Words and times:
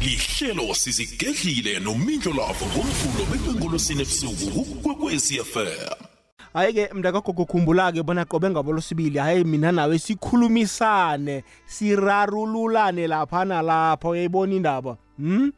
lihlelo 0.00 0.74
sizigedlile 0.74 1.80
nomindlo 1.80 2.32
lavo 2.32 2.66
ngomvulo 2.66 3.24
bekwengolosini 3.32 4.02
ebusuku 4.02 4.64
kukwekwezi 4.64 5.38
FM 5.44 5.94
hayi 6.54 6.72
ke 6.72 6.90
mntakagogo 6.94 7.44
khumbula 7.44 7.92
ke 7.92 8.02
bona 8.02 8.24
qobe 8.24 8.50
ngabolo 8.50 8.80
sibili 8.80 9.18
hayi 9.18 9.44
mina 9.44 9.72
nawe 9.72 9.98
sikhulumisane 9.98 11.44
sirarululane 11.66 13.06
lapha 13.06 13.44
nalapha 13.44 14.08
uyayibona 14.08 14.54
indaba? 14.54 14.96
Hm 15.18 15.50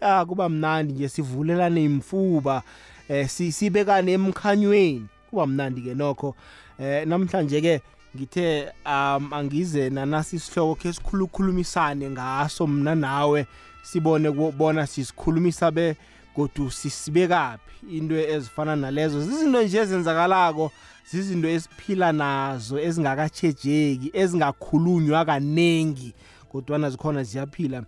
ya 0.00 0.24
kuba 0.24 0.48
mnandi 0.48 0.92
nje 0.92 1.08
sivulelane 1.08 1.84
imfuba 1.84 2.62
eh 3.08 3.28
si- 3.28 3.52
sibekane 3.52 4.12
emkhanyweni. 4.12 5.06
Kuba 5.30 5.46
mnandi 5.46 5.80
ke 5.80 5.94
nokho. 5.94 6.34
Eh 6.78 7.06
namhlanje 7.06 7.60
ke 7.60 7.80
ngithe 8.16 8.68
um 8.86 9.32
angize 9.32 9.90
nanasi 9.90 10.36
isihloko 10.36 10.74
ke 10.74 10.92
sikhulukhulumisane 10.92 12.10
ngaso 12.10 12.66
mina 12.66 12.94
nawe. 12.94 13.46
Sibone 13.86 14.32
kubona 14.32 14.86
sisikhulumisa 14.86 15.70
be 15.70 15.96
godu 16.36 16.70
sisibekaphi 16.70 17.86
into 17.96 18.14
ezifana 18.14 18.76
nalezo. 18.76 19.20
Zizinto 19.20 19.62
nje 19.62 19.78
ezenzakalako 19.78 20.72
zizinto 21.10 21.48
esiphila 21.48 22.12
nazo 22.12 22.78
ezingakatshejeki 22.78 24.10
ezingakhulunywa 24.12 25.24
kanengi 25.24 26.14
kodwana 26.52 26.90
zikhona 26.90 27.22
ziyaphila. 27.22 27.82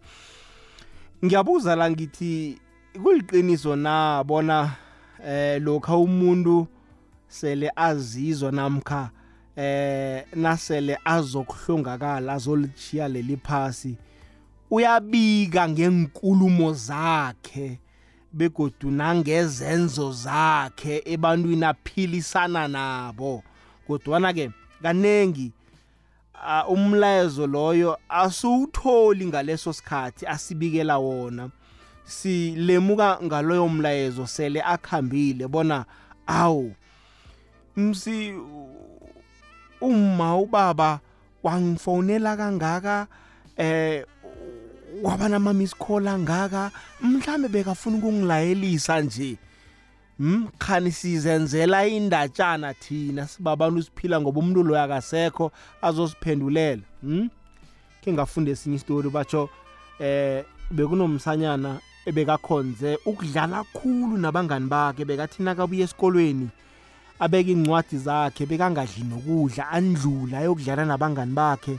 Ngiyabuza 1.24 1.76
la 1.76 1.90
ngithi 1.90 2.58
kuliqiniso 3.02 3.76
na 3.76 4.24
bona 4.24 4.70
eh 5.26 5.62
lokha 5.62 5.96
umuntu 5.96 6.66
sele 7.28 7.72
azizwa 7.76 8.52
namkha 8.52 9.10
eh 9.56 10.24
nasele 10.34 10.98
azokuhlongakala 11.04 12.32
azolichiya 12.32 13.08
leli 13.08 13.36
phasi 13.36 13.96
uyabika 14.70 15.68
ngenkulumo 15.68 16.72
zakhe 16.72 17.78
begodu 18.32 18.90
nangezenzo 18.90 20.12
zakhe 20.12 21.02
ebantwini 21.04 21.64
aphilisana 21.64 22.68
nabo. 22.68 23.42
Kodwana 23.86 24.32
ke 24.32 24.50
kanengi 24.82 25.52
uh, 26.34 26.72
umlayezo 26.72 27.46
loyo 27.46 27.98
asiwutholi 28.08 29.26
ngaleso 29.26 29.72
sikhathi 29.72 30.26
asibikela 30.26 30.98
wona. 30.98 31.50
Silemuka 32.04 33.18
ngaloyo 33.22 33.68
mlayezo 33.68 34.26
sele 34.26 34.62
akhambile 34.62 35.48
bona 35.48 35.84
awu 36.26 36.74
msi 37.76 38.34
uma 39.80 40.36
ubaba 40.36 41.00
wangifonela 41.42 42.36
kangaka 42.36 43.06
eh 43.56 44.04
waba 45.02 45.28
nama-miss 45.28 45.74
call 45.74 46.08
angaka 46.08 46.70
mhlambe 47.00 47.48
bekafuna 47.48 47.96
ukungilayelisa 47.98 49.00
nje. 49.00 49.36
Hm 50.18 50.46
khani 50.58 50.92
sizenzela 50.92 51.86
indatshana 51.86 52.74
thina 52.74 53.26
sibabantu 53.26 53.82
siphila 53.82 54.20
ngoba 54.20 54.40
umuntu 54.40 54.62
loyo 54.62 54.82
akasekho 54.82 55.52
azosiphendulela. 55.82 56.82
Hm 57.02 57.28
ke 58.02 58.12
ngafunda 58.12 58.50
esinye 58.50 58.76
isitori 58.76 59.10
batsho 59.10 59.48
eh 60.00 60.44
bekunomsanyana 60.70 61.80
ebekakhonze 62.06 62.98
ukudlala 63.06 63.64
khulu 63.72 64.16
nabangani 64.16 64.68
bakhe 64.68 65.04
bekathi 65.04 65.42
nakabuya 65.42 65.84
esikolweni 65.84 66.48
abeka 67.20 67.50
incwadi 67.50 67.96
zakhe 67.98 68.46
bekangadli 68.46 69.02
nokudla 69.04 69.68
andlula 69.76 70.38
ayokudlala 70.38 70.84
nabangani 70.84 71.34
bakhe 71.34 71.74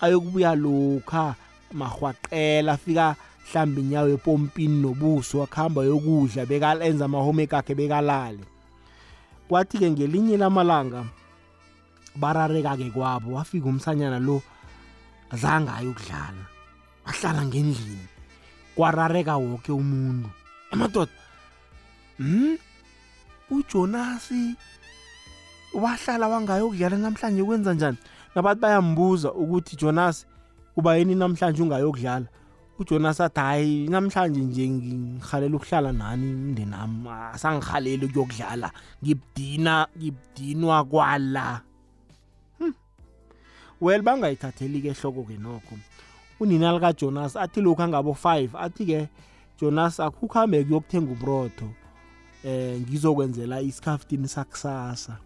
ayokubuya 0.00 0.54
lokha 0.54 1.34
mahwaqela 1.74 2.72
afika 2.72 3.16
mhlawumbe 3.44 3.80
inyawo 3.80 4.08
epompini 4.08 4.80
nobuso 4.82 5.42
akuhamba 5.42 5.84
yokudla 5.84 6.46
bekalenza 6.46 7.04
amahomeka 7.04 7.58
akhe 7.58 7.74
bekalale. 7.74 8.44
Kwathi-ke 9.48 9.90
ngelinye 9.90 10.36
lamalanga 10.36 11.04
barareka-ke 12.16 12.90
kwabo 12.90 13.34
wafika 13.36 13.66
umsanyana 13.68 14.18
lo 14.18 14.42
zange 15.32 15.70
ayokudlala 15.70 16.44
wahlala 17.04 17.42
ngendlini. 17.44 18.08
Kwarareka 18.74 19.36
woke 19.36 19.72
umuntu. 19.72 20.30
Amadoda 20.70 21.12
hmm? 22.18 22.58
ujonasi 23.50 24.56
wahlala 25.74 26.28
wangayokudlala 26.28 26.96
namhlanje 26.96 27.44
kwenza 27.44 27.74
njani? 27.74 27.98
Nabathi 28.34 28.60
bayambuza 28.60 29.32
ukuthi 29.32 29.76
jonas 29.76 30.26
kuba 30.74 30.96
yini 30.96 31.14
namhlanje 31.14 31.62
ungayokudlala? 31.62 32.26
Ujonas 32.78 33.20
athi 33.20 33.40
hayi 33.40 33.88
namhlanje 33.88 34.40
nje 34.40 34.68
ngihalela 34.68 35.56
ukuhlala 35.56 35.92
nani 35.92 36.26
umndeni 36.34 36.74
ami 36.74 37.08
asangihaleli 37.32 38.06
ukuyokudlala. 38.06 38.70
Ngibudina 39.02 39.88
ngibudinwa 39.98 40.84
kwala. 40.84 41.60
Hmm. 42.58 42.74
well 43.80 44.02
bangayithatheli-ke 44.02 44.88
ehloko-ke 44.88 45.38
nokho. 45.38 45.78
Unina 46.40 46.72
likajonas 46.72 47.36
athi 47.36 47.60
lokhu 47.60 47.82
angabo-five 47.82 48.50
athi-ke 48.54 49.08
jonas 49.60 50.00
akukhambe 50.00 50.64
kuyokuthenga 50.64 51.12
uburotho 51.12 51.68
eh 52.44 52.80
ngizokwenzela 52.80 53.60
isikhaftini 53.60 54.28
sakusasa. 54.28 55.16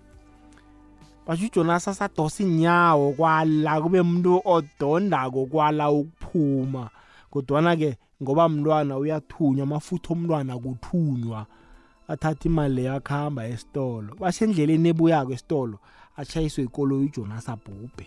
Basho 1.29 1.47
ujonas 1.47 1.89
asadosa 1.89 2.43
inyawo 2.43 3.13
kwala 3.13 3.81
kube 3.81 4.01
umuntu 4.01 4.41
odondako 4.45 5.47
kwala 5.47 5.91
ukuphuma. 5.91 6.91
Kodwana-ke 7.31 7.97
ngoba 8.23 8.49
mntwana 8.49 8.97
uyathunywa 8.97 9.63
amafutha 9.63 10.13
omntwana 10.15 10.59
kuthunywa 10.59 11.47
athatha 12.09 12.49
imali 12.49 12.75
leyo 12.75 12.95
akuhamba 12.95 13.47
esitolo 13.47 14.17
basendleleni 14.21 14.89
ebuyako 14.89 15.33
esitolo 15.33 15.77
atshayiswe 16.17 16.65
ikoloyi 16.65 17.07
ujonas 17.07 17.49
abhubhe 17.49 18.07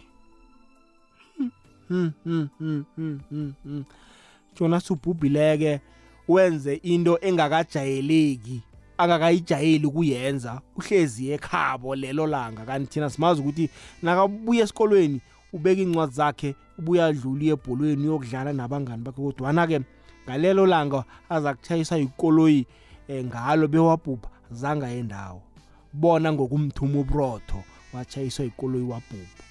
jonas 4.55 4.91
ubhubhileke 4.91 5.81
wenze 6.27 6.73
into 6.83 7.17
engakajayeleki. 7.21 8.61
Angakayijayeli 9.01 9.85
ukuyenza 9.87 10.61
uhlezi 10.77 11.31
ekhabo 11.31 11.95
lelo 11.95 12.27
langa. 12.27 12.65
Kanti 12.65 12.89
thina 12.91 13.09
simazi 13.09 13.41
ukuthi 13.41 13.69
nakabuya 14.01 14.63
esikolweni 14.63 15.21
ubeka 15.53 15.81
incwadi 15.81 16.13
zakhe 16.13 16.55
ubuya 16.79 17.05
adlula 17.05 17.45
ebholweni 17.53 18.07
uyokudlala 18.07 18.53
nabangani 18.53 19.03
bakhe. 19.03 19.21
Kodwana-ke 19.21 19.81
ngalelo 20.25 20.65
langa 20.65 21.03
aza 21.29 21.53
kutshayisa 21.53 21.97
ikoloyi 21.97 22.65
um 23.09 23.25
ngalo 23.25 23.67
bewabhubha 23.67 24.29
zange 24.51 24.85
ayendawo 24.85 25.41
bona 25.93 26.33
ngokumthuma 26.33 26.99
uburotho 26.99 27.63
watshayiswa 27.93 28.45
ikoloyi 28.45 28.83
wabhubha. 28.83 29.43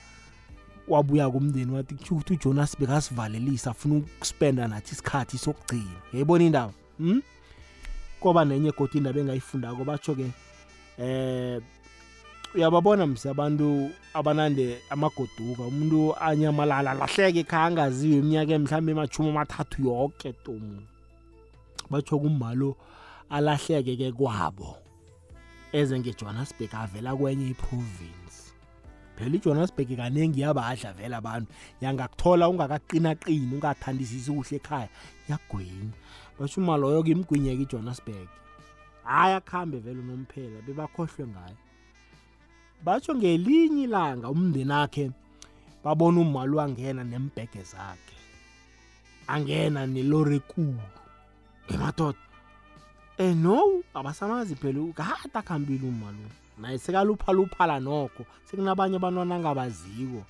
Wabuya 0.88 1.30
kumndeni 1.30 1.72
wathi 1.72 1.94
kusho 1.94 2.14
ukuthi 2.14 2.32
ujonas 2.32 2.78
bekasivalelisa 2.78 3.70
afuna 3.70 3.94
ukuspenda 3.96 4.68
nathi 4.68 4.92
isikhathi 4.92 5.38
sokugcina. 5.38 6.00
Yayibona 6.12 6.44
indaba? 6.44 6.72
Hmm? 6.98 7.22
Koba 8.20 8.44
nenye 8.44 8.70
godi 8.72 8.98
indaba 8.98 9.20
engayifundako 9.20 9.84
batsho-ke 9.84 10.26
eh 10.98 11.60
uyababona 12.54 13.06
msi 13.06 13.28
abantu 13.28 13.90
abanande 14.14 14.78
amagoduka 14.90 15.62
umuntu 15.62 16.16
anyamalala 16.16 16.94
lahleke 16.94 17.40
ekhaya 17.40 17.66
angaziwe 17.66 18.16
iminyaka 18.18 18.58
mhlawumbe 18.58 18.92
emashumi 18.92 19.30
amathathu 19.30 19.78
yoke 19.86 20.32
tomu 20.44 20.82
batsho 21.90 22.18
kummalo 22.18 22.76
alahleke-ke 23.30 24.12
kwabo 24.12 24.76
eze 25.72 25.98
ngejohannesburg 25.98 26.74
avela 26.74 27.16
kwenye 27.16 27.48
iprovince. 27.50 28.38
Phela 29.16 29.36
ijohannesburg 29.36 29.96
kaningi 29.96 30.40
yabadla 30.40 30.92
vele 30.92 31.16
abantu 31.16 31.52
yangakuthola 31.80 32.48
ungakaqinaqini 32.48 33.54
ungathandisisi 33.54 34.30
kuhle 34.32 34.56
ekhaya 34.56 34.88
yagwinya 35.28 35.94
basho 36.40 36.60
uma 36.60 36.76
loyo-ke 36.80 37.10
imgwinyeka 37.12 37.62
ijohannesburg 37.62 38.28
hhayi 39.04 39.34
akuhambe 39.34 39.78
vele 39.78 40.00
unomphela 40.00 40.58
bebakhohlwe 40.66 41.24
ngayo 41.32 41.58
batsho 42.84 43.12
ngelinye 43.14 43.84
ilanga 43.84 44.32
umndeni 44.32 44.72
akhe 44.72 45.04
babona 45.84 46.20
umali 46.20 46.54
wangena 46.56 47.04
nembhege 47.04 47.62
zakhe 47.62 48.16
angena 49.32 49.86
nelori 49.86 50.36
ekulu. 50.36 50.82
Emadoda 51.68 52.18
eh 53.18 53.34
no 53.36 53.82
abasamazi 53.94 54.54
phela 54.56 54.80
kade 54.98 55.36
akuhambile 55.38 55.86
umali 55.92 56.24
naye 56.58 56.78
sekaluphaluphala 56.78 57.76
nokho 57.80 58.24
sekunabanye 58.46 58.96
abantwana 58.96 59.34
angabaziko 59.36 60.22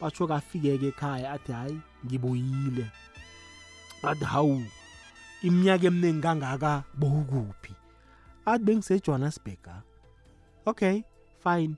batsho 0.00 0.24
kafike-ke 0.30 0.88
ekhaya 0.88 1.32
athi 1.36 1.52
hhayi 1.52 1.78
ngibuyile 2.04 2.86
athi 4.02 4.24
hawu 4.24 4.64
iminyaka 5.42 5.86
eminingi 5.86 6.20
kangaka 6.22 6.82
bowukuphi? 6.94 7.72
Athi 8.46 8.64
bengisejohannesburg 8.64 9.66
ha 9.66 9.82
okay 10.66 11.02
fine. 11.44 11.74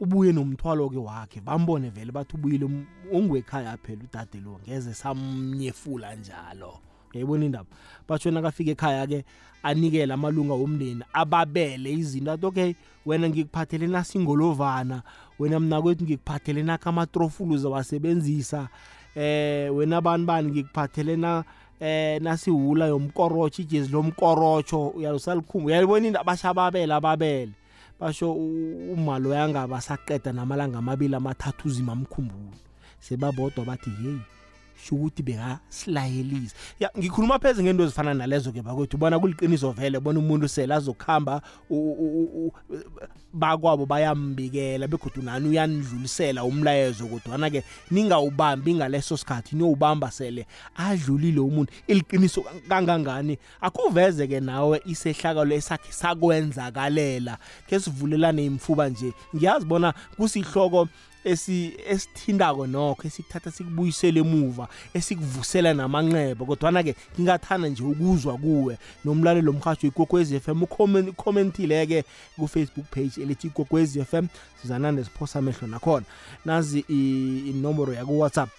Ubuye 0.00 0.32
nomthwalo-ke 0.32 0.98
wakhe 0.98 1.40
bambone 1.40 1.90
vele 1.90 2.12
bathi 2.12 2.36
ubuyile 2.36 2.64
um- 2.64 2.86
ungekhaya 3.12 3.76
phela 3.76 4.02
udade 4.04 4.40
lo 4.40 4.60
ngeze 4.66 4.94
samnyefula 4.94 6.14
njalo. 6.14 6.78
Yayibona 7.12 7.44
indaba 7.44 7.66
batsho 8.08 8.30
nakafika 8.30 8.70
ekhaya 8.70 9.06
ke 9.06 9.24
anikele 9.62 10.14
amalunga 10.14 10.54
womndeni 10.54 11.04
ababele 11.12 11.92
izinto 11.92 12.32
athi 12.32 12.46
okay 12.46 12.74
wena 13.06 13.28
ngikuphathele 13.28 13.86
nasingolovana 13.86 15.02
wena 15.38 15.60
mnakwethu 15.60 16.04
ngikuphathele 16.04 16.62
nakho 16.62 16.88
amatrofulu 16.88 17.56
zawasebenzisa 17.56 18.68
eh 19.14 19.76
wena 19.76 19.96
abantu 19.96 20.26
bani 20.26 20.50
ngikuphathele 20.50 21.16
na 21.16 21.44
eh 21.80 22.20
nasiwula 22.22 22.86
yomkorotsho 22.86 23.62
ijezi 23.62 23.92
lomkorotsho. 23.92 24.88
Uyalisalikhumba 24.88 25.66
uyalibona 25.66 26.06
into? 26.06 26.24
Bashababela 26.24 26.96
ababele 26.96 27.52
basho 28.00 28.32
umalo 28.32 29.34
yangaba 29.34 29.80
saqeda 29.80 30.32
namalanga 30.32 30.78
amabili 30.78 31.14
amathathu 31.14 31.68
uzima 31.68 31.94
mkhumbulo 31.94 32.52
sebabodwa 33.00 33.64
bathi 33.64 33.90
yeyi 34.04 34.20
sho 34.86 34.94
ukuthi 34.94 35.22
bekasilayelisa 35.22 36.54
ya 36.80 36.90
ngikhuluma 36.98 37.38
pheze 37.38 37.62
ngento 37.62 37.84
ezifana 37.84 38.14
nalezo 38.14 38.52
ke 38.52 38.62
bakwethu 38.62 38.96
bona 38.96 39.18
kuliqiniso 39.18 39.72
vele 39.72 40.00
bona 40.00 40.18
umuntu 40.18 40.48
sele 40.48 40.74
azokuhamba 40.74 41.42
bakwabo 43.32 43.86
bayambikela 43.86 44.88
begodwa 44.88 45.22
nani 45.22 45.48
uyanidlulisela 45.48 46.44
umlayezo 46.44 47.06
kodwana 47.06 47.50
ke 47.50 47.64
ningawubambi 47.90 48.74
ngaleso 48.74 49.16
sikhathi 49.16 49.56
niyowubamba 49.56 50.10
sele 50.10 50.46
adlulile 50.76 51.40
umuntu. 51.40 51.72
Iliqiniso 51.86 52.44
kangangani? 52.68 53.38
Akuveze 53.60 54.26
ke 54.26 54.40
nawe 54.40 54.82
isehlakalo 54.84 55.54
esakhe 55.54 55.92
sakwenzakalela 55.92 57.38
ke 57.66 57.80
sivulelane 57.80 58.44
imfuba 58.44 58.88
nje. 58.88 59.12
Ngiyazi 59.34 59.66
bona 59.66 59.94
kusihloko 60.16 60.88
esi 61.24 61.72
esithindako 61.88 62.66
nokho 62.66 63.06
esikuthatha 63.06 63.50
sikubuyisele 63.50 64.20
emuva 64.20 64.68
esikuvusela 64.94 65.74
namanxeba. 65.74 66.46
Kodwana 66.46 66.82
ke 66.82 66.94
ngingathanda 67.14 67.68
nje 67.68 67.82
ukuzwa 67.82 68.38
kuwe 68.38 68.78
nomlalelo 69.04 69.50
omhajo 69.52 69.88
ikwekwezi 69.88 70.40
FM 70.40 70.62
ucommentile 70.62 71.86
ke 71.86 72.04
ku 72.36 72.48
Facebook 72.48 72.86
page 72.90 73.22
elithi 73.22 73.46
ikwekwezi 73.46 74.04
FM 74.04 74.26
sizanande 74.62 75.04
siphosa 75.04 75.38
amehlo 75.38 75.68
nakhona. 75.68 76.06
Nazi 76.44 76.78
inomboro 76.88 77.92
yaku 77.92 78.20
WhatsApp 78.20 78.50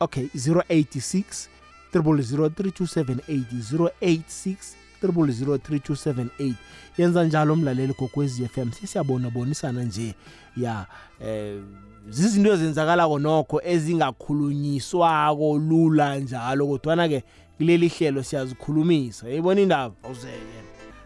okay 0.00 0.24
086 0.34 1.48
0003278 1.94 3.90
086 4.02 4.56
0003278 5.02 6.52
yenza 6.98 7.24
njalo 7.24 7.52
umlaleli 7.52 7.94
gogwezi 7.98 8.48
FM 8.48 8.72
sisiyabona 8.72 9.30
bonisana 9.30 9.82
nje. 9.82 10.14
Ya 10.56 10.86
eh 11.24 11.60
zizinto 12.08 12.52
ezenzakalako 12.52 13.18
nokho 13.18 13.62
ezingakhulunyiswako 13.64 15.58
lula 15.58 16.18
njalo 16.18 16.66
kodwana 16.66 17.08
ke 17.08 17.24
kuleli 17.56 17.88
hlelo 17.88 18.22
siyazikhulumisa. 18.22 19.28
Yayibona 19.28 19.60
indaba? 19.60 19.94
Awuzeke. 20.02 20.60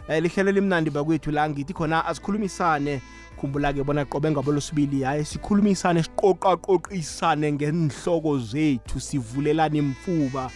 Eh 0.08 0.23
lihlelo 0.23 0.52
limnandi 0.52 0.90
bakwethu 0.90 1.31
la 1.31 1.50
ngithi 1.50 1.73
khona 1.73 2.06
asikhulumisane 2.06 3.00
khumbula 3.34 3.72
ke 3.72 3.84
bona 3.84 4.04
qobe 4.04 4.31
ngabo 4.31 4.52
losibili 4.52 5.02
hayi 5.02 5.25
sikhulumisane 5.25 6.02
siqoqaqoqisane 6.02 7.52
ngenhloko 7.52 8.38
zethu 8.38 9.00
sivulelana 9.00 9.76
imfuba. 9.76 10.50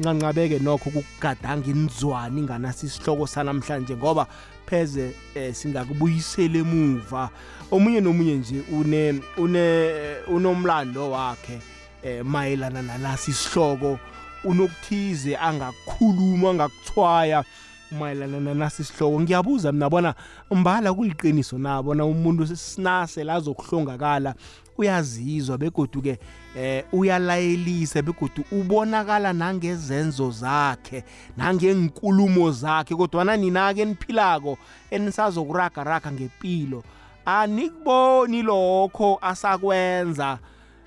Ncancabeke 0.00 0.58
nokho 0.58 0.90
kugadanga 0.90 1.70
inzwani 1.70 2.40
inganasi 2.40 2.86
isihloko 2.86 3.26
sanamhlanje 3.26 3.96
ngoba 3.96 4.26
pheze 4.66 5.14
eh, 5.34 5.54
singakubuyisela 5.54 6.58
emuva. 6.58 7.30
Omunye 7.70 8.00
nomunye 8.00 8.34
nje 8.34 8.62
une 8.72 9.20
une 9.36 10.16
unomlando 10.28 11.10
wakhe 11.10 11.60
eh, 12.02 12.24
mayelana 12.24 12.82
nalasi 12.82 13.30
isihloko 13.30 13.98
unokuthize 14.44 15.36
angakhuluma 15.36 16.50
angakuthwaya. 16.50 17.44
Mayelana 17.90 18.40
nanasi 18.40 18.82
isihloko 18.82 19.20
ngiyabuza 19.20 19.72
mina 19.72 19.90
bona 19.90 20.14
mbala 20.50 20.94
kuliqiniso 20.94 21.58
nabona 21.58 22.04
umuntu 22.04 22.56
sinase 22.56 23.24
lazokuhlongakala 23.24 24.34
uyazizwa 24.78 25.58
begodu 25.58 26.02
ke 26.02 26.18
eh 26.56 26.84
uyalayelisa 26.92 28.02
begodu 28.02 28.44
ubonakala 28.52 29.32
nangezenzo 29.32 30.30
zakhe 30.30 31.04
nangenkulumo 31.36 32.50
zakhe 32.50 32.94
kodwa 32.94 33.36
nina 33.36 33.74
ke 33.74 33.84
niphilako 33.84 34.58
enisazokuraga 34.90 35.84
raga 35.84 36.12
ngempilo 36.12 36.82
anikuboni 37.26 38.42
lokho 38.42 39.18
asakwenza 39.22 40.38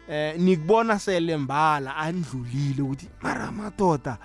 eh 0.09 0.39
nikubona 0.39 1.00
sele 1.00 1.38
mbala 1.38 1.95
andlulile 1.95 2.81
ukuthi 2.81 3.07
mara 3.21 3.51
madoda 3.51 4.17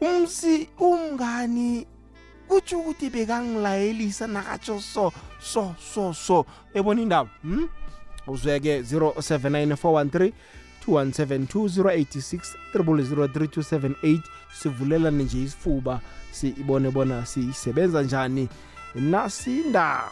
umsi 0.00 0.68
umngani 0.78 1.86
kutsho 2.48 2.78
ukuthi 2.78 3.10
bekangilayelisa 3.10 4.26
nakatsho 4.26 4.80
so 4.80 5.12
so 5.40 5.74
so 5.92 6.12
so. 6.14 6.46
Ebona 6.74 7.02
indaba 7.02 7.30
hmm? 7.42 7.68
uzweke 8.26 8.80
079413 8.80 10.32
2172 10.88 12.48
086 12.74 14.20
sivulelane 14.54 15.24
nje 15.24 15.42
isifuba 15.42 16.00
sibone 16.30 16.90
bona 16.90 17.26
sisebenza 17.26 18.02
njani. 18.02 18.48
Nasinda 18.94 20.10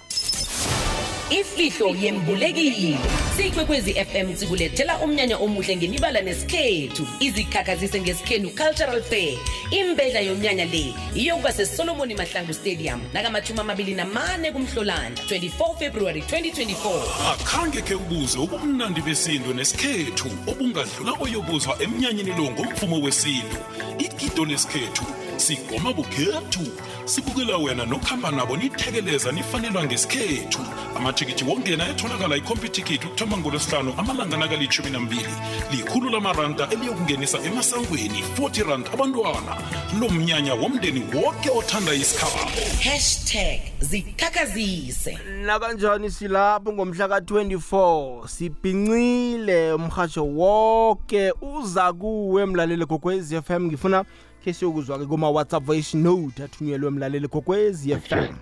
ifihlo 1.40 1.96
yembulekile 2.00 2.98
sikwekwezi 3.36 3.94
fm 3.94 4.36
sikulethela 4.36 4.98
umnyanya 4.98 5.36
omuhle 5.38 5.76
ngemibala 5.76 6.20
nesikhethu. 6.20 7.06
Izikhakhazise 7.20 8.00
ngesikhenu 8.00 8.50
cultural 8.50 9.02
fair. 9.02 9.38
Imbedla 9.70 10.20
yomnyanya 10.20 10.64
le 10.64 10.94
iyokuba 11.14 11.52
sesolomoni 11.52 12.14
mahlangu 12.14 12.54
stadium 12.54 13.00
nakamathumi 13.12 13.60
amabili 13.60 13.94
namane 13.94 14.52
kumhlolanja 14.52 15.22
24 15.22 15.78
february 15.78 16.20
2024 16.20 17.32
akhange 17.32 17.82
ke 17.82 17.94
ubuze 17.94 18.38
ubumnandi 18.38 19.00
besintu 19.00 19.54
nesikhethu 19.54 20.28
obungadlula 20.46 21.12
oyobuzwa 21.20 21.82
emnyanyeni 21.82 22.30
lo 22.30 22.50
ngomvumo 22.50 23.00
wesintu. 23.00 23.56
Igido 23.98 24.44
lesikhethu 24.44 25.04
sigoma 25.42 25.92
bukhethu 25.92 26.60
sibukela 27.04 27.56
wena 27.56 27.84
nokuhamba 27.84 28.30
nabo 28.30 28.56
nithekeleza 28.56 29.32
nifanelwa 29.32 29.84
ngesikhethu. 29.84 30.60
Amathikithi 30.96 31.44
wongena 31.44 31.88
etholakala 31.88 32.36
ikhompyuthikithi 32.36 33.06
ukuthoma 33.06 33.36
ngolwesihlanu 33.36 33.94
amalanga 33.98 34.36
nakalitshumi 34.36 34.90
nambili. 34.90 35.34
Likhulu 35.70 36.10
lamaranda 36.10 36.68
eliyokungenisa 36.70 37.38
emasangweni 37.38 38.24
40 38.38 38.68
rand 38.70 38.86
abantwana. 38.94 39.56
Lo 40.00 40.08
mnyanya 40.08 40.54
womndeni 40.54 41.02
woke 41.14 41.50
othanda 41.50 41.94
isikhabo. 41.94 42.50
Hashtag 42.84 43.60
zikhakhazise. 43.80 45.18
Nakanjani 45.44 46.10
silapho 46.10 46.72
ngomhla 46.72 47.08
ka-24 47.08 48.28
sibhincile 48.28 49.72
umhatsho 49.72 50.26
woke 50.26 51.32
uza 51.42 51.92
kuwe 51.92 52.46
mlaleli 52.46 52.86
gokwez 52.86 53.34
FM 53.42 53.66
ngifuna 53.66 54.04
ke 54.44 54.52
siyokuzwa-ke 54.52 55.06
kuma-whatsapp 55.06 55.64
voice 55.64 55.94
note 55.94 56.42
athunyelwe 56.42 56.90
mlaleli 56.90 57.28
gokwez 57.28 57.86
FM 57.86 58.34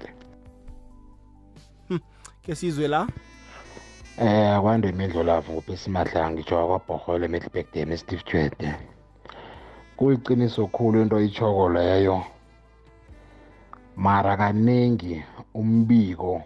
Hmm, 1.88 2.00
ke 2.42 2.54
sizwe 2.54 2.88
la 2.88 3.06
Eh 4.18 4.56
akwande 4.56 4.88
imidlolavu 4.88 5.52
ngupesi 5.52 5.90
madlanga 5.90 6.30
ngitsho 6.30 6.66
kwabhohole 6.66 7.28
Middleburg 7.28 7.66
Dam 7.72 7.96
Steve 7.96 8.22
Tshwede. 8.22 8.74
Kuyiqiniso 9.96 10.66
khulu 10.66 11.02
into 11.02 11.20
ichoko 11.20 11.68
leyo. 11.68 12.24
Mara 13.96 14.36
kaningi 14.36 15.22
umbiko 15.54 16.42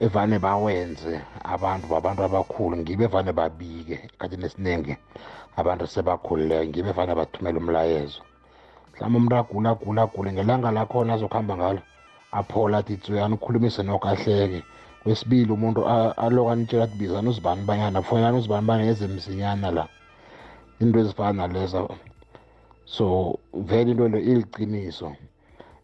evane 0.00 0.38
bawenze 0.38 1.20
abantu 1.44 1.86
babantu 1.88 2.22
abakhulu 2.22 2.76
ngibe 2.76 3.04
evane 3.04 3.32
babike 3.32 3.94
esikhathini 4.04 4.44
esiningi 4.46 4.96
abantu 5.56 5.86
sebakhulileyo 5.86 6.64
ngibe 6.68 6.88
evane 6.90 7.14
bathumela 7.14 7.58
umlayezo 7.58 8.22
mhlawumbe 9.00 9.34
umuntu 9.34 9.36
agula 9.36 9.70
agula 9.70 10.02
agule 10.02 10.32
ngelanga 10.32 10.70
lakhona 10.70 11.14
azokuhamba 11.14 11.56
ngalo 11.56 11.80
aphola 12.32 12.78
athi 12.78 12.96
tsuyani 12.96 13.34
ukhulumise 13.34 13.82
nokho 13.82 14.08
ahleke. 14.08 14.62
Kwesibili 15.02 15.52
umuntu 15.52 15.80
aloku 16.24 16.50
anitshela 16.50 16.84
athi 16.84 16.96
bizani 16.98 17.28
uzibani 17.28 17.62
banyana 17.64 18.02
fonelani 18.02 18.38
uzibani 18.38 18.66
bani 18.66 18.88
eze 18.88 19.06
msinyana 19.08 19.70
la. 19.70 19.88
Into 20.80 20.98
ezifana 20.98 21.46
nalezo 21.46 21.96
so 22.84 23.38
vele 23.54 23.90
into 23.90 24.08
le 24.08 24.20
iliqiniso. 24.20 25.16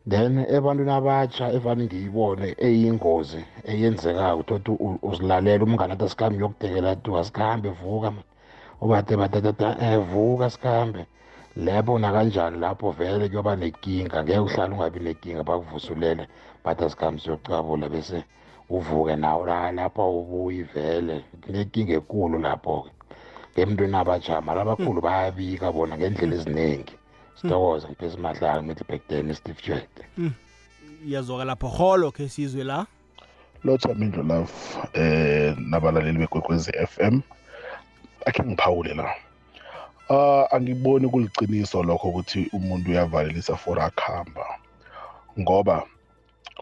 Then 0.08 0.44
ebantwini 0.48 0.90
abatsha 0.92 1.52
evane 1.52 1.84
ngiyibone 1.84 2.54
eyingozi 2.58 3.44
eyenzekayo 3.64 4.38
uthotha 4.38 4.72
uzilalela 5.02 5.64
umngane 5.64 5.92
athi 5.92 6.04
asikhambe 6.04 6.36
uyokudekela 6.38 6.90
athi 6.90 7.10
asikhambe 7.16 7.68
vuka 7.80 8.10
man. 8.10 8.24
Ubade 8.80 9.16
batatata 9.16 9.68
um 9.80 10.04
vuka 10.04 10.50
sikhambe 10.50 11.06
lebo 11.56 11.98
nakanjani 11.98 12.58
lapho 12.58 12.90
vele 12.90 13.28
kuyoba 13.28 13.56
nenkinga 13.56 14.22
ngeke 14.22 14.38
uhlale 14.38 14.74
ungabi 14.74 15.00
nenkinga 15.00 15.42
bakuvusulele 15.44 16.28
but 16.64 16.82
asikhambe 16.82 17.20
siyocabula 17.20 17.88
bese 17.88 18.24
uvuke 18.70 19.16
nawo 19.16 19.46
la 19.46 19.72
lapha 19.72 20.02
ubuyi 20.02 20.62
vele. 20.62 21.24
Kunenkinga 21.40 21.92
enkulu 21.92 22.38
lapho-ke. 22.38 22.90
Ngemntwini 23.54 23.96
abajama 23.96 24.54
labakhulu 24.54 25.00
bayabika 25.00 25.72
bona 25.72 25.96
ngendlela 25.96 26.34
eziningi. 26.34 26.92
Sithokoze 27.34 27.88
ngiphesi 27.88 28.18
mahlaka 28.18 28.62
middleback 28.62 29.08
dan 29.08 29.34
steve 29.34 29.62
jwede. 29.62 30.32
Iyazwaka 31.06 31.44
lapho. 31.44 31.68
Holo 31.68 32.10
khe 32.10 32.28
sizwe 32.28 32.64
la. 32.64 32.86
Lotha 33.64 33.94
mindlo 33.94 34.22
love 34.22 34.52
eh 34.92 35.56
nabalaleli 35.58 36.18
bekwekwezi 36.18 36.72
FM 36.72 37.20
akhe 38.26 38.42
ngiphawule 38.42 38.94
la. 38.94 39.14
Ah 40.10 40.46
angiboni 40.50 41.08
kuliciniso 41.08 41.82
lokho 41.82 42.08
ukuthi 42.08 42.50
umuntu 42.52 42.90
uyavalelisa 42.90 43.56
for 43.56 43.80
akhamba 43.80 44.46
ngoba 45.40 45.82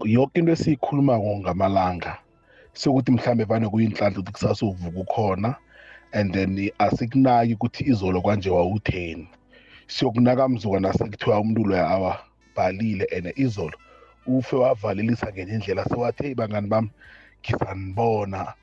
yonke 0.04 0.38
into 0.38 0.52
esiyikhulumako 0.52 1.38
ngamalanga 1.38 2.12
sokuthi 2.72 3.12
mhlambe 3.12 3.44
vane 3.44 3.68
kuyinhlanhla 3.68 4.20
ukuthi 4.20 4.32
kusasa 4.32 4.66
uvuka 4.66 5.00
ukhona 5.00 5.56
and 6.14 6.32
then 6.32 6.70
asikunaki 6.78 7.54
ukuthi 7.54 7.84
izolo 7.84 8.20
kwanje 8.22 8.50
wawutheni. 8.50 9.28
Siyokunaka 9.86 10.48
mzuka 10.48 10.80
nasekuthiwa 10.80 11.40
umuntu 11.40 11.64
loya 11.64 11.88
awabhalile 11.88 13.04
and 13.16 13.32
izolo 13.36 13.78
ufe 14.26 14.56
wavalelisa 14.56 15.32
ngenye 15.32 15.52
indlela 15.54 15.84
sewathi 15.84 16.22
hey 16.22 16.34
bangani 16.34 16.68
bami 16.68 16.90
ngizanibona 17.42 18.54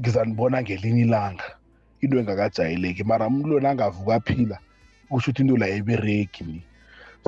ngizanibona 0.00 0.62
ngelinye 0.62 1.02
ilanga. 1.02 1.44
Into 2.02 2.18
engakajayeleki 2.18 3.04
mara 3.04 3.26
umuntu 3.26 3.48
lona 3.48 3.70
angavuka 3.70 4.14
aphila 4.14 4.58
kusho 5.08 5.30
ukuthi 5.30 5.42
into 5.42 5.56
la 5.56 5.68
ebereki 5.68 6.44
ni. 6.44 6.62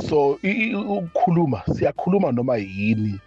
So 0.08 0.38
i- 0.42 0.48
i- 0.70 0.74
ukukhuluma 0.74 1.62
siyakhuluma 1.74 2.32
noma 2.32 2.56
yini? 2.56 3.20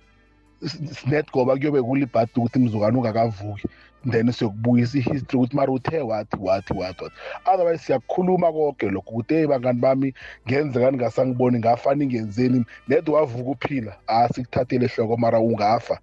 Sinet 0.91 1.29
ngoba 1.31 1.55
kuyobe 1.57 1.81
kulibhadi 1.81 2.31
ukuthi 2.35 2.59
mzukwane 2.59 2.97
ungakavuki 2.97 3.67
then 4.11 4.31
siyokubuyisa 4.31 4.97
ihistory 4.97 5.37
ukuthi 5.37 5.55
mara 5.55 5.71
uthe 5.71 5.99
wathi 5.99 6.37
wathi 6.39 6.73
wathi 6.73 7.03
wathi. 7.03 7.15
Otherwise 7.45 7.83
siyakukhuluma 7.85 8.51
konke 8.51 8.89
lokho 8.89 9.09
ukuthi 9.11 9.33
hey 9.33 9.47
bangani 9.47 9.79
bami 9.79 10.13
ngenzekani 10.47 10.97
ngasangiboni 10.97 11.59
ngafani 11.59 12.05
ngenzeni 12.05 12.65
net 12.87 13.09
wavuka 13.09 13.49
uphila 13.49 13.97
asikuthathele 14.07 14.85
ehloko 14.85 15.17
mara 15.17 15.39
ungafa. 15.39 15.99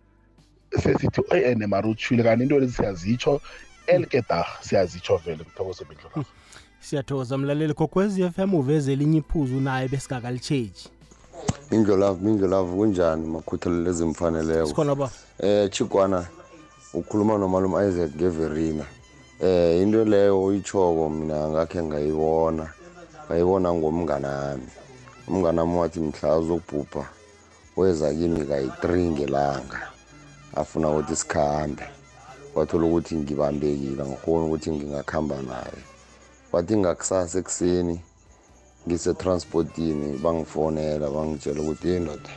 Sesithi 0.73 1.23
ene 1.35 1.67
mara 1.67 1.89
uthule. 1.89 2.23
Kanti 2.23 2.43
into 2.43 2.59
lezi 2.59 2.73
siyazitsho 2.77 3.41
elkedah 3.87 4.47
siyazitsho 4.61 5.17
vele 5.17 5.45
kuthokoza 5.45 5.85
bindlu 5.85 6.25
siyathokoza 6.81 7.39
mlaleli 7.39 7.75
kokwezi 7.75 8.31
FM 8.31 8.55
uveze 8.55 8.93
elinye 8.93 9.19
iphuzu 9.19 9.61
naye 9.61 9.89
besingakalitsheji 9.89 10.89
mindlolavu 11.71 12.25
mindlolavu 12.25 12.77
kunjani? 12.77 13.27
Makhuthalelo 13.27 13.91
ezimfaneleko 13.91 14.67
sikhona 14.67 14.95
ba? 14.95 15.11
Eh 15.39 15.71
chikwana 15.71 16.27
ukhuluma 16.95 17.39
nomalume 17.39 17.89
Isaac 17.89 18.11
Geverina 18.17 18.85
eh 19.41 19.83
into 19.83 20.05
leyo 20.05 20.45
uyichoko 20.45 21.11
mina 21.11 21.49
ngakhe 21.49 21.83
ngayibona 21.83 22.67
ngayibona 23.27 23.75
ngomnganami. 23.75 24.69
Umnganami 25.29 25.77
wathi 25.77 26.01
mhla 26.01 26.39
uzokubhubha 26.39 27.09
weza 27.77 28.15
kimi 28.15 28.41
kayi-3 28.45 29.11
ngelanga. 29.11 29.81
Afuna 30.55 30.91
ukuthi 30.91 31.17
sikhambe 31.17 31.94
wathola 32.55 32.87
ukuthi 32.87 33.17
ngibambekile 33.17 34.05
ngikhona 34.05 34.47
ukuthi 34.47 34.71
ngingakhamba 34.71 35.43
naye. 35.43 35.81
Wathi 36.53 36.77
ngakusasa 36.77 37.39
ekuseni 37.39 38.01
ngisetransportini 38.87 40.19
bangifonela 40.23 41.11
bangitshela 41.11 41.61
ukuthi 41.63 41.89
hey 41.89 41.99
ndoda 42.01 42.33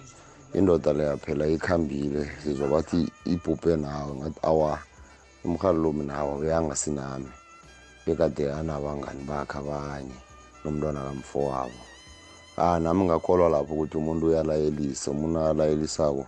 indoda 0.54 0.94
leya 0.94 1.18
phela 1.18 1.48
ikhambile 1.48 2.32
sizobathi 2.44 3.12
ibhubhe 3.26 3.76
nawe. 3.76 4.12
Ngathi 4.16 4.40
awa 4.44 4.80
umhalo 5.46 5.80
lo 5.84 5.92
minawo 5.94 6.38
uyangasinami. 6.38 7.30
Bekade 8.06 8.54
anabangani 8.54 9.24
bakhe 9.24 9.58
abanye 9.58 10.18
nomntwana 10.64 11.04
kamfowabo. 11.04 11.80
Ah 12.58 12.80
nami 12.80 13.06
ngakholwa 13.06 13.50
lapho 13.50 13.74
ukuthi 13.74 13.98
umuntu 13.98 14.28
uyalayelisa 14.28 15.12
umuntu 15.12 15.40
alayelisako 15.40 16.26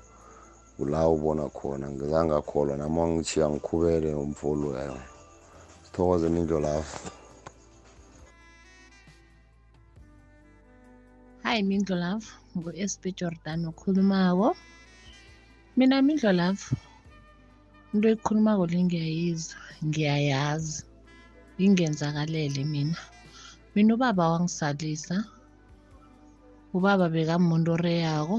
kula 0.79 0.99
ubona 1.15 1.43
khona 1.57 1.85
ngizangakholwa 1.91 2.73
nami 2.79 2.97
wangichiya 2.99 3.45
ngikhubele 3.51 4.09
umfolo 4.23 4.67
yayo 4.77 4.97
sithokoze 5.83 6.27
nindlo 6.31 6.59
lapho 6.65 7.11
Hi 11.43 11.63
Mindlo 11.63 11.95
Love, 11.95 12.27
ngu-SB 12.55 13.03
Jordan 13.19 13.65
okhulumako. 13.65 14.55
Mina 15.77 15.97
Mindlo 16.01 16.31
Love, 16.31 16.61
into 17.93 18.07
ekhulumako 18.13 18.63
le 18.69 18.79
ngiyayizwa, 18.83 19.57
ngiyayazi. 19.85 20.83
Ingenzakalele 21.57 22.63
mina. 22.63 22.99
Mina 23.73 23.93
ubaba 23.95 24.29
wangisalisa. 24.31 25.25
Ubaba 26.73 27.09
bekamuntu 27.09 27.71
oreyako, 27.73 28.37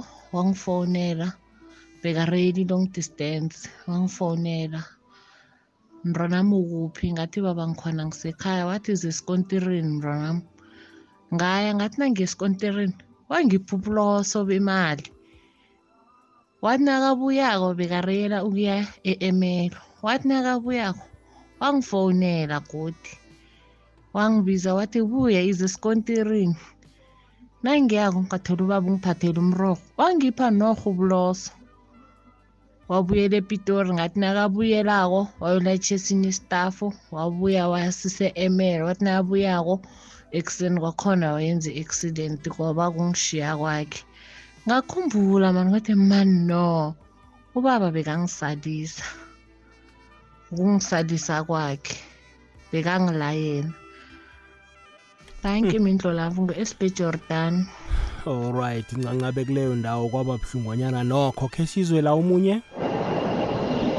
wangifonela. 2.00 2.02
Bekareyela 2.02 2.59
i-long 2.59 2.92
distance, 2.92 3.69
wangifonela. 3.87 4.85
Mntwanami 6.04 6.54
ukuphi? 6.54 7.12
Ngathi 7.12 7.40
baba 7.40 7.69
ngikhona 7.69 8.07
ngisekhaya. 8.07 8.66
Wathi 8.66 8.95
zesikontirini 8.95 9.88
mntwanami. 9.88 10.42
ngaya 11.35 11.75
ngathi 11.75 11.97
nangeskontirini 12.00 12.95
wangipha 13.28 13.76
ubuloso 13.76 14.45
bemali 14.45 15.07
wathi 16.62 16.85
nakabuyako 16.85 17.75
bekareyela 17.78 18.42
ukuya 18.45 18.87
e-emelo 19.04 19.78
wathi 20.02 20.28
nakabuyako 20.28 21.07
wangifowunela 21.61 22.61
godi 22.71 23.12
wangibiza 24.14 24.75
wathi 24.75 25.02
buya 25.02 25.40
ize 25.42 25.64
esikontirini 25.64 26.59
nangiyako 27.62 28.26
ngathola 28.26 28.62
ubaba 28.64 28.87
ungiphathele 28.90 29.38
umrorho 29.38 29.83
wangipha 29.99 30.50
norho 30.50 30.90
ubuloso 30.90 31.52
wabuyela 32.90 33.37
epitori 33.42 33.90
ngathi 33.94 34.16
nakabuyelako 34.20 35.20
wayolayitjha 35.40 35.94
esinye 35.99 36.28
isitafu 36.32 36.87
wabuya 37.14 37.64
wasise 37.73 38.26
emelo 38.44 38.82
wathi 38.88 39.02
nakabuyako 39.04 39.75
ekuseni 40.38 40.78
kwakhona 40.82 41.26
wayenza 41.35 41.70
i-accident 41.73 42.42
ngoba 42.52 42.85
kungishiya 42.94 43.50
kwakhe. 43.61 44.00
Ngakhumbula 44.66 45.47
mani 45.54 45.70
ngathi 45.70 45.94
mani 46.11 46.38
no 46.50 46.66
ubaba 47.56 47.88
bekangisalisa. 47.94 49.06
Ukungisalisa 50.50 51.35
kwakhe 51.49 51.97
bekangilayela. 52.70 53.73
Thank 55.42 55.73
you 55.73 55.80
mindlo 55.80 56.12
lavo 56.12 56.42
ngu-sb 56.42 56.94
jordan. 56.94 57.66
Allright 58.26 58.92
ncancabe 58.92 59.44
kuleyo 59.44 59.75
ndawo 59.75 60.09
kwaba 60.09 60.38
buhlungwanyana 60.38 61.04
nokho. 61.04 61.49
Khe 61.49 61.66
sizwe 61.66 62.02
la 62.02 62.12
omunye? 62.12 62.62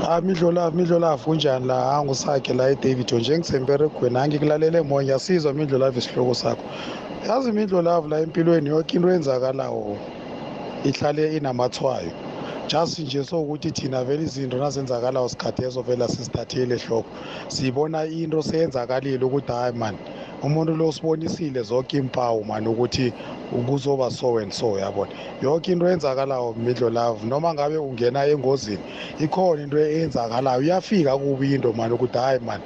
Ah 0.09 0.21
midlolavu 0.21 0.77
midlolavu 0.77 1.23
kunjani 1.23 1.67
la? 1.67 1.97
Angusakhe 1.97 2.53
la 2.53 2.69
eDavidton 2.69 3.19
njengisemperegweni 3.19 4.17
angikulalele 4.17 4.81
moya. 4.81 5.03
Ngiyasizwa 5.03 5.53
midlolavu 5.53 5.99
isihloko 5.99 6.33
sakho. 6.33 6.63
Yazi 7.27 7.51
midlolavu 7.51 8.07
la 8.07 8.19
empilweni 8.19 8.69
yonke 8.69 8.97
into 8.97 9.09
enzakalawo 9.09 9.97
ihlale 10.83 11.37
inamathwayo 11.37 12.11
just 12.71 12.99
nje 12.99 13.23
sokuthi 13.23 13.71
thina 13.71 14.03
vele 14.03 14.23
izinto 14.23 14.57
nazenzakalayo 14.57 15.29
sikhathi 15.29 15.63
ezo 15.63 15.81
vele 15.81 16.07
sizithathele 16.07 16.75
ehloko. 16.75 17.09
Siyibona 17.47 18.05
into 18.05 18.41
seyenzakalile 18.43 19.25
ukuthi 19.25 19.51
hayi 19.51 19.73
mani 19.73 19.97
umuntu 20.43 20.75
lo 20.75 20.87
usibonisile 20.87 21.61
zonke 21.63 21.97
impawu 21.97 22.43
mani 22.45 22.67
ukuthi 22.67 23.13
kuzoba 23.65 24.09
so 24.11 24.37
and 24.37 24.53
so 24.53 24.79
yabona? 24.79 25.11
Yonke 25.41 25.71
into 25.71 25.85
eyenzakalayo 25.85 26.55
midlo 26.57 26.89
love 26.89 27.25
noma 27.27 27.53
ngabe 27.53 27.77
ungena 27.77 28.25
engozini 28.25 28.79
ikhona 29.19 29.63
into 29.63 29.77
eyenzakalayo 29.77 30.61
iyafika 30.63 31.17
kubi 31.17 31.55
into 31.55 31.73
mani 31.73 31.93
ukuthi 31.93 32.17
hayi 32.17 32.39
mani 32.39 32.63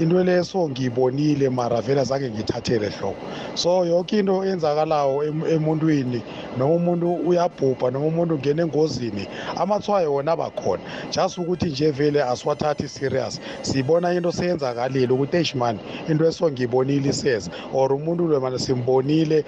into 0.00 0.24
leso 0.24 0.68
ngiyibonile 0.68 1.48
mara 1.50 1.80
vele 1.80 2.00
azange 2.00 2.30
ngiyithathele 2.30 2.88
hloko. 2.88 3.16
So 3.54 3.84
yonke 3.84 4.18
into 4.18 4.44
eyenzakalayo 4.44 5.24
em- 5.24 5.46
emuntwini 5.46 6.22
noma 6.58 6.74
umuntu 6.74 7.14
uyabhubha 7.14 7.90
noma 7.90 8.06
umuntu 8.06 8.34
ungena 8.34 8.62
engozini 8.62 9.26
amathwayo 9.56 10.14
wona 10.14 10.32
abakhona. 10.32 10.82
Just 11.10 11.38
ukuthi 11.38 11.66
nje 11.66 11.90
vele 11.90 12.22
asiwathathi 12.22 12.88
serious. 12.88 13.40
Sibona 13.62 14.12
into 14.14 14.32
seyenzakalile 14.32 15.12
ukuthi 15.12 15.36
eish 15.36 15.54
mani 15.54 15.78
into 16.08 16.24
eso 16.26 16.50
ngiyibonile 16.50 17.08
iseza 17.08 17.50
or 17.72 17.92
umuntu 17.92 18.28
lo 18.28 18.40
mani 18.40 18.58
simbonile 18.58 19.44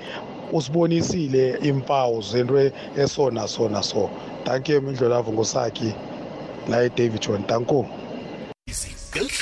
usibonisile 0.53 1.59
impawu 1.63 2.23
zento 2.23 2.71
eso 2.97 3.31
naso 3.31 3.69
naso. 3.69 4.11
Thank 4.45 4.69
you 4.69 4.81
mindlolavu 4.81 5.33
ngusakhi 5.33 5.95
la 6.69 6.83
edavid 6.85 7.21
john. 7.21 7.45
Tanko 7.47 7.87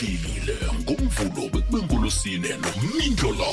izigehlile 0.04 0.56
ngomvulo 0.80 1.48
bekube 1.52 1.82
ngulusine 1.84 2.48
nomindlo 2.48 3.30
lo 3.38 3.52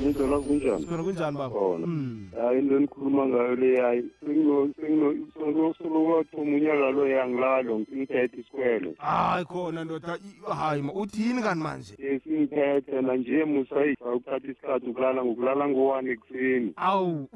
Ngizola 0.00 0.38
kunjani? 0.38 0.86
khona 0.86 1.02
kunjani 1.02 1.36
baba 1.36 1.50
Khona. 1.54 1.86
Mm. 1.86 2.30
Hayi 2.40 2.58
into 2.58 2.76
enikhuluma 2.76 3.26
ngayo 3.26 3.54
le 3.56 3.80
hayi 3.80 4.02
sengino 4.20 4.70
sengino 4.80 5.14
solo 5.34 5.74
solo 5.78 6.04
wathoma 6.04 6.56
unyaka 6.56 6.90
lo 6.90 7.08
yangilalo 7.08 7.78
ngithethe 7.80 8.36
isikwelo. 8.40 8.94
hayi 8.98 9.44
khona 9.44 9.84
ndoda 9.84 10.16
i- 10.18 10.54
hayi 10.54 10.82
ma 10.82 10.92
uthini 10.92 11.42
kani 11.42 11.62
manje 11.62 11.94
Singithethe 12.24 13.00
na 13.02 13.16
nje 13.16 13.44
musayisa 13.44 14.04
ukuthatha 14.04 14.46
isikhathi 14.46 14.86
ukulala 14.86 15.24
ngokulala 15.24 15.68
ngo-1 15.68 16.10
ekuseni. 16.12 16.72
awu 16.76 17.28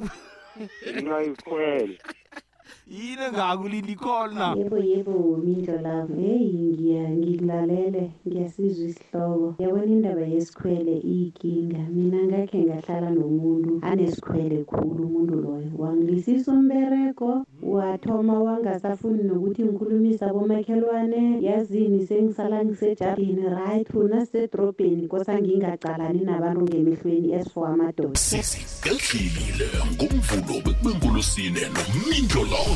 Ngenxa 0.93 1.21
yesikwelo. 1.21 1.95
yini 2.87 3.23
engakulinda 3.29 3.93
ikhona? 3.93 4.55
Yebo 4.57 4.79
yebo 4.79 5.37
mindlo 5.45 5.77
lavo 5.81 6.15
heyi 6.15 6.75
ngikulalele 7.17 8.11
ngiyasizwa 8.27 8.89
isihloko. 8.89 9.55
Yabona 9.59 9.85
indaba 9.85 10.21
yesikhwele 10.21 10.95
iyinkinga. 10.99 11.79
Mina 11.91 12.21
ngakhe 12.27 12.59
ngahlala 12.65 13.11
nomuntu 13.11 13.81
anesikhwele 13.83 14.65
khulu 14.65 15.03
umuntu 15.07 15.35
loyo. 15.41 15.71
Wangilisisa 15.79 16.53
umberego 16.53 17.47
wathoma 17.63 18.43
wangasafuni 18.43 19.23
nokuthi 19.23 19.65
ngikhulumisa 19.65 20.33
bomakhelwane 20.33 21.43
yazini 21.43 22.07
sengisala 22.07 22.65
ngisejardini 22.65 23.49
right 23.49 23.95
unasisedrobheni 23.95 25.09
kosa 25.09 25.41
ngingacalani 25.41 26.21
nabantu 26.25 26.63
ngemehlweni 26.63 27.33
esfor 27.33 27.69
amadoda. 27.69 28.19
Sesigadlile 28.19 29.67
ngomvulo 29.93 30.55
bekubengolosine 30.65 31.63
nomindlo 31.75 32.43
lawo 32.53 32.74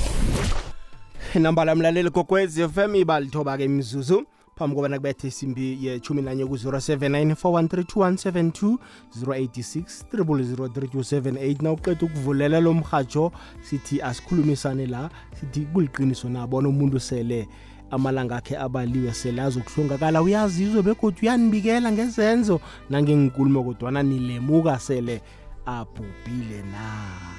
nambala 1.35 1.75
mlaleli 1.75 2.11
kokwez 2.11 2.61
fm 2.69 2.95
ibalithoba-ke 2.95 3.65
imizuzu. 3.65 4.27
Phambi 4.57 4.77
kobana 4.77 4.97
kubethe 4.97 5.29
isimbi 5.29 5.87
yechumi 5.87 6.23
nanye 6.23 6.45
ku-079 6.47 7.35
4132172 7.35 8.77
086 9.23 10.05
3003278 10.13 11.63
na 11.63 11.73
uqeda 11.73 12.07
ukuvulela 12.07 12.61
lo 12.61 12.75
mhatsho 12.75 13.33
sithi 13.63 14.03
asikhulumisane 14.03 14.87
la 14.87 15.11
sithi 15.41 15.61
kuliqiniso 15.61 16.29
nabona 16.29 16.69
umuntu 16.69 17.01
sele 17.01 17.49
amalanga 17.91 18.37
akhe 18.37 18.59
abaliwe 18.59 19.15
sele 19.15 19.43
azokuhlongakala. 19.43 20.23
Uyazizwe 20.23 20.83
begodwa 20.83 21.23
uyanibikela 21.23 21.93
ngezenzo 21.93 22.61
nangenkulumo 22.91 23.65
kodwana 23.65 24.03
nilemuka 24.03 24.79
sele 24.79 25.23
abhubhile 25.67 26.63
na? 26.73 27.38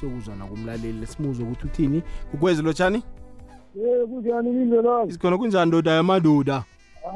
Siyokuzwa 0.00 0.36
nakumlaleli. 0.36 1.06
Simuzwe 1.06 1.44
ukuthi 1.44 1.66
uthini? 1.66 2.02
Kukwezi 2.30 2.62
lotshani 2.62 3.02
ye 3.74 4.06
kunjani 4.06 4.50
mindlela 4.50 5.04
isikhona 5.08 5.38
kunjani 5.38 5.68
ndoda 5.68 5.90
yamadoda? 5.90 6.64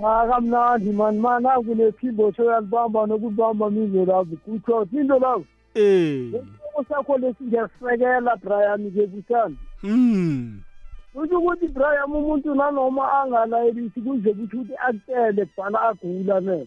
Ah 0.04 0.26
kamnandi 0.28 0.92
mani 0.92 1.18
mani 1.18 1.46
akunephimbo 1.46 2.32
soyalibamba 2.32 3.06
nokubamba 3.06 3.70
mindlela 3.70 4.24
kutho 4.44 4.86
mindlela 4.92 5.40
eh. 5.74 6.32
Isihloko 6.74 6.84
sakho 6.88 7.18
lesi 7.18 7.44
ngiyasisekela 7.44 8.36
brian 8.36 8.90
ke 8.92 9.06
kuthanda 9.06 9.58
mm 9.82 10.60
kusho 11.14 11.38
ukuthi 11.38 11.68
brian 11.68 12.12
umuntu 12.12 12.54
nanoma 12.54 13.12
angalayelisi 13.12 14.00
kuze 14.00 14.32
kuthi 14.34 14.56
ukuthi 14.56 14.74
akutele 14.86 15.46
kubhala 15.46 15.82
agula 15.82 16.40
ne. 16.40 16.66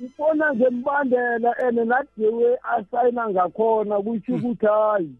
Ubona 0.00 0.54
ngembandela 0.54 1.54
and 1.62 1.78
nadewe 1.78 2.58
asayina 2.62 3.30
ngakhona 3.30 4.02
kusho 4.02 4.34
ukuthi 4.34 4.66
hayi. 4.66 5.10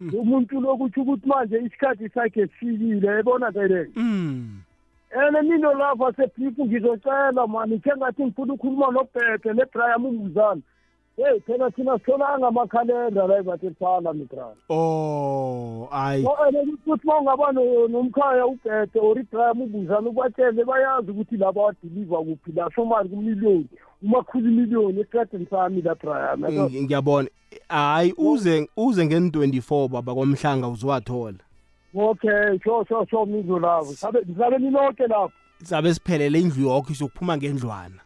Umuntu 0.00 0.60
lo 0.60 0.76
kusho 0.76 1.00
ukuthi 1.02 1.28
manje 1.28 1.56
isikhathi 1.58 2.08
sakhe 2.08 2.46
sifikile 2.46 3.08
yabona 3.08 3.52
kayile 3.52 3.90
mm 3.96 4.60
ene 5.14 5.42
mina 5.42 5.72
lapha 5.74 6.12
sepifu 6.16 6.66
ngizocela 6.66 7.46
mani 7.46 7.78
khe 7.78 7.92
ngathi 7.96 8.24
ngifuna 8.24 8.52
ukukhuluma 8.52 8.90
nobhede 8.90 9.52
nebraham 9.52 10.04
umuzana 10.06 10.60
heyi 11.16 11.40
phela 11.40 11.70
thina 11.70 11.98
sithola 11.98 12.38
ngamakhalenda 12.38 13.26
la 13.26 13.36
evatefala 13.38 14.12
mibraham 14.12 14.56
oh 14.68 15.88
ayi 15.92 16.26
ene 16.48 16.58
ukuthi 16.72 17.06
ma 17.06 17.18
ungaba 17.18 17.52
no- 17.52 17.88
nomkhaya 17.88 18.46
ubhede 18.46 18.98
or 19.00 19.18
ibraham 19.18 19.62
umuzana 19.62 20.08
ubatshele 20.08 20.64
bayazi 20.64 21.10
ukuthi 21.10 21.36
laba 21.36 21.62
wadiliva 21.62 22.16
kuphi 22.18 22.52
la 22.52 22.70
somali 22.74 23.08
kumiliyoni 23.08 23.66
umakhulu 24.02 24.50
miliyoni 24.50 25.00
esitradini 25.00 25.46
sami 25.50 25.82
la 25.82 25.94
braham 25.94 26.40
ngi- 26.40 26.82
ngiyabona. 26.82 27.28
Hayi 27.68 28.14
uze 28.18 28.68
uze 28.76 29.04
ngen-24 29.06 29.88
baba 29.88 30.14
kwamhlanga 30.14 30.68
uzowathola. 30.68 31.38
Okay 31.94 32.58
sho 32.64 32.84
sho 32.88 33.06
sho 33.10 33.26
mizo 33.26 33.58
lavo 33.58 33.92
sabe 33.92 34.18
sabe 34.38 34.58
niloke 34.58 35.06
lapho. 35.06 35.32
Sabe 35.62 35.94
siphelele 35.94 36.40
indlu 36.40 36.68
yokho 36.68 36.94
sokuphuma 36.94 37.36
ngendlwana. 37.36 38.00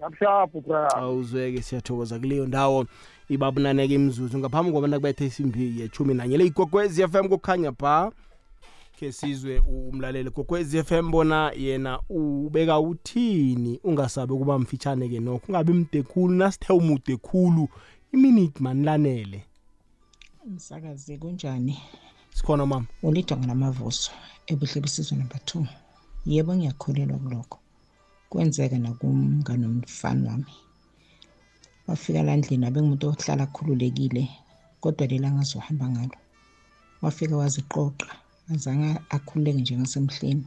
Yabushapu 0.00 0.60
braham 0.60 1.04
awuzweke 1.04 1.62
siyathokoza 1.62 2.18
kuleyo 2.18 2.46
ndawo. 2.46 2.86
Ibabunaneke 3.28 3.94
imzuzu 3.94 4.38
ngaphambi 4.38 4.72
kobana 4.72 4.96
kubethe 4.96 5.26
isimbi 5.26 5.80
yechumi 5.80 6.14
nanye. 6.14 6.36
Le 6.36 6.46
igogwezi 6.46 7.08
fm 7.08 7.28
kukhanya 7.28 7.72
pha 7.72 8.12
khe 8.98 9.12
sizwe 9.12 9.58
umlaleli 9.58 10.30
gogwezi 10.30 10.82
fm 10.82 11.10
bona 11.10 11.52
yena 11.56 12.00
ubeka 12.08 12.80
uthini? 12.80 13.80
Ungasabi 13.84 14.32
ukuba 14.32 14.58
mfitshane-ke 14.58 15.20
nokho 15.20 15.44
ungabi 15.48 15.72
mde 15.72 16.02
khulu 16.02 16.34
nasithe 16.34 16.72
umude 16.72 17.16
khulu. 17.16 17.68
Iminute 18.12 18.60
manilanele 18.60 19.44
msakazi 20.46 21.18
kunjani? 21.18 21.78
Sikhona 22.34 22.66
mama. 22.66 22.86
Ulidonga 23.02 23.46
namavuso. 23.46 24.10
Ebuhle 24.46 24.80
besizwe 24.80 25.18
number 25.18 25.44
two. 25.44 25.66
Yebo 26.26 26.54
ngiyakholelwa 26.54 27.18
kulokho. 27.18 27.59
Kwenzeka 28.30 28.78
nakumngane 28.78 29.66
omfana 29.66 30.30
wami. 30.30 30.54
Wafika 31.86 32.22
la 32.22 32.36
ndlini 32.36 32.66
abe 32.66 32.80
ngumuntu 32.80 33.06
ohlala 33.08 33.42
akhululekile 33.46 34.22
kodwa 34.80 35.06
lela 35.10 35.28
angazohamba 35.28 35.86
ngalo. 35.92 36.16
Wafika 37.02 37.34
waziqoqa 37.36 38.08
azange 38.52 38.90
akhululeke 39.14 39.60
njengasemhleni 39.60 40.46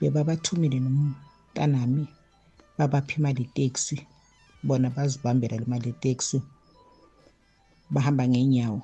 bebabathumile 0.00 0.78
nomntanami 0.80 2.04
babapha 2.78 3.14
imali 3.18 3.42
iteksi 3.42 3.96
bona 4.66 4.88
bazibambela 4.96 5.56
le 5.60 5.66
mali 5.72 5.88
iteksi 5.94 6.38
bahamba 7.92 8.24
ngeenyawo. 8.28 8.82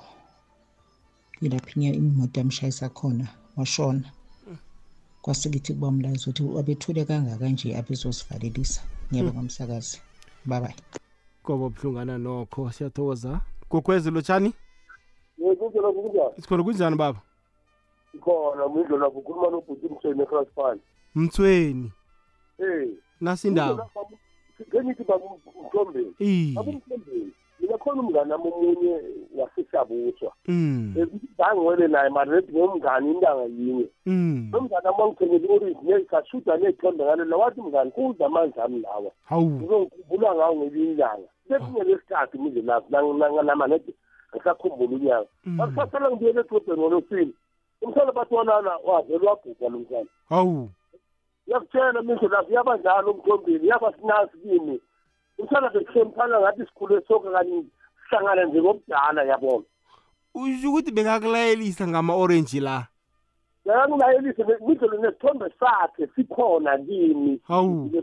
Ilapho 1.44 1.70
inye 1.76 1.90
imoto 2.00 2.40
yamshayisa 2.40 2.88
khona 2.96 3.26
washona. 3.56 4.09
Kwasekuthi 5.27 5.75
kuba 5.75 5.89
umlazi 5.89 6.31
ukuthi 6.31 6.43
wabethule 6.43 7.05
kangaka 7.05 7.49
nje 7.49 7.77
abezosivalelisa 7.77 8.81
ngiyabonga 9.11 9.43
msakazi 9.43 10.01
babayi 10.45 10.75
koba 11.43 11.69
buhlungana 11.69 12.19
nokho 12.19 12.71
siyathokoza 12.71 13.41
gogwezi 13.71 14.11
lotshani 14.11 14.53
Yekuzela 15.39 15.93
kunjani? 15.93 16.35
sikhona 16.43 16.62
kunjani 16.62 16.97
baba 16.97 17.21
Khona 18.25 18.69
mindlo 18.69 18.99
lapho 18.99 19.19
ukhuluma 19.19 19.51
nobhuti 19.51 19.87
Mthweni 19.87 20.23
eCrossfire. 20.23 20.81
mthweni 21.15 21.93
Eh. 22.59 22.89
nasindawo 23.21 23.91
Ngengithi 24.69 25.05
baba 25.05 25.25
Mthombeni. 25.67 26.12
Iye. 26.19 26.55
Baba 26.55 26.73
Mthombeni. 26.73 27.33
Mina 27.61 27.79
khona 27.79 28.01
umngane 28.03 28.29
nami 28.29 28.45
omunye 28.53 29.01
wasishabuswa. 29.42 30.33
Mm. 30.49 30.94
Ngangwele 31.40 31.88
naye 31.88 32.09
manje 32.09 32.53
ngomngane 32.53 33.11
intanga 33.11 33.44
yinye. 33.44 33.87
Mm. 34.07 34.53
Umngane 34.55 34.88
amangithengele 34.88 35.49
orange 35.55 35.79
nekashuda 35.83 36.57
nethonda 36.57 37.05
ngale 37.05 37.25
la 37.25 37.37
wathi 37.37 37.61
mngane 37.61 37.90
kuza 37.90 38.29
manje 38.29 38.61
ami 38.61 38.81
lawa. 38.81 39.11
hawu 39.25 39.51
Ngizokhumbula 39.51 40.35
ngawo 40.35 40.57
ngelinye 40.57 40.92
ilanga. 40.92 41.29
Sekunye 41.49 41.85
lesikhathi 41.85 42.38
mindle 42.38 42.62
lapho 42.62 43.42
nama 43.42 43.66
nethi 43.66 43.94
ngisakhumbula 44.35 44.96
unyaka. 44.96 45.29
Bakusasala 45.46 46.11
ngibuyele 46.11 46.40
edrobheni 46.40 46.81
ngolosini. 46.81 47.35
Umhlala 47.83 48.12
bathi 48.12 48.35
wanana 48.35 48.72
wavele 48.85 49.27
wabhubha 49.27 49.68
lo 49.68 49.79
mhlala. 49.79 50.11
hawu 50.29 50.68
yakutshela 51.46 52.03
mindlu 52.03 52.29
lapho 52.29 52.53
yabanjalo 52.53 53.11
umthombeni 53.11 53.68
yaba 53.68 53.92
sinasi 53.92 54.38
kimi 54.38 54.81
umhlala 55.38 55.70
bekuhloniphana 55.70 56.40
ngathi 56.40 56.66
sikhule 56.66 57.01
soke 57.09 57.31
kanye 57.31 57.64
sihlangana 58.09 58.45
nje 58.45 58.62
ngokudala 58.62 59.25
yabona 59.25 59.64
usho 60.35 60.71
ukuthi 60.71 60.92
bekakulayelisa 60.92 61.88
ngama-orenji 61.88 62.61
la? 62.61 62.87
Yakangilayelise 63.64 64.45
mindlu 64.45 65.03
nesithombe 65.03 65.47
sakhe 65.61 66.09
sikhona 66.14 66.79
kimi. 66.79 67.40
Hawu. 67.49 68.03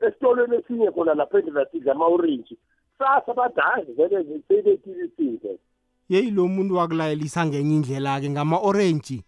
Esitolweni 0.00 0.56
esinye 0.56 0.90
khona 0.90 1.14
lapha 1.14 1.38
endlelasidla 1.38 1.92
ama-orenji 1.92 2.58
sasa 2.98 3.34
badazi 3.34 3.92
vele 3.92 4.42
seyibetilisile 4.48 5.58
yeyi 6.08 6.30
lo 6.30 6.48
muntu 6.48 6.74
wakulayelisa 6.74 7.46
ngenye 7.46 7.76
indlela-ke 7.76 8.30
ngama-orenji 8.30 9.24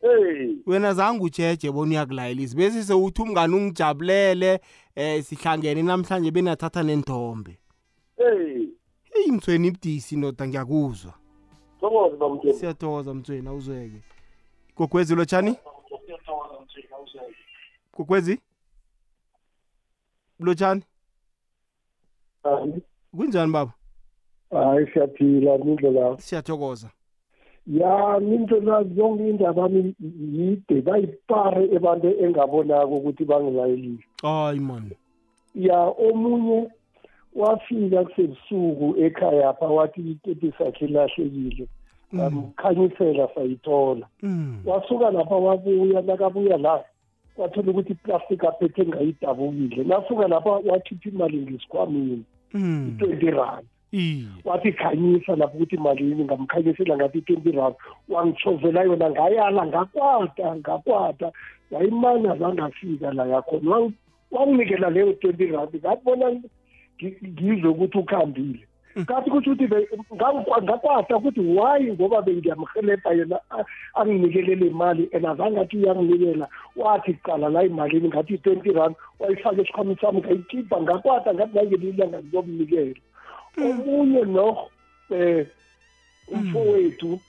hey. 0.00 0.54
Wena 0.66 0.94
zange 0.94 1.24
ujeje 1.24 1.70
bona 1.70 1.90
uyakulayelisa. 1.90 2.56
Bese 2.56 2.82
sewuthi 2.82 3.22
umngane 3.22 3.56
ungijabulele 3.56 4.60
um 4.96 5.22
sihlangene 5.22 5.82
namhlanje 5.82 6.30
benathatha 6.30 6.82
nenthombe 6.82 7.58
hey. 8.16 8.68
Eyi 9.18 9.32
mthweni 9.32 9.68
ibudisi 9.68 10.16
ndoda 10.16 10.48
ngiyakuzwa. 10.48 11.12
Thokoze 11.80 12.16
bamthweni 12.16 12.58
siyathokoza 12.58 13.14
mthweni 13.14 13.48
awuzweke. 13.48 14.00
Gogwezi 14.76 15.14
lotshani 15.14 15.56
gogwezi? 17.96 18.40
Lotshani 20.40 20.82
kunjani 23.16 23.52
baba? 23.52 23.72
Hayi 24.50 24.86
siyaphila 24.92 25.58
mindlo 25.58 25.90
la. 25.90 26.18
Siyathokoza. 26.18 26.90
Ya 27.66 28.20
mindlo 28.20 28.60
la 28.60 28.84
zonke 28.84 29.28
indaba 29.28 29.62
yami 29.62 29.94
yide 30.32 30.82
bayipare 30.82 31.64
ebantu 31.64 32.06
engabonako 32.24 32.94
ukuthi 32.94 33.24
bangilayelile. 33.24 34.04
Hayi 34.22 34.60
man 34.60 34.90
ya 35.54 35.80
omunye 35.80 36.70
wafika 37.34 38.04
kusebusuku 38.04 38.94
ekhaya 38.98 39.52
pha 39.52 39.66
wathi 39.66 40.00
itepi 40.00 40.52
sakhe 40.58 40.84
ilahlekile. 40.84 41.66
Amkhanyisela 42.26 43.28
sayithola. 43.34 44.06
Mm. 44.22 44.56
wasuka 44.66 45.10
lapha 45.10 45.34
wabuya 45.36 46.02
nakabuya 46.02 46.56
la 46.58 46.84
wathola 47.36 47.70
ukuthi 47.70 47.92
iplastic 47.92 48.44
aphethe 48.44 48.86
ngayidabukile. 48.86 49.84
Nasuka 49.84 50.28
lapha 50.28 50.50
wakhipha 50.50 51.08
imali 51.08 51.36
ngesikhwamini 51.38 52.24
Mm. 52.54 52.88
i-twenty 52.96 53.30
rand. 53.30 53.66
Iye. 53.92 54.24
Wathi 54.44 54.72
khanyisa 54.72 55.36
lapho 55.36 55.56
ukuthi 55.56 55.76
malini 55.76 56.24
ngamkhanyisela 56.24 56.96
ngathi 56.96 57.18
i-twenty 57.18 57.50
rand. 57.52 57.74
Wangichovela 58.08 58.82
yona 58.82 59.10
ngayala 59.10 59.66
ngakwata 59.66 60.56
ngakwata. 60.56 61.32
Yayimana 61.70 62.36
zangafika 62.36 63.12
la 63.12 63.26
yakhona. 63.26 63.70
Wang- 63.70 63.92
wanginikela 64.30 64.90
leyo 64.90 65.12
twenty 65.12 65.46
rand. 65.46 65.74
Ngabona 65.76 66.30
ngi- 66.30 66.48
ngizwe 67.06 67.68
ukuthi 67.70 67.98
ukhambile. 67.98 68.60
Kathi 69.06 69.30
kusho 69.30 69.50
ukuthi 69.52 69.66
be- 69.66 69.88
ngangikwa- 70.14 70.62
ngakwata 70.62 71.16
ukuthi 71.16 71.40
why 71.40 71.92
ngoba 71.92 72.22
bengiyamhelebha 72.22 73.12
yena 73.14 73.38
a- 73.50 73.64
anginikele 73.94 74.54
le 74.58 74.70
mali 74.70 75.08
and 75.12 75.26
azange 75.26 75.60
athi 75.60 75.76
uyanginikela. 75.76 76.48
Wathi 76.76 77.14
qala 77.22 77.48
la 77.48 77.62
imalini 77.64 78.08
ngathi 78.08 78.34
i-twenty 78.34 78.72
rand 78.72 78.96
wayifake 79.20 79.60
esikhwameni 79.62 79.98
sami 80.00 80.18
ngayikhipha. 80.20 80.80
Ngakwata 80.82 81.34
ngathi 81.34 81.52
ngangelinye 81.54 81.88
ilanga 81.94 82.18
ngizomnikela 82.18 82.94
omunye 83.58 84.22
no 84.24 84.66
eh 85.10 85.46
umfowethu 86.32 87.20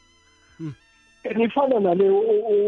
enifana 1.23 1.79
nale 1.79 2.09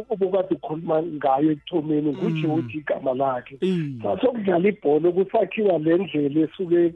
obukade 0.10 0.56
ukhuluma 0.56 1.02
ngayo 1.04 1.52
ekuthomeni 1.52 2.12
ngutshe 2.14 2.48
uthi 2.48 2.78
igama 2.78 3.14
lakhe. 3.14 3.58
Sasokudlala 4.04 4.70
ibhola 4.70 5.12
kusakhiwa 5.12 5.78
le 5.80 5.98
ndlela 5.98 6.40
esuke 6.46 6.94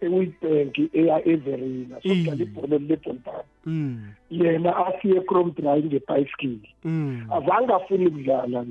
ewitbank 0.00 0.78
eya 0.94 1.16
everina. 1.28 1.96
Sokudlala 2.02 2.42
ibhola 2.42 2.78
lebholbani 2.78 3.48
Mm. 3.66 4.00
yena 4.30 4.76
asiye 4.86 5.20
cromdry 5.20 5.82
ngebhayisikili 5.84 6.68
Mm. 6.84 7.26
azange 7.30 7.72
afuni 7.72 8.06
ukudlala 8.06 8.64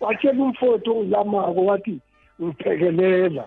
watshela 0.00 0.42
umfowethu 0.44 0.90
ongilamako 0.98 1.64
wathi 1.66 1.98
ngiphekelela. 2.42 3.44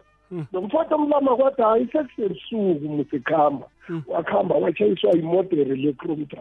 Nomfowethu 0.54 0.96
omlamako 0.96 1.42
wathi 1.44 1.62
hayi 1.62 1.88
sekusebusuku 1.92 2.88
musikhamba 2.90 3.68
wakuhamba 4.08 4.56
watshayiswa 4.56 5.14
imodere 5.18 5.76
le-cromdry 5.76 6.40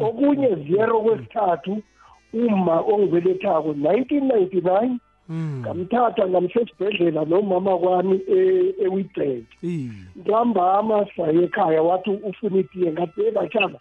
okunye 0.00 0.48
zero 0.68 1.00
kwesithathu 1.00 1.82
uma 2.32 2.80
ongibelethako 2.80 3.72
1999 3.72 4.96
ngamthatha 5.60 6.28
ngamsesibhedlela 6.28 7.24
nomama 7.24 7.78
kwami 7.78 8.20
e- 8.28 8.74
ewitbank. 8.84 9.44
Ntambama 10.16 11.06
saye 11.16 11.44
ekhaya 11.44 11.82
wathi 11.82 12.10
ufuna 12.10 12.56
itiye 12.58 12.92
ngathi 12.92 13.20
e 13.22 13.30
batshana 13.30 13.78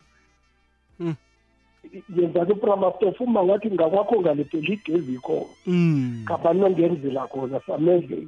yenzani 2.17 2.51
upramastof 2.51 3.21
uma 3.21 3.43
ngathi 3.43 3.71
ngakwakho 3.71 4.21
ngalephela 4.21 4.73
igezi 4.73 5.13
ikhona 5.13 5.45
Mm. 5.67 6.23
ngapani 6.23 6.59
nongenzela 6.59 7.27
khona? 7.27 7.59
Samezela 7.67 8.27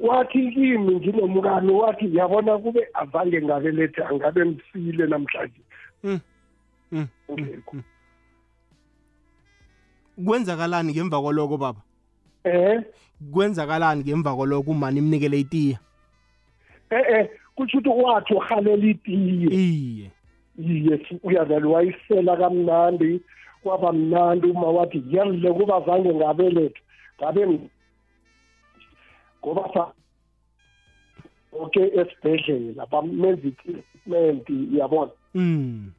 wathi 0.00 0.50
kimi 0.50 0.94
nginomkani 0.94 1.72
wathi 1.72 2.16
yabona 2.16 2.58
kube 2.58 2.86
azange 2.94 3.42
ngabeletha 3.42 4.14
ngabe 4.14 4.44
msile 4.44 5.06
namhlanje. 5.06 5.60
Mm. 6.92 7.06
kwenzakalani 10.24 10.92
ngemva 10.92 11.20
kwaloko 11.22 11.56
baba? 11.56 11.80
Eh? 12.44 12.82
Kwenzakalani 13.32 14.04
ngemva 14.04 14.36
kwaloko 14.36 14.70
umani 14.70 14.98
imnikele 14.98 15.40
itiya 15.40 15.78
eh 16.90 17.04
eh 17.08 17.30
kutsho 17.54 17.78
ukuthi 17.78 17.88
wathi 18.04 18.34
uhalela 18.34 18.86
itiye. 18.86 19.48
Iye. 19.50 20.10
Iye 20.58 21.00
uyazali 21.22 21.66
wayisela 21.66 22.36
kamnandi 22.36 23.20
kwaba 23.62 23.92
mnandi 23.92 24.46
uma 24.46 24.66
wathi 24.70 25.02
yelle 25.10 25.52
kuba 25.52 25.80
zange 25.86 26.14
ngabeletha. 26.14 26.80
Ngabe 27.18 27.46
ng- 27.46 27.68
ngoba 29.42 29.70
sa 29.74 29.92
oke 31.52 31.80
esibhedlela 31.80 32.86
bamenza 32.86 33.48
i-treatment 33.48 34.46
yabona 34.72 35.10
Mm. 35.34 35.90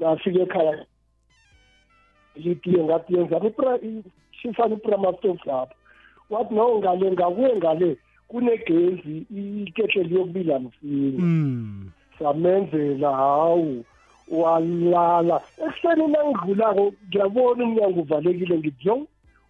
Nafika 0.00 0.40
ekhaya. 0.40 0.86
Itiye 2.34 2.84
ngathi 2.84 3.14
yenzani 3.14 4.04
shifana 4.42 4.74
ipramastof 4.74 5.46
lapho 5.46 5.74
wathi 6.30 6.54
no 6.54 6.78
ngale 6.78 7.12
ngakuye 7.12 7.56
ngale 7.56 7.96
kunegezi 8.28 9.26
iketlela 9.66 10.08
yokubila 10.10 10.58
msinya. 10.58 11.18
Mm. 11.18 11.90
samenzela 12.18 13.16
hawu 13.16 13.84
walala. 14.28 15.40
Ekuseni 15.58 16.06
nangidlulako 16.08 16.92
ngiyabona 17.08 17.64
umnyango 17.64 18.00
uvalekile 18.00 18.58
ngithi 18.58 18.88
yo 18.88 19.06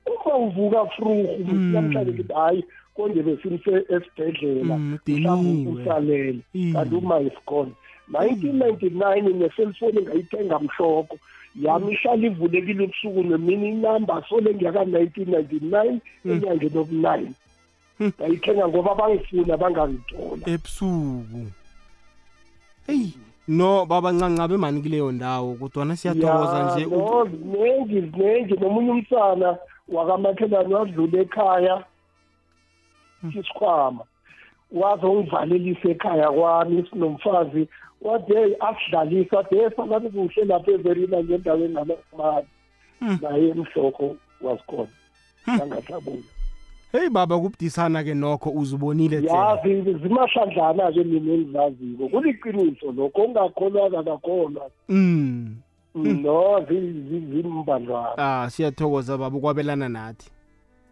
uma 0.07 0.37
uvuka 0.37 0.87
fruhu 0.87 1.45
namhlanje 1.49 2.13
ngithi 2.13 2.33
hayi 2.33 2.65
konje 2.95 3.23
besimse 3.23 3.71
esibhedlela. 3.95 4.77
Mm, 4.77 4.99
mhlawumbe 5.09 5.71
usalele. 5.71 6.39
Kanti 6.73 6.95
uma 6.95 7.21
isigone 7.21 7.73
1999 8.11 9.33
neselfoni 9.33 10.03
ngayithenga 10.03 10.59
mhloko. 10.59 11.19
Yami 11.61 11.93
ihlala 11.93 12.27
ivulekile 12.27 12.85
ebusuku 12.85 13.23
nemini 13.23 13.69
inamba 13.69 14.25
sole 14.29 14.55
ngiyaka 14.55 14.85
1999 14.85 16.01
enyangeni 16.25 16.79
obu-9 16.79 17.29
ngayithenga 18.19 18.69
ngoba 18.69 18.95
bangifuna 18.95 19.57
bangangithola. 19.57 20.43
Ebusuku. 20.47 21.43
Eyi 22.89 23.15
no 23.49 23.87
baba 23.87 24.13
ncancabe 24.13 24.57
mani 24.57 24.83
kuleyo 24.83 25.13
ndawo? 25.13 25.55
Kodwana 25.55 25.97
siyathokoza 25.97 26.63
nje 26.65 26.87
zinengi 27.31 28.01
zinengi 28.01 28.55
nomunye 28.55 28.91
umsana 28.91 29.59
wakamakhelwane 29.89 30.75
wadlula 30.75 31.21
ekhaya 31.21 31.85
isikhwama. 33.29 34.05
Wazongivalelisa 34.73 35.89
ekhaya 35.89 36.31
kwami 36.31 36.87
sinomfazi 36.91 37.69
wathi 38.05 38.35
hey 38.35 38.55
asidlalisa 38.61 39.37
wathi 39.37 39.55
hey 39.55 39.71
sakani 39.77 40.11
kuhle 40.11 40.45
lapha 40.45 40.73
everina 40.73 41.23
ngendaweni 41.25 41.75
nalamali 41.75 42.47
naye 43.23 43.49
emhloko 43.49 44.17
wasikhona 44.41 44.89
angasabuya 45.47 46.23
heyi 46.93 47.11
baba 47.11 47.39
kubudisana 47.39 48.05
ke 48.05 48.15
nokho 48.15 48.51
uzubonile 48.51 49.17
yazi 49.27 49.83
zimahlandlana-ke 49.83 51.05
mina 51.05 51.33
engizaziko. 51.33 52.09
Kuliqiniso 52.09 52.93
lokho 52.93 53.23
ongakholwaka 53.23 54.03
kakholwa 54.03 54.71
mm 54.89 55.57
no 55.95 56.61
zi- 56.69 56.93
zi- 57.09 57.27
zimbandlwana. 57.43 58.19
Ah 58.19 58.51
siyathokoza 58.51 59.19
baba 59.19 59.37
ukwabelana 59.37 59.89
nathi. 59.89 60.31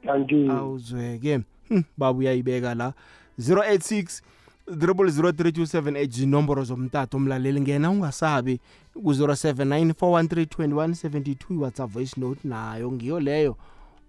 Kanti 0.04 0.48
awuzweke. 0.50 1.40
Hm, 1.68 1.82
baba 1.98 2.18
uyayibeka 2.18 2.74
la. 2.74 2.92
086 3.38 4.22
00327 4.70 6.22
inomboro 6.22 6.62
zomtato 6.64 7.16
umlaleli 7.16 7.60
ngena 7.60 7.90
ungasabi 7.90 8.60
ku-079 8.94 9.92
413 9.92 11.54
iwhatsapp 11.54 11.90
voice 11.90 12.20
note 12.20 12.40
nayo 12.48 12.92
ngiyo 12.92 13.20
leyo 13.20 13.56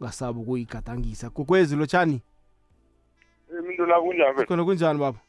ungasabi 0.01 0.39
ukuyigadangisa 0.39 1.29
kukwezi 1.29 1.75
lotshani 1.75 2.21
iminto 3.59 3.85
la 3.85 4.01
kunjani 4.01 4.45
khona 4.45 4.63
kunjani 4.65 4.99
baba 4.99 5.19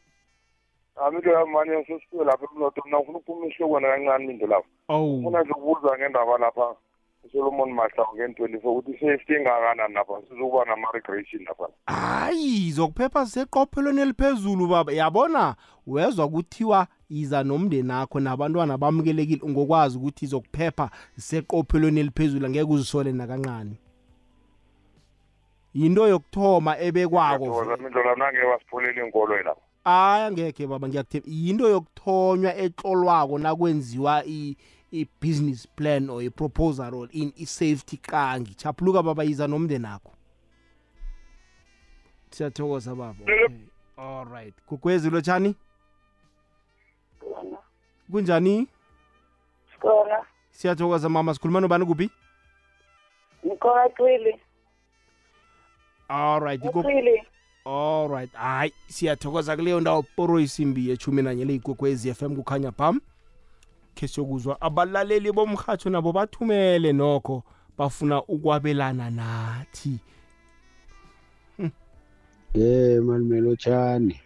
aminto 1.07 1.31
yamane 1.31 1.85
sesifike 1.85 2.25
lapha 2.25 2.47
emnotho 2.55 2.83
mna 2.87 2.99
ngifuna 2.99 3.19
ukuphuma 3.19 3.47
ihlokwana 3.47 3.89
kancane 3.89 4.33
into 4.33 4.47
lapho 4.47 4.69
awu 4.89 5.19
ufuna 5.21 5.43
nje 5.43 5.51
ukubuza 5.53 5.99
ngendaba 5.99 6.39
lapha 6.39 6.75
usolomon 7.25 7.73
mahlangu 7.73 8.17
ngen-twenty 8.17 8.61
four 8.61 8.79
ukuthi 8.79 8.93
safety 9.01 9.35
engakanani 9.35 9.95
lapha 9.95 10.13
sizokuba 10.29 10.65
nama-regression 10.65 11.45
lapha 11.45 11.69
hayi 11.87 12.71
zokuphepha 12.71 13.25
ziseqophelweni 13.25 14.01
eliphezulu 14.01 14.67
baba. 14.67 14.93
Yabona? 14.93 15.55
Wezwa 15.87 16.29
kuthiwa 16.29 16.87
yiza 17.11 17.43
nomndeni 17.45 17.93
akho 17.93 18.21
nabantwana 18.21 18.79
bamukelekile 18.79 19.51
ngokwazi 19.51 19.99
ukuthi 19.99 20.27
zokuphepha 20.27 20.91
ziseqophelweni 21.17 22.01
eliphezulu 22.01 22.47
angeke 22.47 22.65
uzisole 22.73 23.13
nakancane 23.13 23.77
yinto 25.75 26.09
yokuthoma 26.09 26.79
ebekwako. 26.79 27.45
Thokoza 27.47 27.77
mindlo 27.77 28.03
lapha 28.05 28.19
nangeke 28.19 28.47
wasipholele 28.47 29.01
iy'nkolweni 29.03 29.45
lapha 29.45 29.61
hayi 29.85 30.25
angekhe 30.25 30.67
baba 30.67 30.89
ngiyakuthemba 30.89 31.29
yinto 31.31 31.69
yokuthonywa 31.69 32.55
etlolwako 32.57 33.39
nakwenziwa 33.39 34.25
i- 34.27 34.57
i-business 34.93 35.67
plan 35.77 36.11
or 36.11 36.23
i-proposal 36.23 36.95
or 36.95 37.09
in 37.13 37.33
i-safety 37.37 37.97
kangi. 37.97 38.55
Chaphuluka 38.55 39.03
baba 39.03 39.25
yiza 39.25 39.47
nomndeni 39.47 39.87
akho 39.87 40.13
siyathokoza 42.31 42.95
baba. 42.95 43.23
Okay. 43.23 43.57
all 43.97 44.25
right. 44.25 44.55
Kukwezi 44.67 45.11
lotshani 45.11 45.55
kunjani? 48.11 48.69
Khona. 49.81 50.25
siyathokoza 50.51 51.09
mama 51.09 51.35
sikhuluma 51.35 51.61
nobani 51.61 51.87
kuphi? 51.87 52.11
Ngikhona 53.47 53.89
Cwili. 53.89 54.41
alright 56.09 56.65
iko- 56.65 56.83
Cwili. 56.83 57.23
alright 57.65 58.33
hayi 58.33 58.73
siyathokoza 58.89 59.57
kuleyo 59.57 59.81
ndawo 59.81 60.03
poro 60.03 60.41
isimbi 60.41 60.89
yechumi 60.89 61.23
nanye 61.23 61.45
leyigogwezi 61.45 62.15
FM 62.15 62.37
kukhanya 62.37 62.73
pam 62.73 63.01
khe 63.95 64.09
siyokuzwa 64.09 64.61
abalaleli 64.61 65.33
bomrhatsho 65.33 65.91
nabo 65.91 66.13
bathumele 66.13 66.93
nokho 66.93 67.43
bafuna 67.79 68.23
ukwabelana 68.23 69.11
nathi. 69.11 69.99
Ye 72.55 73.01
malumelotshani 73.01 74.21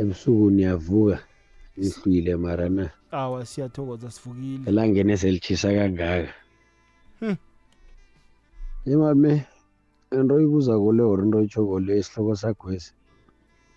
ebusuku 0.00 0.50
niyavuka 0.50 1.18
nihlwile 1.76 2.36
mara 2.36 2.68
na? 2.68 2.90
Awa 3.10 3.46
siyathokoza 3.46 4.10
sivukile. 4.10 4.68
Elangeni 4.70 5.16
selitshisa 5.18 5.68
kangaka. 5.76 6.32
Hmm. 7.20 7.36
imalume 8.86 9.46
into 10.12 10.34
oyibuza 10.34 10.78
kule 10.78 11.02
or 11.02 11.20
into 11.24 11.38
oyitsho 11.38 11.66
kole 11.66 11.98
isihloko 11.98 12.36
sakhwesi. 12.36 12.92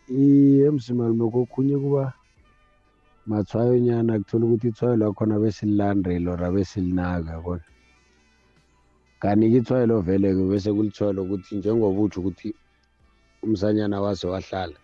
Iye 0.09 0.71
msimalume 0.71 1.31
kokhunye 1.31 1.77
kuba 1.77 2.13
mathwayonyana 3.29 4.13
kuthola 4.19 4.45
ukuthi 4.45 4.67
ithwayo 4.71 4.95
lakhona 5.01 5.35
besililandela 5.43 6.31
or 6.33 6.41
abesilinaka 6.47 7.33
bona. 7.43 7.67
Kanti-ke 9.21 9.57
ithwayelo 9.61 9.95
vele-ke 10.07 10.43
bese 10.49 10.69
kulithwayo 10.75 11.13
lokuthi 11.17 11.51
njengoba 11.57 11.99
utsho 12.01 12.19
ukuthi 12.21 12.49
umsanyana 13.43 14.01
wase 14.01 14.25
wahlala 14.33 14.77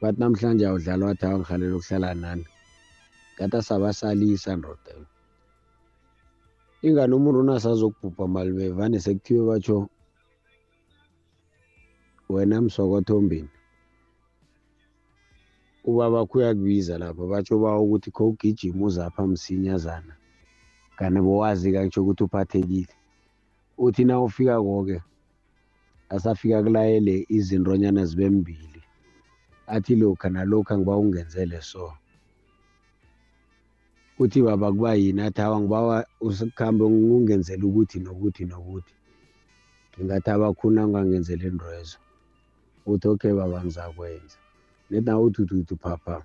bathi 0.00 0.18
namhlanje 0.20 0.64
awudlala 0.66 1.02
wathi 1.06 1.24
awangihalela 1.26 1.76
ukuhlala 1.76 2.14
nani. 2.14 2.46
Ngathi 3.34 3.56
asabasalisa 3.56 4.56
ndoda. 4.56 4.92
Ingani 6.82 7.14
umuntu 7.14 7.40
unasazokubhubha 7.40 8.24
malume 8.28 8.68
vane 8.78 9.00
sekuthiwe 9.00 9.42
batsho 9.48 9.88
wena 12.28 12.60
msokothombeni 12.60 13.57
ubabakho 15.88 16.38
uyakubiza 16.38 16.98
lapho 16.98 17.22
batsho 17.32 17.54
bawa 17.62 17.80
ukuthi 17.80 18.10
kho 18.10 18.28
ugijima 18.28 18.84
uzapha 18.86 19.26
msinyazana. 19.26 20.14
Kanti 20.96 21.20
bowazi 21.20 21.72
kakutsho 21.72 22.02
ukuthi 22.02 22.22
uphathekile. 22.24 22.94
Uthi 23.78 24.04
na 24.04 24.20
ufika 24.20 24.62
koke 24.62 25.02
asafika 26.08 26.62
kulayele 26.62 27.26
izintonyana 27.28 28.04
zibe 28.04 28.30
mbili. 28.30 28.82
Athi 29.66 29.96
lokha 29.96 30.28
nalokhu 30.28 30.74
ngiba 30.78 30.96
ungenzele 30.96 31.60
so 31.60 31.92
uthi 34.18 34.42
baba 34.42 34.72
kuba 34.72 34.94
yini? 34.94 35.20
Athi 35.22 35.40
awa 35.40 35.60
ngibawa 35.60 36.06
usikhambe 36.20 36.84
ungenzele 36.84 37.64
ukuthi 37.64 37.98
nokuthi 38.00 38.44
nokuthi. 38.44 38.94
Ngingathi 39.96 40.30
abakhuna 40.30 40.86
ungangenzela 40.86 41.44
intwezo 41.48 41.98
uthi 42.86 43.08
okay 43.08 43.32
baba 43.32 43.64
ngizakwenza. 43.64 44.36
Nawe 44.90 45.22
uthi 45.24 45.42
uthi 45.42 45.54
uthi 45.54 45.76
phapha 45.76 46.24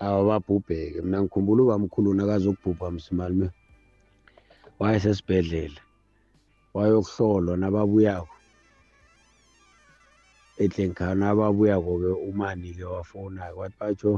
awa 0.00 0.24
babhubheke. 0.28 1.02
Mina 1.02 1.22
ngikhumbula 1.22 1.62
ubamkhulu 1.62 2.14
nakazokubhubha 2.14 2.90
msimalume 2.90 3.50
wayesesibhedlela 4.78 5.80
wayokuhlolwa 6.74 7.56
nababuyako. 7.56 8.36
Edlenkhana 10.62 11.24
ababuyako-ke 11.30 12.10
umani-ke 12.28 12.84
wafowuna-ke 12.84 13.56
wathi 13.60 13.76
batsho 13.80 14.12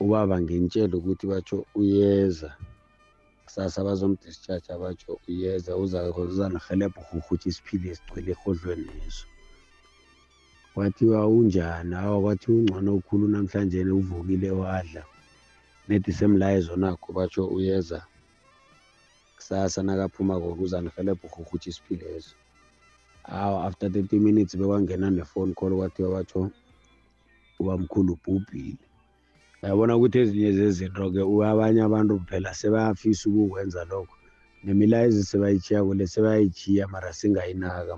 ubaba 0.00 0.40
ngintshele 0.40 0.94
ukuthi 0.96 1.26
batsho 1.26 1.66
uyeza. 1.74 2.50
Kusasa 3.44 3.84
bazomdischarge 3.84 4.72
batsho 4.82 5.20
uyeza 5.28 5.76
uzanihelebha 5.76 7.00
urhurhutsha 7.00 7.48
isiphile 7.48 7.90
esigcwele 7.92 8.30
erhodlweni 8.32 8.84
leso. 9.00 9.26
Kwathiwa 10.74 11.26
unjani? 11.28 11.94
Awa 11.94 12.20
kwathi 12.22 12.52
ungcono 12.52 12.98
khulu 13.06 13.28
namhlanje 13.28 13.84
uvukile 13.84 14.50
wadla. 14.50 15.04
Nedi 15.88 16.12
semlayezo 16.12 16.76
nakho 16.76 17.12
batsho 17.12 17.46
uyeza 17.46 18.02
kusasa 19.36 19.82
nakaphuma 19.82 20.40
koke 20.40 20.62
uzanihelebha 20.62 21.28
urhurhutsha 21.28 21.70
isiphile 21.70 22.12
leso. 22.12 22.34
Awa 23.24 23.64
after 23.66 23.88
30 23.88 24.20
minutes 24.20 24.56
bekwangena 24.56 25.10
ne-phone 25.10 25.54
call 25.54 25.72
kwathiwa 25.76 26.10
batsho 26.10 26.50
ubamkhulu 27.60 28.12
ubhubhile. 28.12 28.84
Uyabona 29.62 29.96
ukuthi 29.96 30.18
ezinye 30.18 30.52
zezinto-ke 30.52 31.20
abanye 31.50 31.82
abantu 31.82 32.20
phela 32.28 32.54
sebayafisa 32.54 33.28
ukukwenza 33.28 33.84
lokho. 33.84 34.16
Nemilayezo 34.64 35.22
sebayitshiyako 35.22 35.94
le 35.94 36.06
sebayayithiya 36.06 36.88
mara 36.88 37.12
singayinaka 37.12 37.96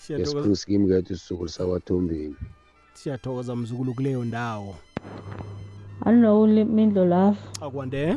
mala 0.00 0.24
Siyathokoza- 0.24 0.48
ngesiphingisikimkethu 0.48 1.12
isisukulu 1.12 1.48
sakwathombeni 1.48 2.36
siyathokoza 2.94 3.56
mzukulu 3.56 3.94
kuleyo 3.94 4.24
ndawo. 4.24 4.74
Alo 6.04 6.46
mindlo 6.46 7.04
lapha 7.04 7.66
akwande? 7.66 8.16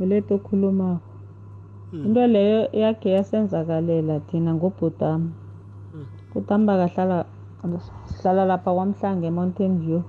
Uletho 0.00 0.34
okhulumako 0.34 1.00
into 1.92 2.26
leyo 2.26 2.68
yakhe 2.72 3.10
yasenzakalela 3.10 4.20
thina 4.20 4.54
ngobhutama 4.54 5.30
bhutama 6.32 6.66
bakahlala 6.66 7.24
sihlala 8.08 8.44
lapha 8.44 8.72
kwamhlanga 8.74 9.26
e-mountain 9.26 9.78
view. 9.80 10.02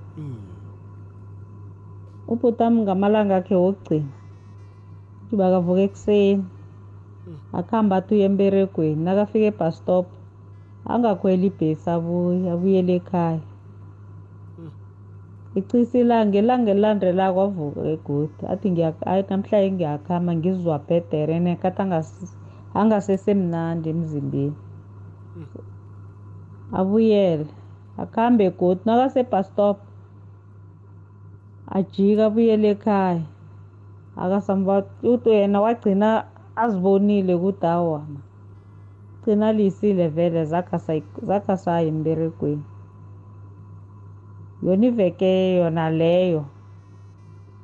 Ubhutama 2.28 2.82
ngamalanga 2.82 3.36
akhe 3.36 3.54
wokugcina. 3.54 4.10
Uthi 5.22 5.36
bakavuka 5.36 5.80
ekuseni. 5.80 6.44
Akuhambe 7.52 7.94
athi 7.94 8.14
uye 8.14 8.24
emberegweni. 8.24 9.04
Nakafika 9.04 9.46
ebus 9.46 9.76
stop 9.78 10.06
angakhweli 10.92 11.46
ibhesi 11.50 11.86
abuye 11.90 12.46
abuyele 12.54 12.92
ekhaya. 13.00 13.42
Ichisa 15.58 15.98
ilanga 15.98 16.36
ilanga 16.38 16.70
elilandelako 16.70 17.38
avuka 17.46 17.80
egodi. 17.94 18.42
Athi 18.52 18.66
ngiya- 18.70 19.06
ayi, 19.10 19.22
namhlanje 19.30 19.70
ngiyakhamba 19.72 20.30
ngizwa 20.38 20.76
bhedere 20.86 21.34
nekathi 21.40 21.80
angasi- 21.82 22.36
angasesemnandi 22.80 23.86
emzimbeni. 23.92 24.56
Abuyele 26.78 27.46
akhambe 28.02 28.42
egodi 28.50 28.80
nakasebus 28.86 29.46
stop 29.48 29.78
ajike 31.76 32.22
abuyele 32.28 32.68
ekhaya. 32.76 33.24
Akasamva 34.22 34.74
uthi 35.12 35.30
yena 35.30 35.58
wagcina 35.64 36.08
azibonile 36.62 37.32
ukuthi 37.34 37.66
awa 37.66 38.00
gcina 39.26 39.52
liyisile 39.52 40.08
vele 40.08 40.44
zakhasayi 41.28 41.88
emberegweni 41.88 42.62
yona 44.62 44.86
iveke 44.86 45.56
yona 45.58 45.90
leyo. 45.90 46.44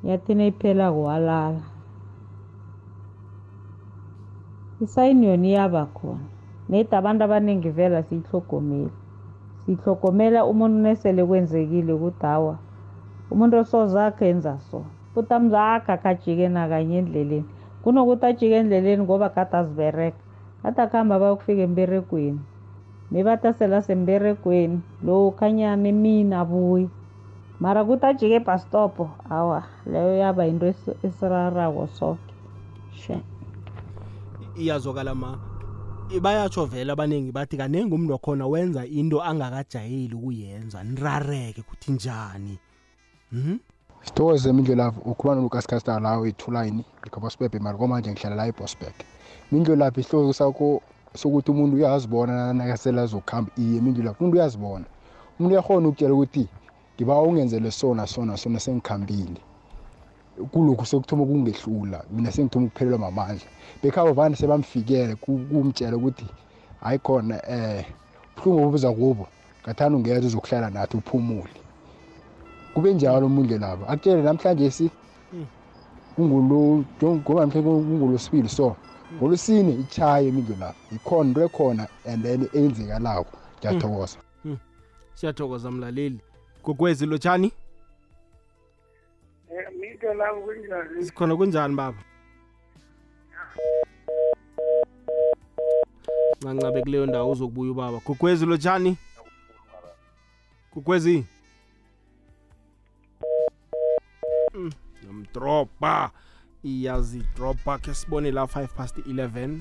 Yathina 0.03 0.45
iphelako 0.45 1.03
walala 1.03 1.61
isayini 4.83 5.25
yona 5.27 5.47
iyaba 5.47 5.85
khona. 5.85 6.27
Nedi 6.69 6.95
abantu 6.95 7.23
abaningi 7.23 7.69
vela 7.69 8.03
siyihlogomeli 8.03 8.91
siyihlogomela 9.63 10.45
umuntu 10.45 10.77
nesele 10.83 11.23
kwenzekile 11.25 11.93
ukuthi 11.93 12.25
hawa 12.25 12.55
umuntu 13.31 13.57
osozakhe 13.57 14.29
enza 14.29 14.59
so. 14.59 14.83
Futhi 15.13 15.33
amzakhe 15.33 15.91
akajike 15.91 16.49
nakanye 16.49 16.97
endleleni. 16.97 17.45
Kunokuthi 17.83 18.25
ajike 18.25 18.55
endleleni 18.55 19.03
ngoba 19.03 19.29
kade 19.29 19.57
aziberega. 19.57 20.17
Kade 20.63 20.81
akuhamba 20.81 21.19
bayokufika 21.19 21.61
emberegweni 21.61 22.39
mebathi 23.11 23.47
asele 23.47 23.75
asemberegweni 23.75 24.81
lo 25.05 25.31
khanyana 25.31 25.87
emini 25.89 26.33
abuye 26.35 26.87
mara 27.59 27.83
kuthi 27.85 28.05
ajike 28.05 28.35
ebhastopo 28.35 29.09
awa 29.29 29.63
leyo 29.85 30.15
yaba 30.17 30.45
yinto 30.45 30.65
esi- 30.67 30.95
esirarako 31.03 31.87
soke. 31.87 32.33
She. 32.91 33.15
Iyazwakala 34.55 35.15
ma 35.15 35.37
bayatsho 36.21 36.65
vele 36.65 36.91
abaningi 36.91 37.31
bathi 37.31 37.57
kanengi 37.57 37.93
umntu 37.95 38.11
wakhona 38.13 38.47
wenza 38.47 38.85
into 38.85 39.21
angakajayeli 39.23 40.15
ukuyenza. 40.15 40.83
Nirareke 40.83 41.61
kuthi 41.61 41.91
njani? 41.91 42.59
Mhm. 43.31 43.57
sithokoze 44.03 44.53
mindlolavu 44.53 45.01
ukhuluma 45.01 45.35
nolukasikasta 45.35 45.99
lawo 45.99 46.25
ethulayini 46.27 46.85
likabosbebe 47.03 47.59
mara 47.59 47.77
komanje 47.77 48.11
ngihlala 48.11 48.35
la 48.35 48.47
ebosberg 48.47 48.93
mindlolavu 49.53 49.99
isihloko 49.99 50.33
sakho 50.33 50.81
sokuthi 51.15 51.51
umuntu 51.51 51.75
uyazibona 51.77 52.53
nakasela 52.53 53.01
azokuhamba 53.01 53.51
iye 53.57 53.81
mindlolavu 53.81 54.17
umuntu 54.19 54.37
uyazibona. 54.37 54.85
Umuntu 55.39 55.53
uyakhona 55.53 55.87
ukutshela 55.87 56.13
ukuthi 56.13 56.47
ngiba 56.95 57.21
ungenzele 57.21 57.71
sona 57.71 58.07
sona 58.07 58.37
sona 58.37 58.59
sengikhambile. 58.59 59.41
Kulokhu 60.51 60.85
sekuthoma 60.85 61.25
kungehlula 61.25 62.03
mina 62.11 62.31
sengithoma 62.31 62.65
ukuphelelwa 62.65 62.99
mamandla. 62.99 63.47
Bekhabo 63.83 64.13
vane 64.13 64.35
sebamfikele 64.35 65.15
ku- 65.15 65.45
kumtshela 65.49 65.97
ukuthi 65.97 66.25
hayi 66.81 66.99
khona 66.99 67.35
um 67.49 67.83
buhlungu 68.35 68.67
obuza 68.67 68.91
kubo 68.91 69.27
ngathanda 69.63 69.97
ungeza 69.97 70.27
uzokuhlala 70.27 70.69
nathi 70.69 70.97
uphumule. 70.97 71.53
Kube 72.73 72.93
njalo 72.93 73.25
umundle 73.25 73.57
laba. 73.57 73.87
Akutshele 73.87 74.21
namhlanje 74.21 74.71
si 74.71 74.89
Mm. 75.33 75.45
ungulo 76.17 76.83
ngoba 77.03 77.47
mhlawumbe 77.47 77.93
ungolosibili 77.93 78.49
so 78.49 78.75
ngolosine 79.15 79.71
ichaye 79.73 80.27
imindlu 80.27 80.55
lapha 80.59 80.95
ikhona 80.95 81.27
into 81.29 81.41
ekhona 81.45 81.87
and 82.05 82.23
then 82.23 82.49
eyenzekalako 82.53 83.37
ngiyathokoza. 83.59 84.17
Siyathokoza 85.13 85.71
mlaleli. 85.71 86.19
Gogwezi 86.63 87.05
lotshani? 87.05 87.51
Um 89.49 89.79
mito 89.79 90.13
lavo 90.13 90.41
kunjani? 90.41 91.05
Sikhona 91.05 91.35
kunjani 91.35 91.75
baba? 91.75 91.97
Ncancabe 96.41 96.81
kuleyo 96.81 97.05
ndawo 97.05 97.31
uzokubuya 97.31 97.71
ubaba. 97.71 97.99
Gogwezi 98.05 98.45
lotshani? 98.45 98.97
Gogwezi 100.73 101.25
Mm, 104.55 104.71
yamdropa 105.05 106.11
iyazidropa 106.63 107.77
ke 107.77 107.93
sibone 107.93 108.31
la 108.31 108.43
5 108.43 108.67
past 108.67 108.97
11 108.97 109.59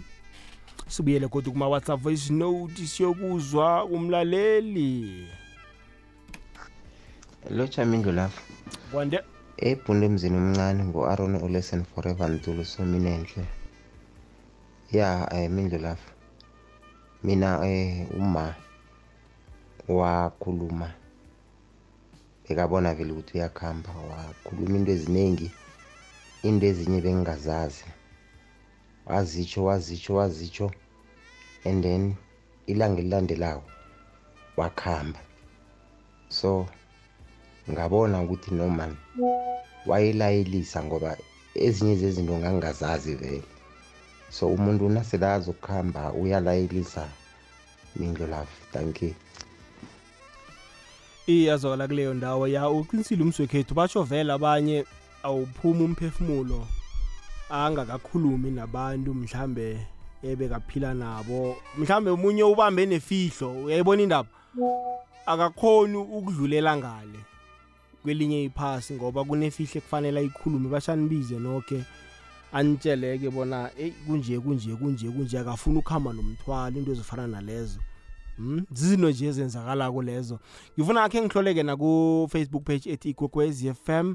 sibuyele 0.89 1.29
kodwa 1.29 1.53
kuma-whatsapp 1.53 2.01
voice 2.01 2.33
note 2.33 2.87
siyokuzwa 2.87 3.85
umlaleli 3.85 5.27
lotsha 7.51 7.85
mindlu 7.85 8.13
lapho 8.13 8.43
kwande? 8.93 9.19
Ebhunde 9.57 10.07
emzini 10.07 10.37
omncane 10.37 10.85
ngu-aron 10.85 11.35
olesen 11.45 11.85
forever 11.85 12.31
ntulu 12.31 12.65
sominenhle. 12.65 13.45
Ya 14.93 15.29
um 15.33 15.53
mindlu 15.55 15.79
lapho 15.79 16.11
mina 17.25 17.61
um 17.61 18.07
uma 18.21 18.55
wakhuluma 19.89 20.89
bekabona 22.45 22.95
vele 22.95 23.13
ukuthi 23.13 23.39
uyakuhamba 23.39 23.91
wakhuluma 24.11 24.77
into 24.79 24.93
eziningi. 24.93 25.51
Into 26.43 26.67
ezinye 26.67 27.01
bengingazazi 27.01 27.85
wazitsho 29.07 29.65
wazitsho 29.65 30.15
wazitsho 30.15 30.71
and 31.65 31.83
then 31.85 32.15
ilanga 32.67 33.01
elilandelayo 33.01 33.63
wakuhamba 34.57 35.21
so 36.29 36.67
ngabona 37.71 38.23
ukuthi 38.23 38.55
noma 38.55 38.97
wayelayelisa 39.87 40.85
ngoba 40.85 41.17
ezinye 41.55 41.97
zezinto 41.97 42.39
ngangingazazi 42.39 43.15
vele. 43.15 43.43
So 44.31 44.49
umuntu 44.49 44.89
nasele 44.89 45.27
azokuhamba 45.27 46.13
uyalayelisa 46.13 47.09
mindlo 47.97 48.27
lafu 48.27 48.57
thank 48.73 49.03
you. 49.03 49.15
Iyazola 51.27 51.89
kuleyo 51.89 52.15
ndawo 52.15 52.49
ya 52.49 52.71
uqinisile 52.71 53.23
umswekhethu 53.23 53.75
batsho 53.75 54.03
vele 54.03 54.33
abanye 54.33 54.85
awuphuma 55.23 55.85
umphefumulo 55.85 56.67
angakakhulumi 57.51 58.51
nabantu 58.51 59.15
mhlambe 59.15 59.87
ebekaphila 60.23 60.95
nabo. 60.95 61.57
Mhlambe 61.79 62.11
umunye 62.11 62.43
ubambe 62.43 62.87
nefihlo 62.87 63.65
uyayibona 63.65 64.03
indaba? 64.03 64.29
Akakhoni 65.27 65.97
ukudlulela 65.97 66.77
ngale 66.77 67.21
kwelinye 68.03 68.45
iphasi 68.45 68.95
ngoba 68.95 69.25
kunefihle 69.25 69.81
kufanele 69.81 70.21
ayikhulume. 70.21 70.69
Bashanibize 70.69 71.39
noke 71.39 71.85
anitsheleke 72.53 73.31
bona 73.31 73.71
eyi 73.79 73.93
kunje 74.07 74.41
kunje 74.41 74.77
kunje 74.77 75.11
kunje 75.11 75.39
akafuni 75.39 75.79
ukuhamba 75.79 76.13
nomthwalo 76.13 76.79
into 76.79 76.93
ezifana 76.93 77.27
nalezo. 77.27 77.81
Hmm? 78.37 78.65
zizinto 78.71 79.11
nje 79.11 79.27
ezenzakalako 79.27 80.03
lezo. 80.03 80.39
Ngifuna 80.79 81.05
akhe 81.05 81.23
ngihloleke 81.23 81.63
naku-facebook 81.63 82.65
page 82.65 82.91
ethi 82.91 83.11
igogwez 83.11 83.73
fm 83.85 84.15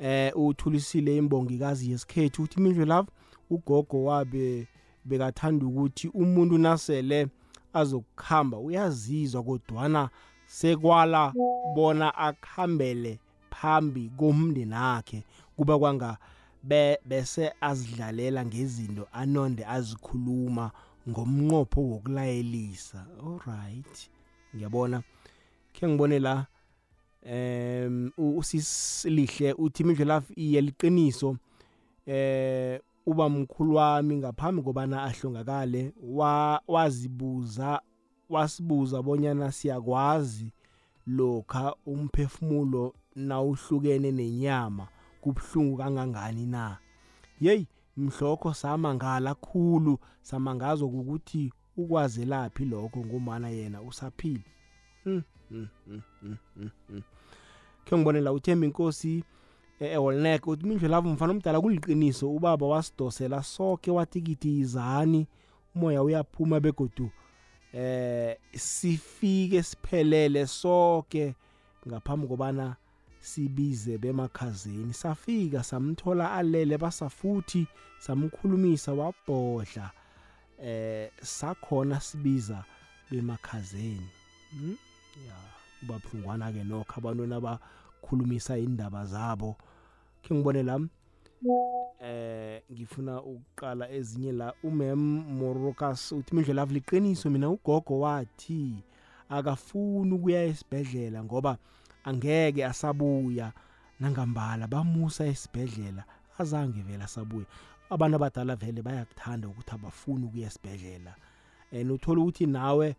eh 0.00 0.32
uthulisile 0.36 1.16
imbongikazi 1.16 1.90
yesikhethu 1.90 2.42
uthi 2.42 2.60
mindlu 2.60 2.84
love 2.84 3.08
ugogo 3.50 4.04
wabe 4.04 4.68
bekathanda 5.04 5.66
ukuthi 5.66 6.08
umuntu 6.08 6.58
nasele 6.58 7.28
azokuhamba 7.72 8.58
uyazizwa 8.58 9.42
kodwana 9.42 10.10
sekwala 10.46 11.32
bona 11.74 12.14
akhambele 12.14 13.18
phambi 13.50 14.10
komndeni 14.18 14.74
akhe 14.74 15.24
kuba 15.56 15.78
kwanga 15.78 16.18
be, 16.62 16.98
bese 17.04 17.52
azidlalela 17.60 18.44
ngezinto 18.44 19.08
anonde 19.12 19.64
azikhuluma 19.66 20.70
ngomnqopho 21.08 21.80
wokulayelisa. 21.80 23.06
Alright 23.26 24.10
ngiyabona. 24.54 25.02
Khe 25.72 25.88
ngibone 25.88 26.18
la 26.18 26.46
em 27.22 28.10
usisilihle 28.16 29.52
uthi 29.52 29.82
imidlelafu 29.82 30.32
iye 30.36 30.60
liqiniso 30.60 31.36
eh 32.06 32.80
uba 33.06 33.28
mkhulu 33.28 33.74
wami 33.74 34.16
ngaphambi 34.16 34.62
kobana 34.62 35.02
ahlongakale 35.02 35.92
wa, 36.02 36.62
wazibuza 36.68 37.80
wasibuza 38.28 39.02
bonyana 39.02 39.52
siyakwazi 39.52 40.52
lokha 41.06 41.74
umphefumulo 41.86 42.94
nawuhlukene 43.16 44.12
nenyama 44.12 44.88
kubhlungu 45.20 45.76
kangangani 45.76 46.46
na. 46.46 46.78
Yeyi 47.40 47.66
mhlokho 47.96 48.54
samangala 48.54 49.34
khulu 49.34 49.98
samangazwa 50.22 50.88
ukuthi 50.88 51.52
ukwazelaphi 51.76 52.64
lokho 52.64 52.98
ngomana 53.06 53.48
yena 53.48 53.82
usaphila. 53.82 54.44
Mm, 55.04 55.22
mm, 55.50 55.68
mm, 55.86 56.02
mm, 56.22 56.36
mm, 56.56 56.70
mm. 56.90 57.02
khe 57.84 57.96
ngibone 57.96 58.20
la 58.20 58.32
uthemba 58.32 58.66
inkosi 58.66 59.24
ewolnek 59.80 60.46
uthi 60.46 60.66
mindlelavu 60.66 61.08
mfana 61.08 61.32
omdala 61.32 61.60
kuliqiniso 61.60 62.30
ubaba 62.30 62.66
wasidosela 62.66 63.42
sonke 63.42 63.90
watikithi 63.90 64.58
izani 64.58 65.26
umoya 65.74 66.02
uyaphuma 66.02 66.60
begodu 66.60 67.10
eh 67.72 68.36
sifike 68.54 69.62
siphelele 69.62 70.46
sonke 70.46 71.34
ngaphambi 71.88 72.26
kobana 72.26 72.76
sibize 73.20 73.98
bemakhazeni 73.98 74.94
safika 74.94 75.62
samthola 75.62 76.32
alele 76.32 76.78
basafuthi 76.78 77.66
samkhulumisa 77.98 78.92
wabhodla 78.92 79.90
eh 80.62 81.10
sakhona 81.22 82.00
sibiza 82.00 82.64
bemakhazeni 83.10 84.08
hmm? 84.50 84.76
Ya 85.28 85.36
ubabhlungwana 85.82 86.52
ke 86.52 86.64
nokho 86.64 86.94
abantwana 86.96 87.36
abakhulumisa 87.36 88.58
indaba 88.58 89.04
zabo. 89.06 89.56
Ke 90.22 90.34
ngibone 90.34 90.62
la 90.62 90.80
eh 92.00 92.62
ngifuna 92.72 93.22
ukuqala 93.22 93.90
ezinye 93.90 94.32
la. 94.32 94.54
Umem 94.62 95.00
morokas 95.38 96.12
uthi 96.12 96.34
mindle 96.34 96.54
love 96.54 96.74
liqiniso 96.74 97.30
mina 97.30 97.50
ugogo 97.50 98.00
wathi 98.00 98.84
akafuni 99.28 100.12
ukuya 100.14 100.44
esibhedlela 100.44 101.24
ngoba 101.24 101.58
angeke 102.04 102.64
asabuya. 102.66 103.52
Nangambala 104.00 104.66
bamusa 104.66 105.26
esibhedlela 105.26 106.04
azange 106.38 106.82
vele 106.82 107.04
asabuya 107.04 107.46
abantu 107.90 108.16
abadala 108.16 108.56
vele 108.56 108.82
bayakuthanda 108.82 109.48
ukuthi 109.48 109.74
abafuni 109.74 110.24
ukuya 110.24 110.46
esibhedlela. 110.46 111.14
And 111.72 111.90
uthola 111.90 112.20
ukuthi 112.20 112.46
nawe 112.46 112.96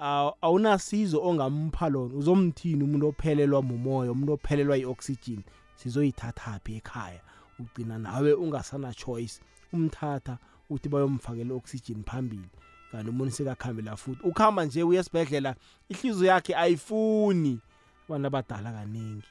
awunasizo 0.00 1.22
ongampha 1.22 1.88
lona. 1.88 2.14
Uzomthini 2.14 2.84
umuntu 2.84 3.08
ophelelwa 3.08 3.62
mumoya 3.62 4.12
umuntu 4.12 4.32
ophelelwa 4.32 4.76
i-oxygen? 4.78 5.42
Sizoyithathaphi 5.76 6.76
ekhaya? 6.76 7.20
Ugcina 7.58 7.98
nawe 7.98 8.32
ungasana 8.32 8.94
choice. 8.94 9.40
Umthatha 9.72 10.38
uthi 10.70 10.88
bayomfakela 10.88 11.54
i-oxygen 11.54 12.04
phambili. 12.04 12.48
Kanti 12.92 13.10
umuntu 13.10 13.32
sekakhambela 13.32 13.96
futhi. 13.96 14.22
Ukuhamba 14.22 14.64
nje 14.64 14.82
uye 14.82 15.00
esibhedlela 15.00 15.54
ihliziyo 15.88 16.26
yakhe 16.26 16.56
ayifuni. 16.56 17.60
Abantu 18.08 18.26
abadala 18.26 18.72
kaningi 18.72 19.26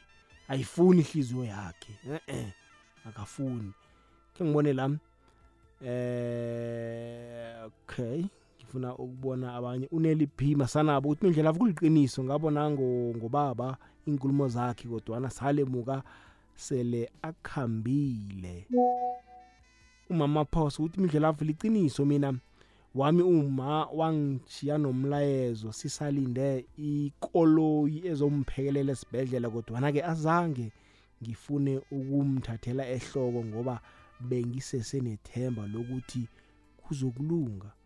ayifuni 0.48 1.02
ihliziyo 1.02 1.46
yakhe. 1.46 1.94
Eh 2.28 2.52
akafuni. 3.06 3.74
Ke 4.34 4.44
ngibone 4.44 4.74
la 4.74 4.90
eh 5.82 7.66
okay. 7.66 8.24
Ngifuna 8.70 8.96
ukubona 8.96 9.56
abanye 9.56 9.88
uneli 9.92 10.28
p 10.28 10.56
masanabo 10.56 11.10
uthi 11.10 11.28
indlela 11.28 11.54
kuliqiniso 11.54 12.24
ngabona 12.24 12.70
ngobaba 12.72 13.78
inkulumo 14.06 14.48
zakhe 14.48 14.88
kodwana 14.88 15.30
salemuka 15.30 16.04
sele 16.56 17.10
akhambile. 17.22 18.68
Umama 20.10 20.46
pause 20.46 20.82
uthi 20.82 21.02
indlela 21.02 21.36
liqiniso 21.42 22.06
mina 22.06 22.34
wami 22.96 23.24
uma 23.24 23.86
wangishiya 23.86 24.78
nomlayezo 24.78 25.72
sisalinde 25.72 26.66
ikoloyi 26.78 28.08
ezomphekelela 28.08 28.92
esibhedlela 28.92 29.50
kodwana-ke 29.50 30.02
azange 30.04 30.72
ngifune 31.22 31.82
ukumthathela 31.92 32.84
ehloko 32.88 33.46
ngoba 33.46 33.82
bengisesenethemba 34.20 35.68
lokuthi 35.68 36.28
kuzokulunga. 36.78 37.79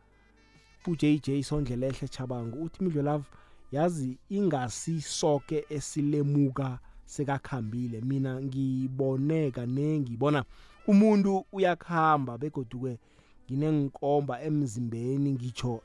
uJJ 0.92 1.44
Sondlelehle 1.44 2.08
Chabangu 2.08 2.64
uthi 2.64 2.84
Midlolove 2.84 3.26
yazi 3.72 4.18
ingasi 4.30 5.02
soke 5.02 5.66
esilemuka 5.70 6.80
sekakhambile. 7.06 8.02
Mina 8.02 8.42
ngibone 8.42 9.52
kanengi 9.52 10.18
bona 10.18 10.46
umuntu 10.88 11.46
uyakhamba 11.52 12.38
begoduke 12.38 12.98
nginenkomba 13.46 14.42
emzimbeni 14.42 15.32
ngitsho 15.32 15.82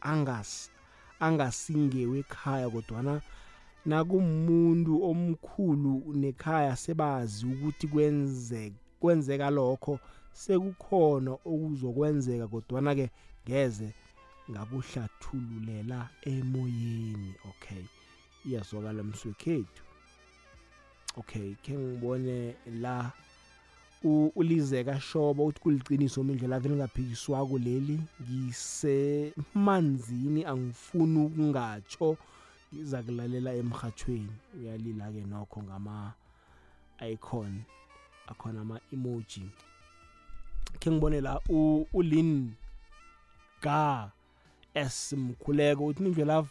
angas 0.00 0.70
angasingewe 1.20 2.18
ekhaya 2.18 2.70
kodwana 2.70 3.20
nakumuntu 3.86 4.92
omkhulu 5.10 5.94
nekhaya 6.20 6.76
sebazi 6.76 7.46
ukuthi 7.46 7.86
kwenze 7.92 8.72
kwenzeka 9.00 9.50
lokho 9.50 9.94
sekukhona 10.32 11.32
okuzokwenzeka 11.50 12.46
kodwana 12.52 12.94
ke 12.98 13.06
ngeze 13.44 13.88
ngakuhlathululela 14.50 16.08
emoyeni 16.22 17.34
okay? 17.50 17.84
Iyazwakala 18.46 19.02
mswekhethu. 19.02 19.82
Okay 21.16 21.54
ke 21.62 21.78
ngibone 21.78 22.54
la 22.80 23.12
ulizeka 24.04 25.00
shobo 25.00 25.46
uthi 25.46 25.60
kuliciniso 25.60 26.24
mindlela 26.24 26.56
ave 26.56 26.68
lingaphikiswa 26.68 27.46
kuleli 27.46 28.00
ngisemanzini 28.22 30.44
angifuni 30.44 31.18
ukungatsho 31.18 32.16
ngiza 32.74 33.02
kulalela 33.02 33.54
emhathweni 33.54 34.32
uyalila 34.60 35.12
ke 35.12 35.20
nokho 35.20 35.62
ngama 35.62 36.12
icon 37.12 37.62
akhona 38.26 38.60
ama 38.60 38.80
emoji 38.92 39.50
ke 40.78 40.90
ngibone 40.90 41.20
la 41.20 41.40
ulin 41.92 42.52
ga 43.62 44.10
esimkhuleko 44.74 45.86
uthi 45.86 46.02
mindlela 46.02 46.46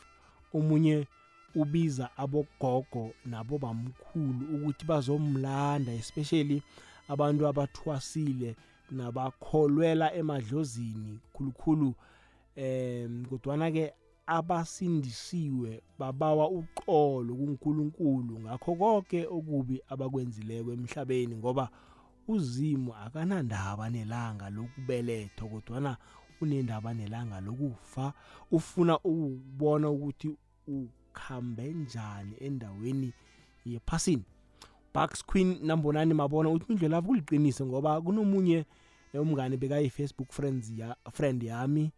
omunye 0.53 1.07
ubiza 1.55 2.09
abogogo 2.18 3.13
nabo 3.26 3.57
bamkhulu 3.57 4.43
ukuthi 4.55 4.86
bazomlanda 4.86 5.91
especially 5.93 6.61
abantu 7.09 7.47
abathwasile 7.47 8.55
nabakholwela 8.91 10.13
emadlozini 10.20 11.20
khulukhulu 11.34 11.93
em 12.55 13.26
kodwana 13.26 13.72
ke 13.72 13.93
abasindisiwe 14.28 15.82
babawa 15.99 16.49
uqolo 16.49 17.36
kuNkulunkulu. 17.36 18.39
Ngakho 18.39 18.76
konke 18.76 19.20
okubi 19.28 19.82
abakwenzileko 19.89 20.70
emhlabeni 20.74 21.36
ngoba 21.36 21.70
uzimo 22.28 22.91
akanandaba 23.05 23.89
nelanga 23.89 24.49
lokubelethwa 24.49 25.47
kodwana 25.51 25.97
unendaba 26.42 26.94
nelanga 26.94 27.42
lokufa 27.42 28.14
ufuna 28.52 29.00
ukubona 29.00 29.90
ukuthi 29.90 30.36
ukhambe 30.68 31.74
njani 31.74 32.36
endaweni 32.40 33.14
yephasini. 33.66 34.24
Bucks 34.94 35.26
Queen 35.26 35.54
9 35.54 36.14
mabona 36.14 36.50
uthi 36.50 36.74
indlela 36.74 37.02
kuliqiniso 37.02 37.66
ngoba 37.66 38.02
kunomunye 38.02 38.66
umngane 39.14 39.58
bekayi 39.58 39.90
Facebook 39.90 40.32
friends 40.32 40.72
ya 40.78 40.96
friend 41.12 41.44
yami 41.44 41.92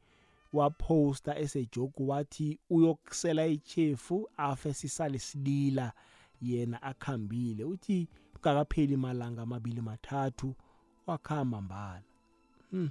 waposta 0.54 1.40
esejoke 1.40 2.04
wathi 2.04 2.60
uyokusela 2.70 3.48
ichefu 3.48 4.30
afe 4.38 4.74
sisale 4.74 5.20
silila 5.20 5.94
yena 6.42 6.82
akhambile. 6.82 7.64
Uthi 7.64 8.08
kungakapheli 8.34 8.98
malanga 8.98 9.42
amabili 9.42 9.82
mathathu 9.82 10.56
wakhamba 11.08 11.62
mbala. 11.62 12.04
Hmm. 12.72 12.90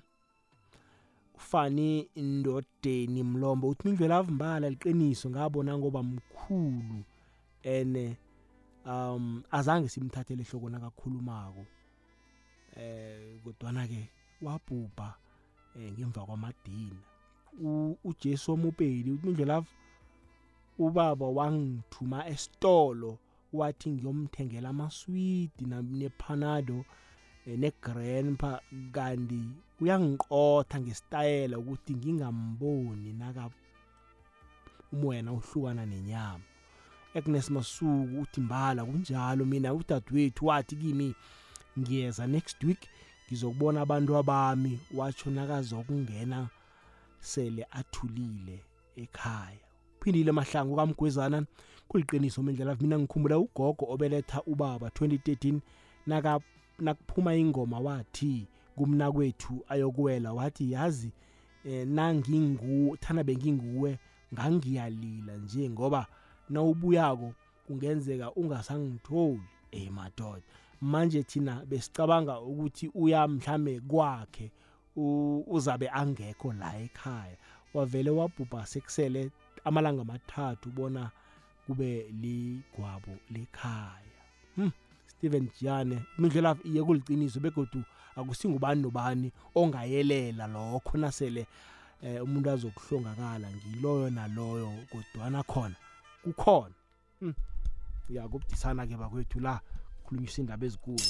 Ufani 1.38 2.08
indodeni 2.14 3.22
mlombo? 3.22 3.68
Uthi 3.68 3.88
mindlela 3.88 4.16
avumbala 4.16 4.70
liqiniso 4.70 5.30
ngabona 5.30 5.78
ngoba 5.78 6.02
mkhulu 6.02 6.98
ene 7.62 8.16
um 8.86 9.42
azange 9.50 9.88
simthathele 9.88 10.42
ehloko 10.42 10.68
nakakhulumako. 10.70 11.64
Eh 12.76 13.38
kodwana 13.44 13.82
ke 13.90 14.02
wabhubha 14.42 15.14
ngemva 15.78 16.26
kwamadina. 16.26 17.00
uJesu 18.04 18.52
omupeli 18.52 19.10
uthi 19.10 19.28
indlela 19.28 19.64
ubaba 20.78 21.26
wangithuma 21.36 22.26
esitolo 22.32 23.18
wathi 23.52 23.90
ngiyomthengela 23.90 24.68
amaswidi 24.68 25.64
nepanado 26.00 26.84
negrandpa 27.56 28.60
kanti 28.92 29.40
uyangiqotha 29.80 30.80
ngesitayela 30.80 31.58
ukuthi 31.58 31.94
ngingamboni 31.94 33.12
naka 33.12 33.50
umoya 34.92 35.32
uhlukana 35.32 35.86
nenyama. 35.86 36.44
Agnes 37.14 37.50
Masuku 37.50 38.20
uthi 38.20 38.40
mbala 38.40 38.84
kunjalo 38.84 39.44
mina 39.44 39.74
udadewethu 39.74 40.46
wathi 40.46 40.76
kimi 40.76 41.14
ngiyeza 41.78 42.26
next 42.26 42.64
week 42.64 42.88
ngizokubona 43.26 43.80
abantu 43.80 44.16
abami 44.16 44.80
watsho 44.94 45.30
nakazokungena 45.30 46.48
sele 47.20 47.66
athulile 47.70 48.60
ekhaya. 48.96 49.58
Phindile 50.00 50.32
mahlangu 50.32 50.76
kamgwezana 50.76 51.46
kuliqiniso 51.88 52.42
mendlela 52.42 52.76
mina 52.80 52.98
ngikhumbula 52.98 53.38
ugogo 53.38 53.84
obeletha 53.92 54.42
ubaba 54.42 54.88
2013 54.88 55.60
naka 56.06 56.40
nakuphuma 56.78 57.34
ingoma 57.34 57.78
wathi 57.78 58.46
kumna 58.76 59.12
kwethu 59.12 59.64
ayokuwela 59.68 60.32
wathi 60.32 60.72
yazi 60.72 61.10
eh, 61.64 61.86
nangingu 61.86 62.96
thana 62.96 63.24
benginguwe 63.24 63.98
ngangiyalila 64.34 65.36
nje 65.36 65.70
ngoba 65.70 66.06
nawubuyako 66.50 67.32
kungenzeka 67.66 68.32
ungasangitholi. 68.32 69.40
Eh 69.70 69.90
madoda 69.90 70.42
manje 70.80 71.22
thina 71.22 71.64
besicabanga 71.66 72.40
ukuthi 72.40 72.90
uya 72.94 73.28
mhlambe 73.28 73.80
kwakhe 73.80 74.50
uzabe 75.46 75.88
angekho 75.88 76.52
la 76.52 76.78
ekhaya. 76.78 77.36
Wavele 77.74 78.10
wabhubha 78.10 78.66
sekusele 78.66 79.30
amalanga 79.64 80.02
amathathu 80.02 80.70
bona 80.70 81.10
kube 81.66 82.06
ligwabo 82.22 83.12
lekhaya. 83.30 84.18
Hmm. 84.56 84.72
Steven 85.18 85.50
Jane 85.60 85.98
imidlela 86.18 86.56
iye 86.64 86.82
kuliciniso 86.84 87.40
begodu 87.40 87.82
akusingubani 88.16 88.82
nobani 88.82 89.32
ongayelela 89.54 90.46
lokho 90.46 90.98
nasele 90.98 91.46
eh, 92.02 92.22
umuntu 92.22 92.50
azokuhlongakala 92.50 93.50
ngiloyo 93.50 94.10
naloyo 94.10 94.70
kodwana 94.90 95.42
khona 95.42 95.74
kukhona 96.22 96.74
hmm. 97.20 97.34
ya 98.10 98.28
kubudisana 98.28 98.86
ke 98.86 98.96
bakwethu 98.96 99.40
la 99.40 99.60
khulunyisa 100.06 100.40
indaba 100.42 100.66
ezikulu 100.66 101.02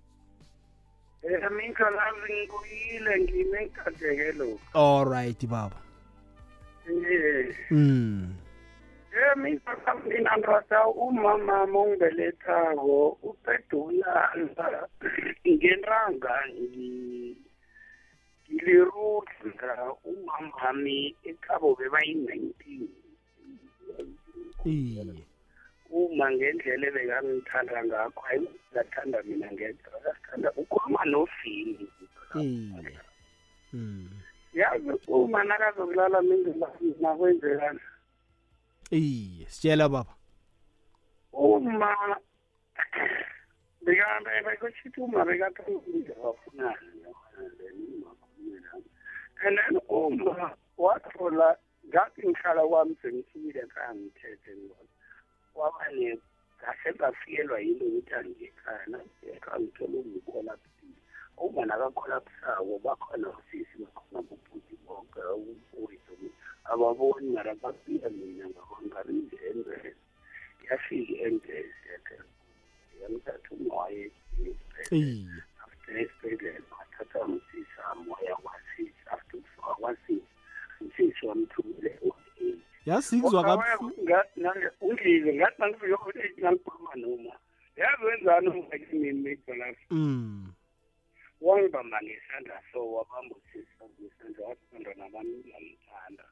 um 1.24 1.56
minka 1.56 1.90
lazi 1.90 2.34
ngikuyile 2.34 3.20
ngime 3.24 3.66
nkadeke 3.66 4.32
lokhu 4.32 4.60
alright 4.74 5.48
baba. 5.48 5.76
Um 6.90 7.06
mm. 7.78 8.34
Eh 8.34 8.51
mina 9.12 9.92
mina 10.06 10.38
ndoda 10.38 10.88
umama 10.88 11.68
mongibelethako 11.68 13.18
uqeda 13.30 13.74
ukulala 13.78 14.82
ngenranga 15.48 16.36
ngilirudla 18.48 19.76
umamami 20.10 20.98
ekhabo 21.30 21.70
bebayi-nineteen. 21.80 22.88
Iye. 24.66 25.04
Uma 25.92 26.26
ngendlela 26.32 26.86
ebekangithanda 26.90 27.78
ngakho 27.86 28.22
hayi 28.28 28.48
ngathanda 28.72 29.20
mina 29.28 29.48
ngedwa 29.54 29.96
akathanda 30.00 30.50
ukhuluma 30.62 31.02
nofini. 31.12 31.86
Iye. 32.40 32.96
Mm. 33.74 34.10
yazi 34.54 34.92
uma 35.08 35.44
nakazokulala 35.44 36.22
mindlela 36.22 36.68
kwenzekani 37.18 37.80
iye 38.92 39.46
sitshela 39.50 39.90
baba. 39.90 40.14
Uma 41.34 41.96
bekakoshithi 43.86 45.02
uma 45.02 45.26
bekathanda 45.26 45.72
ukudla 45.72 46.16
wafunani 46.24 46.92
and 49.44 49.58
then 49.58 49.82
uma 49.90 50.52
wathola 50.78 51.58
ngathi 51.88 52.22
ngihlala 52.28 52.68
kwami 52.68 52.96
sengisukile 53.02 53.60
ekhaya 53.60 53.96
ngithethe 53.96 54.52
ngibona 54.56 54.90
waba 55.56 55.86
ne 55.96 56.20
kahle 56.62 56.92
bafikelwa 57.00 57.60
yinto 57.60 57.86
ukuthi 57.86 58.14
angiyekhaya 58.14 58.86
naekhaya 58.92 59.60
ngithola 59.60 59.98
ungikholapsile 60.00 61.00
uma 61.38 61.66
nakakholapsako 61.66 62.80
bakhona 62.86 63.28
usisi 63.30 63.76
bakhona 63.82 64.22
bobhuti 64.28 64.76
bonke 64.86 65.22
umfowethu 65.42 66.14
ababoni 66.64 67.30
mara 67.30 67.56
bafika 67.56 68.10
mina 68.10 68.46
ngabona 68.50 68.88
ngabe 68.88 69.14
nje 69.14 69.38
emvele 69.50 69.96
yafika 70.70 71.14
emvezi 71.28 71.82
yakhe 71.92 72.16
yamthatha 73.02 73.50
umoya 73.56 74.10
iye 74.92 75.26
after 75.64 75.98
esibhedlela 76.02 76.66
wathatha 76.80 77.20
umsisi 77.26 77.76
wami 77.88 78.10
waya 78.12 78.36
kwasisi 78.36 79.02
after 79.14 79.40
ukufika 79.40 79.74
kwasisi 79.80 80.24
umsisi 80.82 81.26
wamthumele 81.26 82.00
yazizwa 82.86 83.44
kabuhlungu. 83.44 83.94
ungile 84.82 85.34
ngathi 85.34 85.62
nangifika 85.62 85.98
ku 85.98 86.10
eight 86.18 86.38
nangikhuluma 86.38 86.96
noma. 86.96 87.34
Yazi 87.76 88.04
wenzani 88.06 88.48
ungakimini 88.48 89.22
medolaf 89.22 89.78
Mm. 89.90 90.54
wangibamba 91.42 92.02
ngesandla 92.04 92.62
so 92.72 92.92
wabamba 92.94 93.36
usisi 93.36 93.84
ngesandla 94.00 94.46
wathanda 94.48 94.94
nabami 94.94 95.34
ngiyamthanda 95.38 96.24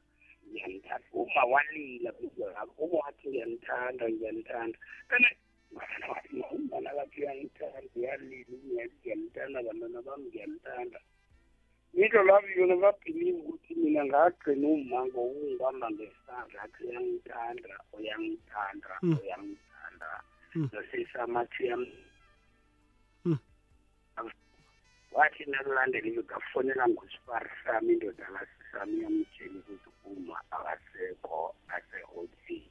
ngiyamthanda 0.52 1.08
uma 1.14 1.44
walila 1.52 2.12
medolaf 2.20 2.70
uma 2.78 2.98
wathi 3.04 3.26
ngiyamthanda 3.30 4.04
ngiyamthanda 4.10 4.78
and 5.14 5.26
ngafana 5.74 6.06
wathi 6.12 6.30
umntana 6.56 6.90
kathi 6.98 7.18
uyangithanda 7.22 7.90
uyalila 7.96 8.84
ngiyamthanda 8.90 9.58
bantwana 9.66 10.00
bami 10.02 10.26
ngiyamthanda 10.30 11.00
ngitsho 11.96 12.22
labo 12.24 12.48
yona 12.58 12.76
babhilive 12.84 13.40
ukuthi 13.42 13.74
mina 13.76 14.06
ngagcina 14.06 14.68
uma 14.68 15.00
ngokungibamba 15.10 15.88
ngesandla 15.92 16.58
athi 16.66 16.80
uyangithanda 16.86 17.74
uyangithanda 17.98 18.94
Mm. 19.02 19.18
uyangithanda 19.22 20.10
Mm. 20.56 20.70
nosesamathi 20.74 21.62
yam 21.70 21.84
Mm. 23.26 23.38
Wathi 25.12 25.46
nakulandela 25.46 26.08
indoda 26.08 26.36
afonela 26.36 26.88
ngosipari 26.88 27.50
sami 27.64 27.94
indoda 27.94 28.26
kasisami 28.36 29.04
yamtshela 29.04 29.60
ukuthi 29.60 29.90
uma 30.06 30.38
akasekho 30.56 31.56
ase-hotel 31.76 32.66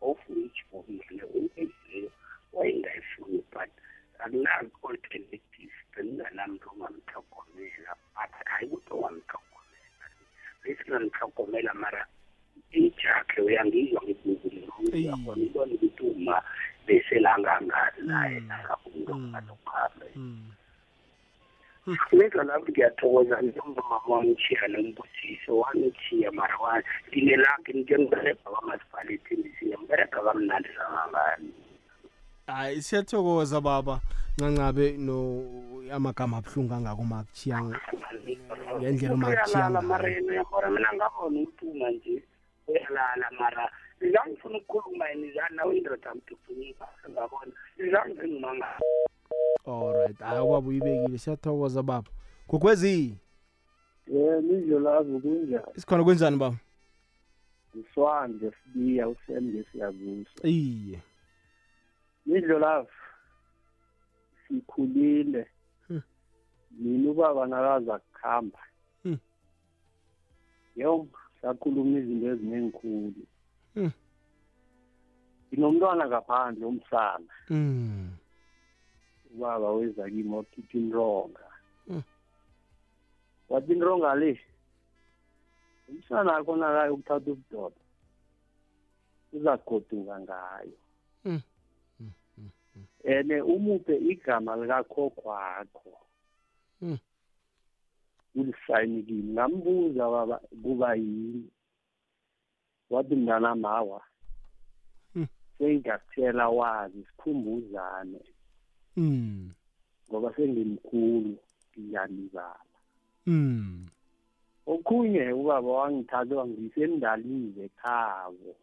ofuna 0.00 0.40
ijibomile 0.46 1.24
unezileyo 1.36 2.10
wayengayifuni 2.52 3.40
but 3.52 3.70
akunazi-alternative 4.22 5.74
benginganamntu 5.92 6.66
ongamhlogomela 6.72 7.92
but 8.14 8.32
hayi 8.50 8.66
ukuthi 8.66 8.90
ongamhlogomela 8.94 10.06
besingamhlogomela 10.62 11.74
mara 11.74 12.02
ijakhe 12.70 13.40
uyangizwa 13.46 14.00
ngibuziluyakona 14.02 15.42
ibona 15.46 15.72
ukuthi 15.74 16.02
uma 16.02 16.36
beselangangani 16.86 18.00
naye 18.08 18.40
nakabunto 18.40 19.14
ngalokhambe 19.16 20.08
Meza 22.12 22.42
lapho 22.44 22.68
ngiyathokoza 22.72 23.40
njengomama 23.42 24.08
wangithiya 24.08 24.68
nombusiso 24.68 25.58
wangithiya 25.58 26.32
mara 26.32 26.56
wa 26.58 26.82
line 27.12 27.36
lakhe 27.36 27.72
njengiberega 27.72 28.44
kwamasipaleti 28.44 29.36
ngiyamberega 29.36 30.20
kamnandi 30.24 30.68
kangangani 30.68 31.52
hayi 32.46 32.82
siyathokoza 32.82 33.60
baba. 33.60 34.00
Ncancabe 34.36 34.96
no 34.98 35.16
amagama 35.92 36.36
abuhlungu 36.36 36.74
angako 36.74 37.04
makuchiya 37.04 37.60
ngendlela 38.76 39.14
umakuchiya 39.14 39.68
uyalala 39.68 39.82
mara 39.82 40.08
ngayo. 40.08 40.14
Yena 40.14 40.32
uyabona? 40.32 40.70
Mina 40.70 40.90
ngabona 40.94 41.40
ukuthuma 41.40 41.90
nje. 41.90 42.22
Uyalala 42.68 43.26
mara. 43.38 43.64
Ngangifuna 44.04 44.58
ukukhuluma 44.58 45.08
yena 45.08 45.26
izani 45.26 45.56
nawe 45.56 45.76
indoda 45.76 46.14
mdufunika 46.14 46.86
ngabona. 47.10 47.52
Izange 47.78 48.28
ngimanga 48.28 48.68
alright 49.66 50.18
hayi 50.18 50.40
ubaba 50.42 50.68
uyibekile 50.68 51.18
siyathokoza 51.18 51.82
baba. 51.82 52.10
Gokwezi 52.48 53.14
yena 54.06 54.38
indlolazi 54.52 55.20
kunjani 55.20 55.64
isikhona 55.76 56.04
kwenzani 56.04 56.36
baba? 56.36 56.56
Iswandle 57.74 58.52
sibiya 58.64 59.08
usende 59.08 59.64
siyakuso 59.72 60.48
iye. 60.48 61.02
Indlolazi 62.26 62.88
sikhulile. 64.48 65.46
Hmm. 65.88 66.02
mina 66.70 67.10
ubaba 67.10 67.46
nakaza 67.46 67.98
kuhamba 67.98 68.58
Hmm. 69.02 69.18
yo 70.76 71.06
sakhuluma 71.42 71.98
izinto 71.98 72.26
ezinenkulu 72.28 73.14
Hmm. 73.74 73.90
nginomntwana 75.52 76.06
ngaphandle 76.08 76.66
umsana. 76.66 77.30
Mm. 77.50 78.10
Ubaba 79.34 79.70
weza 79.72 80.10
kimi 80.10 80.34
wakhipha 80.36 80.78
intonga 80.78 81.46
Hmm. 81.86 82.02
wathi 83.48 83.72
intonga 83.72 84.14
le 84.14 84.40
umsana 85.88 86.36
akho 86.36 86.56
nakayo 86.56 86.94
ukuthatha 86.94 87.30
ubudoda 87.32 87.80
uzagoduka 89.32 90.20
ngayo 90.20 90.76
Hmm. 91.22 91.40
ene 93.04 93.42
umuphe 93.42 93.96
igama 93.96 94.56
likakhokhwakho 94.56 95.92
Hmm. 96.80 96.98
ulisayini 98.34 99.02
kimi 99.02 99.32
ngambuza 99.32 100.04
baba 100.10 100.36
kuba 100.62 100.94
yini 100.94 101.50
wathi 102.90 103.14
mntanamawa 103.16 104.02
Hmm. 105.14 105.26
sengiyakutshela 105.58 106.48
wazi 106.48 107.04
sikhumbuzane 107.04 108.20
Mm. 108.96 109.50
ngoba 110.10 110.28
sengimkhulu 110.36 111.36
ngiyalibala 111.78 112.60
Mm. 113.26 113.86
okhunye 114.66 115.32
ubaba 115.32 115.68
wangithatha 115.68 116.34
wangisa 116.36 116.80
endalize 116.80 117.64
ekhabo 117.64 118.56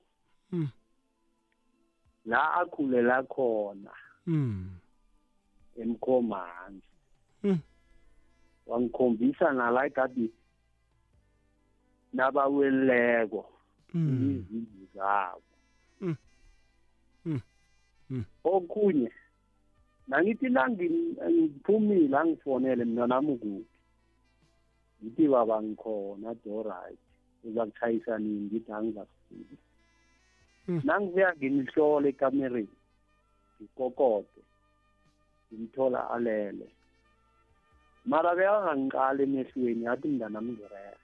Mm. 0.51 0.69
la 2.25 2.41
akhulela 2.61 3.23
khona 3.23 3.91
Mm. 4.27 4.69
emkhomanzi 5.81 6.87
Mm. 7.43 7.59
wangikhombisa 8.67 9.51
nala 9.53 9.85
egadi 9.85 10.29
nabaweleko 12.13 13.45
Mm. 13.93 14.31
izindlu 14.31 14.87
zabo 14.95 15.43
Mm. 16.01 16.15
Mm. 17.25 17.41
Mm. 18.09 18.23
Nangithi 20.11 20.47
nangiphumile 20.49 22.17
angifonele 22.17 22.83
mntanami 22.85 23.31
ukuphi? 23.31 23.65
Ngithi 25.03 25.27
baba 25.27 25.63
ngikhona 25.63 26.35
dorit 26.43 26.99
uza 27.43 27.65
kuchayisa 27.65 28.17
nini? 28.19 28.47
Ngithi 28.51 28.71
angizakufika 28.71 29.55
Mm. 30.67 30.81
nangibuya 30.83 31.33
ngimhlole 31.35 32.09
ekamereni 32.09 32.75
ngikokode 33.61 34.41
ngimthola 35.49 36.09
alele. 36.13 36.67
Mara 38.05 38.35
bekangangiqali 38.35 39.23
emehlweni 39.23 39.83
yathi 39.85 40.07
mntanami 40.07 40.51
ngirehe. 40.53 40.95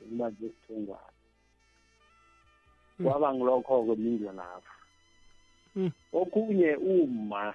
Ukuba 0.00 0.30
nje 0.30 0.48
sithongwane 0.48 1.16
Mm. 2.98 3.04
kwaba 3.06 3.34
ngilokho-ke 3.34 3.94
mindlo 3.96 4.32
lapho 4.32 4.74
Mm. 5.76 5.90
okunye 6.12 6.76
uma 6.76 7.54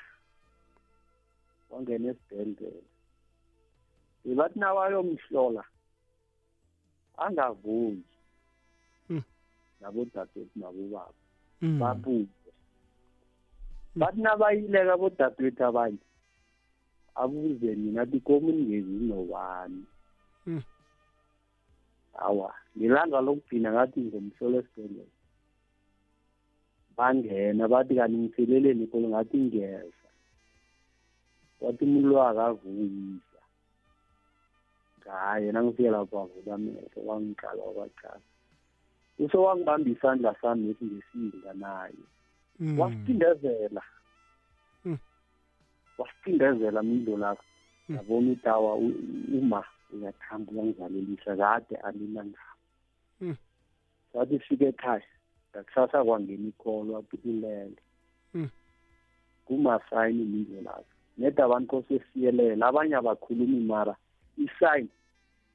wangena 1.72 2.08
esibhedlela 2.12 2.90
bebathi 4.24 4.60
nawayomhlola 4.60 5.64
angavuyi 7.24 8.04
Mm. 9.10 9.24
nabodadewethu 9.82 10.60
nabobaba. 10.60 11.14
Mm. 11.62 11.80
babuze. 11.80 12.52
Bathi 13.96 14.22
nabayileka 14.22 14.94
abodadewethu 14.94 15.64
abanye 15.66 16.04
abuze 17.16 17.76
mina 17.76 18.02
athi 18.02 18.20
komu 18.20 18.52
ningezi 18.52 18.92
nobani 19.10 19.84
awa 22.14 22.54
ngelanga 22.78 23.22
lokugcina 23.26 23.70
ngathi 23.72 24.00
ngomhlolo 24.08 24.58
esibhedlela. 24.60 25.16
Bangena 26.98 27.68
bathi 27.68 27.94
kanti 27.96 28.18
ngitheleleni 28.18 28.88
kolo 28.88 29.08
ngathi 29.10 29.38
ngeza 29.38 30.01
wathi 31.62 31.84
umuntu 31.86 32.08
lo 32.10 32.18
akavuyisa 32.28 33.42
ngaye 35.02 35.52
nangifike 35.52 35.90
lapho 35.90 36.16
avula 36.22 36.56
amehlo 36.56 37.00
wangiqala 37.08 37.62
wabaqala 37.64 38.22
use 39.20 39.38
wangibamba 39.38 39.90
isandla 39.90 40.36
sami 40.42 40.70
ethi 40.70 40.86
ngesinga 40.86 41.54
naye. 41.54 42.04
Mm. 42.60 42.80
wasiphindezela 42.80 43.84
Mm. 44.86 44.98
wasiphindezela 45.98 46.84
milo 46.84 47.18
lakho 47.18 47.46
Mm. 47.90 47.96
yabona 47.96 48.32
utawa 48.32 48.76
uma 48.76 49.64
uyathamba 49.94 50.52
uyangizalelisa 50.52 51.36
kade 51.38 51.76
alila 51.76 52.26
ngabo 52.26 53.36
sathi 54.14 54.40
fike 54.40 54.66
ekhaya 54.68 55.04
ngakusasa 55.52 56.04
kwangena 56.04 56.48
ikolo 56.48 56.94
wathi 56.94 57.18
ulele. 57.26 57.78
Kumasayini 59.46 60.24
milo 60.26 60.62
lakho 60.62 60.86
neda 61.22 61.46
abantu 61.46 61.68
kose 61.70 62.02
siyelela 62.14 62.68
abanye 62.68 62.96
abakhulumi 62.98 63.60
mara 63.62 63.96
isayini 64.38 64.90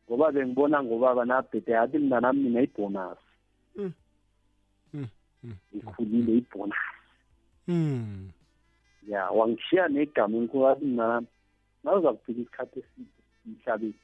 ngoba 0.06 0.32
bengibona 0.32 0.82
ngobaba 0.82 1.24
nabhede 1.24 1.72
yathi 1.72 1.98
mina 1.98 2.20
nami 2.20 2.40
mina 2.42 2.62
ibhonus 2.62 3.18
Mm. 3.76 3.92
Mm. 4.94 5.08
Mm. 5.44 5.56
ikhulile 5.74 6.32
ibhonus 6.38 6.82
Mm. 7.68 8.30
ya 9.08 9.30
wangishiya 9.30 9.88
negama 9.88 10.36
enkulu 10.38 10.64
wathi 10.64 10.84
mina 10.84 11.08
nami 11.08 11.26
nawuza 11.84 12.12
kufika 12.12 12.40
isikhathi 12.40 12.78
eside 12.78 13.10
emhlabeni 13.46 13.94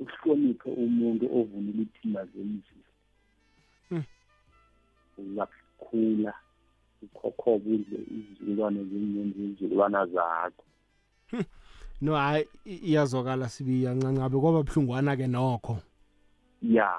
uhloniphe 0.00 0.70
umuntu 0.70 1.24
ovunula 1.36 1.82
ithimba 1.82 2.24
zemzini 2.26 2.84
Mm. 3.90 4.04
Uzakukhula 7.02 7.28
ukhokhobe 7.28 7.74
udle 7.74 7.98
izizukulwane 8.10 8.84
zenyoni 8.84 9.32
zezizukulwana 9.36 10.06
zakho 10.06 10.64
no 12.00 12.14
hayi 12.16 12.48
i- 12.64 12.74
iyazwakala 12.90 13.48
sibiya 13.48 13.94
ncancabe 13.94 14.40
kwaba 14.40 14.62
buhlungwana 14.62 15.16
ke 15.16 15.26
nokho. 15.26 15.78
Ya. 16.62 16.92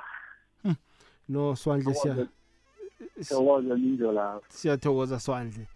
No 1.29 1.55
swandle 1.55 1.93
siya 1.93 2.27
thokoza 3.29 3.75
lindo 3.75 4.11
lakho 4.11 4.43
siyathokoza 4.49 5.19
swandle. 5.19 5.67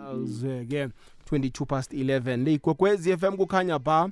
Awuzwe-ke. 0.00 0.88
22 1.30 1.66
past 1.66 1.92
11 1.92 2.44
le 2.44 2.52
igwegwezi 2.54 3.16
FM 3.16 3.36
kukhanya 3.36 3.78
ba. 3.78 4.10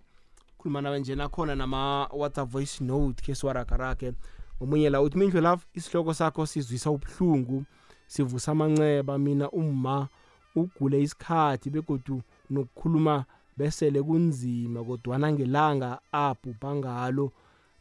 Khuluma 0.58 0.80
nawe 0.80 1.00
nje 1.00 1.14
nakhona 1.14 1.54
nama-whatsapp 1.54 2.48
voice 2.50 2.84
note 2.84 3.22
ke 3.22 3.34
siwaragarage 3.34 4.12
omunye 4.60 4.90
la 4.90 5.02
uthi 5.02 5.18
mindlu 5.18 5.40
love 5.40 5.64
isihloko 5.74 6.14
sakho 6.14 6.46
sizwisa 6.46 6.90
ubuhlungu. 6.90 7.64
Sivusa 8.12 8.52
amanceba 8.52 9.18
mina 9.18 9.50
umma 9.50 10.08
ugule 10.56 11.02
isikhathi 11.02 11.70
begodu 11.70 12.22
nokukhuluma 12.50 13.24
besele 13.56 14.02
kunzima 14.02 14.84
kodwana 14.84 15.32
ngelanga 15.32 15.90
abhubha 16.12 16.70
ngalo 16.78 17.26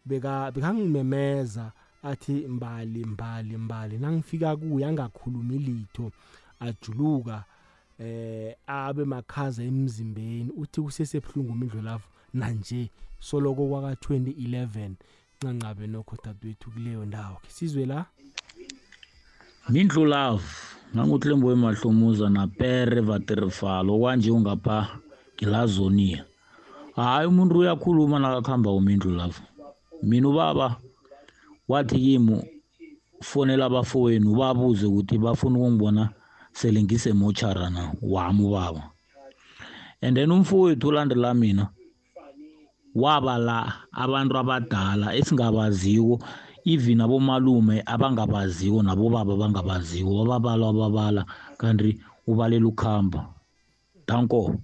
beka 0.05 0.51
bekangimemeza 0.53 1.65
athi 2.09 2.33
mbali 2.55 3.05
mbali 3.05 3.57
mbali 3.57 3.97
nangifika 3.97 4.55
kuye 4.55 4.85
angakhulumi 4.85 5.57
litho 5.57 6.11
ajuluka 6.59 7.43
eh 7.99 8.55
abe 8.67 9.03
makhaza 9.05 9.63
emzimbeni 9.63 10.51
uthi 10.61 10.81
kusesebuhlungu 10.81 11.53
mindlu 11.55 11.81
lavo 11.81 12.07
nanje 12.33 12.89
soloko 13.19 13.67
kwaka 13.69 13.91
2011 13.93 14.91
ncancabe 15.37 15.87
nokho 15.87 16.15
dadewethu 16.23 16.71
kuleyo 16.71 17.05
ndawo 17.05 17.35
ke 17.43 17.49
sizwe 17.51 17.85
la? 17.85 18.05
Mindlu 19.69 20.05
love 20.05 20.43
nanguthlembo 20.93 21.51
emahlomuza 21.51 22.29
napere 22.29 23.01
vaterefalo 23.01 23.99
kwanje 23.99 24.31
ungapha 24.31 24.87
ngilazonia. 25.35 26.25
Hayi 26.95 27.27
umuntu 27.27 27.59
uyakhuluma 27.59 28.19
nakakuhamba 28.19 28.71
umindlu 28.71 29.11
love. 29.11 29.39
Mina 30.03 30.29
ubaba 30.29 30.75
wathi 31.67 31.99
kimi 31.99 32.43
fonela 33.21 33.65
abafowenu 33.65 34.35
babuze 34.35 34.85
ukuthi 34.85 35.17
bafuna 35.17 35.59
ukungibona 35.59 36.09
sele 36.51 36.83
ngisemochara 36.83 37.69
na 37.69 37.93
wami 38.01 38.43
ubaba. 38.43 38.91
And 40.01 40.17
then 40.17 40.31
umfowethu 40.31 40.87
ulandela 40.87 41.33
mina 41.33 41.69
waba 42.95 43.37
la 43.37 43.73
abantu 43.91 44.37
abadala 44.37 45.15
esingabaziko 45.15 46.19
even 46.65 47.01
abomalume 47.01 47.83
abangabaziko 47.85 48.83
nabobaba 48.83 49.33
abangabaziko 49.33 50.15
wababala 50.15 50.65
wababala 50.65 51.25
kanti 51.57 51.99
ubalela 52.27 52.67
ukuhamba 52.67 53.33
danko. 54.07 54.55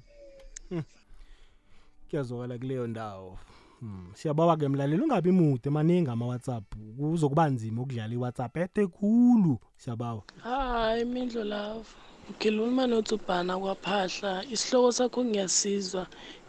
Kuyazwakala 2.09 2.57
kuleyo 2.57 2.87
ndawo. 2.87 3.37
Hmm, 3.79 4.09
siyabawa 4.13 4.57
ke 4.57 4.67
mlaleli 4.67 5.01
ungabi 5.01 5.31
mude 5.31 5.69
maningi 5.69 6.09
ama-whatsapp. 6.09 6.63
Kuzokuba 6.97 7.49
nzima 7.49 7.81
ukudlala 7.81 8.13
i-whatsapp 8.13 8.57
ede 8.57 8.87
khulu. 8.87 9.59
Siyabawa. 9.77 10.23
Hayi 10.43 11.05
mindlo 11.05 11.43
lavo 11.43 11.85
ngiluluma 12.31 12.83
notsubhana 12.91 13.53
kwaphahla 13.61 14.31
isihloko 14.53 14.91
sakho 14.97 15.19
ngiyasizwa. 15.25 16.03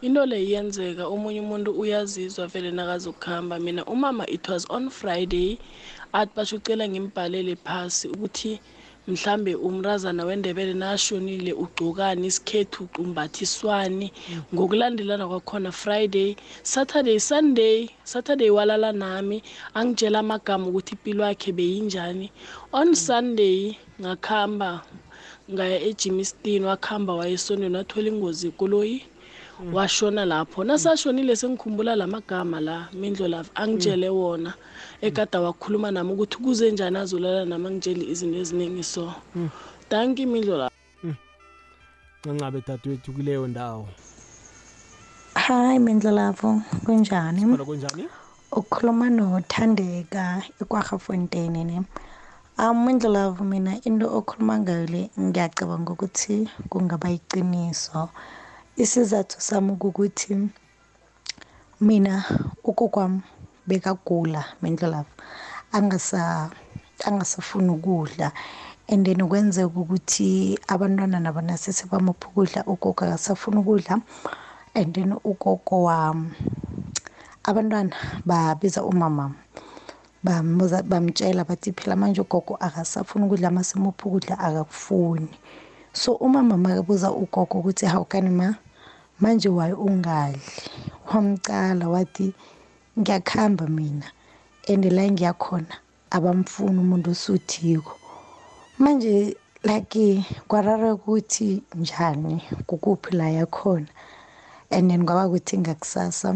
Into 0.05 0.25
le 0.25 0.37
iyenzeka 0.43 1.03
omunye 1.13 1.39
umuntu 1.45 1.71
uyazizwa 1.81 2.47
vele 2.51 2.71
nakazokuhamba 2.71 3.55
mina 3.65 3.85
umama 3.93 4.23
it 4.27 4.45
was 4.49 4.65
on 4.69 4.89
friday 4.89 5.57
athi 6.13 6.31
basho 6.35 6.55
ucela 6.59 6.83
ngimbhalele 6.89 7.55
phasi 7.65 8.07
ukuthi 8.07 8.59
mhlambe 9.07 9.55
umrazana 9.55 10.25
wendebele 10.25 10.73
nashonile 10.73 11.53
ugcokani 11.53 12.27
isikhethu 12.27 12.89
umbathiswani 12.99 14.07
ngokulandelana 14.53 15.27
kwakhona 15.27 15.71
friday 15.71 16.35
saturday 16.63 17.19
sunday 17.19 17.89
saturday 18.03 18.49
walala 18.49 18.91
nami. 18.91 19.43
Angitshela 19.73 20.19
amagama 20.19 20.67
ukuthi 20.67 20.93
impilo 20.95 21.23
yakhe 21.23 21.51
beyinjani. 21.51 22.27
On 22.73 22.93
sunday 22.95 23.77
ngakhamba 24.01 24.81
ngaya 25.53 25.81
ejimistin 25.81 26.63
wakhamba 26.63 27.13
wayesondweni 27.13 27.77
wathola 27.77 28.07
ingozi 28.07 28.47
ikoloyi 28.47 29.03
washona 29.73 30.25
lapho. 30.25 30.63
Nasashonile 30.63 31.35
sengikhumbula 31.35 31.95
la 31.95 32.07
magama 32.07 32.59
la 32.59 32.87
mindlo 32.93 33.27
lavo 33.27 33.49
angitshele 33.55 34.09
wona 34.09 34.53
ekada 35.01 35.41
wakhuluma 35.41 35.91
nami 35.91 36.11
ukuthi 36.13 36.37
kuze 36.37 36.71
njani 36.71 36.97
azolala 36.97 37.45
nami 37.45 37.67
angitsheli 37.67 38.11
izinto 38.11 38.37
eziningi. 38.39 38.83
So 38.83 39.13
danki 39.89 40.25
mindlo 40.25 40.57
lavo 40.57 40.75
ncancabe 42.23 42.63
dadewethu 42.67 43.13
kuleyo 43.13 43.47
ndawo. 43.47 43.87
Hayi 45.33 45.79
mindlelavo 45.79 46.61
kunjani? 46.85 47.41
Khona 47.41 47.65
kunjani? 47.65 48.07
Ukhuluma 48.51 49.09
nothandeka 49.09 50.43
ekwarhafontene 50.61 51.63
ne. 51.63 51.81
Um 52.59 52.77
mindlelavo 52.85 53.43
mina 53.43 53.79
into 53.87 54.05
okhuluma 54.17 54.59
ngayo 54.59 54.85
le 54.93 55.01
ngiyacabanga 55.19 55.91
ukuthi 55.95 56.35
kungaba 56.69 57.07
iqiniso. 57.17 58.09
Isizathu 58.75 59.39
sami 59.39 59.71
ukuthi 59.79 60.35
mina 61.79 62.13
ukokwami 62.69 63.21
bekagula 63.67 64.43
mindlelavo 64.61 65.07
angasa 65.71 66.51
angasafuni 67.07 67.71
ukudla. 67.71 68.31
And 68.89 69.05
then 69.05 69.21
kwenzeka 69.29 69.67
ukuthi 69.67 70.59
abantwana 70.67 71.19
nabo 71.19 71.41
nasese 71.41 71.85
bamupha 71.87 72.27
ukudla 72.27 72.63
ugogo 72.67 73.05
akasafuni 73.05 73.59
ukudla. 73.63 74.01
And 74.75 74.93
then 74.93 75.13
ugogo 75.23 75.83
wami 75.87 76.31
abantwana 77.43 77.95
babiza 78.25 78.83
umama. 78.83 79.31
Bambuza 80.23 80.83
bamtshela 80.83 81.43
bathi 81.43 81.71
phela 81.71 81.95
manje 81.95 82.21
ugogo 82.21 82.55
akasafuni 82.59 83.25
ukudla 83.25 83.51
masimupha 83.51 84.05
ukudla 84.05 84.39
akakufuni 84.39 85.29
so 85.93 86.13
umama 86.13 86.57
makabuza 86.57 87.11
ugogo 87.11 87.59
ukuthi 87.59 87.85
hawu 87.85 88.05
kani 88.05 88.29
ma? 88.29 88.55
Manje 89.19 89.49
waye 89.49 89.73
ungadli? 89.73 90.41
Wamcala 91.13 91.89
wathi 91.89 92.33
ngiyakuhamba 92.99 93.67
mina 93.67 94.05
and 94.67 94.85
la 94.85 95.03
ngiyakhona 95.11 95.75
abamfuni 96.11 96.79
umuntu 96.79 97.11
osuthiko. 97.11 97.93
Manje 98.79 99.35
like 99.63 100.23
kwarara 100.47 100.93
ukuthi 100.93 101.63
njani 101.75 102.43
kukuphi 102.67 103.15
la 103.15 103.29
yakhona? 103.29 103.87
And 104.71 104.89
then 104.89 105.05
kwaba 105.05 105.29
kuthi 105.29 105.57
ngakusasa 105.57 106.35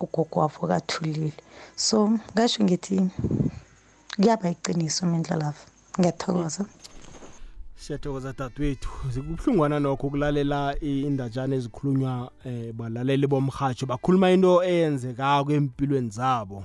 ugogo 0.00 0.40
wavuka 0.40 0.76
athulile. 0.76 1.32
So 1.76 2.18
ngasho 2.34 2.64
ngithi 2.64 3.10
kuyaba 4.16 4.50
iqiniso 4.50 5.06
mindlalafa 5.06 5.66
ngiyathokoza. 5.98 6.64
Siyathokoza 7.76 8.32
dadewethu. 8.32 8.90
Zikubuhlungwana 9.10 9.80
nokho 9.80 10.06
ukulalela 10.06 10.76
indatshana 10.80 11.56
ezikhulunywa 11.56 12.30
eh 12.44 12.72
balaleli 12.72 13.26
bomhatsho 13.26 13.86
bakhuluma 13.86 14.30
into 14.30 14.62
eyenzekako 14.62 15.52
empilweni 15.52 16.10
zabo. 16.10 16.64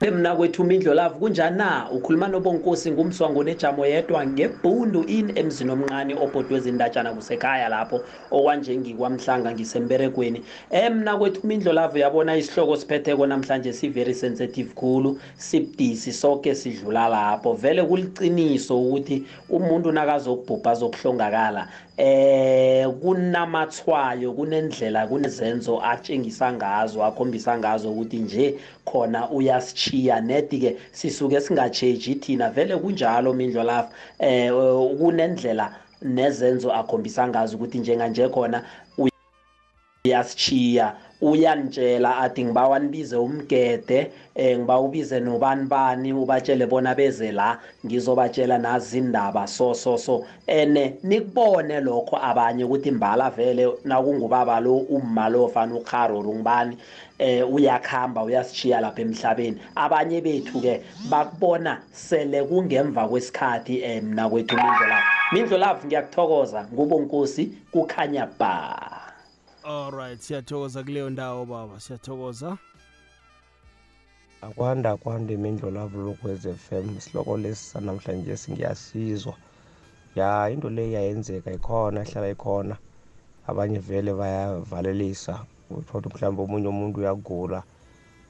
Bemna 0.00 0.36
kwethu 0.36 0.64
Mindlo 0.64 0.94
Love 0.94 1.18
kunjani 1.18 1.56
na 1.56 1.90
ukhuluma 1.90 2.28
nobonkosi 2.28 2.90
ngumswango 2.92 3.42
nejamo 3.44 3.86
yedwa 3.86 4.26
ngebhundu 4.26 5.02
in 5.04 5.32
emzini 5.38 5.70
omncane 5.70 6.14
obhodwe 6.14 6.60
zindatshana 6.60 7.10
kusekhaya 7.14 7.68
lapho 7.68 8.04
okwanje 8.30 8.76
ngikwamhlanga 8.78 9.50
ngisemberegweni. 9.52 10.44
Emna 10.70 11.16
kwethu 11.18 11.46
Mindlo 11.46 11.72
Love 11.72 12.00
yabona 12.00 12.36
isihloko 12.36 12.76
siphetheko 12.76 13.26
namhlanje 13.26 13.72
si 13.72 13.88
very 13.88 14.14
sensitive 14.14 14.72
khulu 14.74 15.18
sibdisi 15.36 16.12
sonke 16.12 16.54
sidlula 16.54 17.08
lapho. 17.08 17.54
Vele 17.54 17.82
kuliciniso 17.82 18.78
ukuthi 18.82 19.26
umuntu 19.48 19.92
nakazokubhubha 19.92 20.74
zokuhlongakala 20.74 21.68
eh 21.98 22.86
kunamathwayo 23.02 24.32
kunendlela 24.32 25.06
kunezenzo 25.06 25.82
atshengisa 25.82 26.52
ngazo 26.52 27.04
akhombisa 27.04 27.58
ngazo 27.58 27.90
ukuthi 27.90 28.16
nje 28.16 28.54
khona 28.84 29.30
uyasichiya 29.30 30.20
nedi 30.20 30.58
ke 30.58 30.76
sisuke 30.92 31.40
singacheji 31.40 32.14
thina 32.14 32.50
vele 32.50 32.76
kunjalo 32.76 33.34
mindlo 33.34 33.62
lapha 33.62 33.90
eh 34.18 34.52
kunendlela 34.98 35.74
nezenzo 36.02 36.72
akhombisa 36.72 37.28
ngazo 37.28 37.56
ukuthi 37.56 37.78
njenganje 37.78 38.28
khona 38.28 38.62
uyasichiya 40.04 40.94
uyanitshela 41.20 42.18
athi 42.18 42.44
ngibawa 42.44 42.78
nibize 42.78 43.16
umgede 43.16 44.10
eh 44.34 44.58
ngiba 44.58 44.80
ubize 44.80 45.20
nobani 45.20 45.66
bani 45.66 46.12
ubatshele 46.12 46.66
bona 46.66 46.94
beze 46.94 47.32
la 47.32 47.58
ngizobatshela 47.86 48.58
nazi 48.58 48.98
indaba 48.98 49.46
so 49.46 49.74
so 49.74 49.96
so. 49.98 50.24
Ene 50.46 50.94
nikubone 51.02 51.80
lokho 51.80 52.16
abanye 52.22 52.64
ukuthi 52.64 52.90
mbala 52.90 53.30
vele 53.30 53.68
nakungubaba 53.84 54.60
lo 54.60 54.76
umma 54.76 55.28
lo 55.28 55.48
fana 55.48 55.74
ukharo 55.74 56.22
ngibani 56.22 56.76
eh 57.18 57.42
uyakhamba 57.52 58.22
uyasichiya 58.22 58.80
lapha 58.80 59.02
emhlabeni. 59.02 59.58
Abanye 59.74 60.20
bethu 60.20 60.60
ke 60.60 60.82
bakubona 61.10 61.82
sele 61.92 62.42
kungemva 62.44 63.08
kwesikhathi 63.08 63.82
eh 63.82 64.02
mina 64.02 64.28
kwethu 64.28 64.56
mindlo 64.56 64.86
lapha 64.86 65.32
mindlo 65.32 65.58
lapha 65.58 65.86
ngiyakuthokoza 65.86 66.66
ngubonkosi 66.72 67.50
kukhanya 67.72 68.28
ba 68.38 68.97
alright 69.68 70.20
siyathokoza 70.20 70.82
kuleyo 70.82 71.10
ndawo 71.10 71.44
baba 71.44 71.80
siyathokoza. 71.80 72.58
Akwanda 74.42 74.96
kwanda 74.96 75.34
imindlo 75.34 75.70
lavo 75.70 75.98
lokwez 76.02 76.48
FM 76.48 76.96
isihloko 76.98 77.36
lesi 77.36 77.64
sanamhlanje 77.70 78.36
singiyasizwa. 78.36 79.34
Ya 80.14 80.50
into 80.50 80.70
le 80.70 80.92
yayenzeka 80.92 81.52
ikhona 81.52 82.02
ihlala 82.02 82.30
ikhona. 82.30 82.76
Abanye 83.46 83.78
vele 83.78 84.14
bayavalelisa 84.14 85.44
uthola 85.70 86.08
mhlawumbe 86.08 86.42
omunye 86.42 86.68
umuntu 86.68 87.00
uyagula 87.00 87.62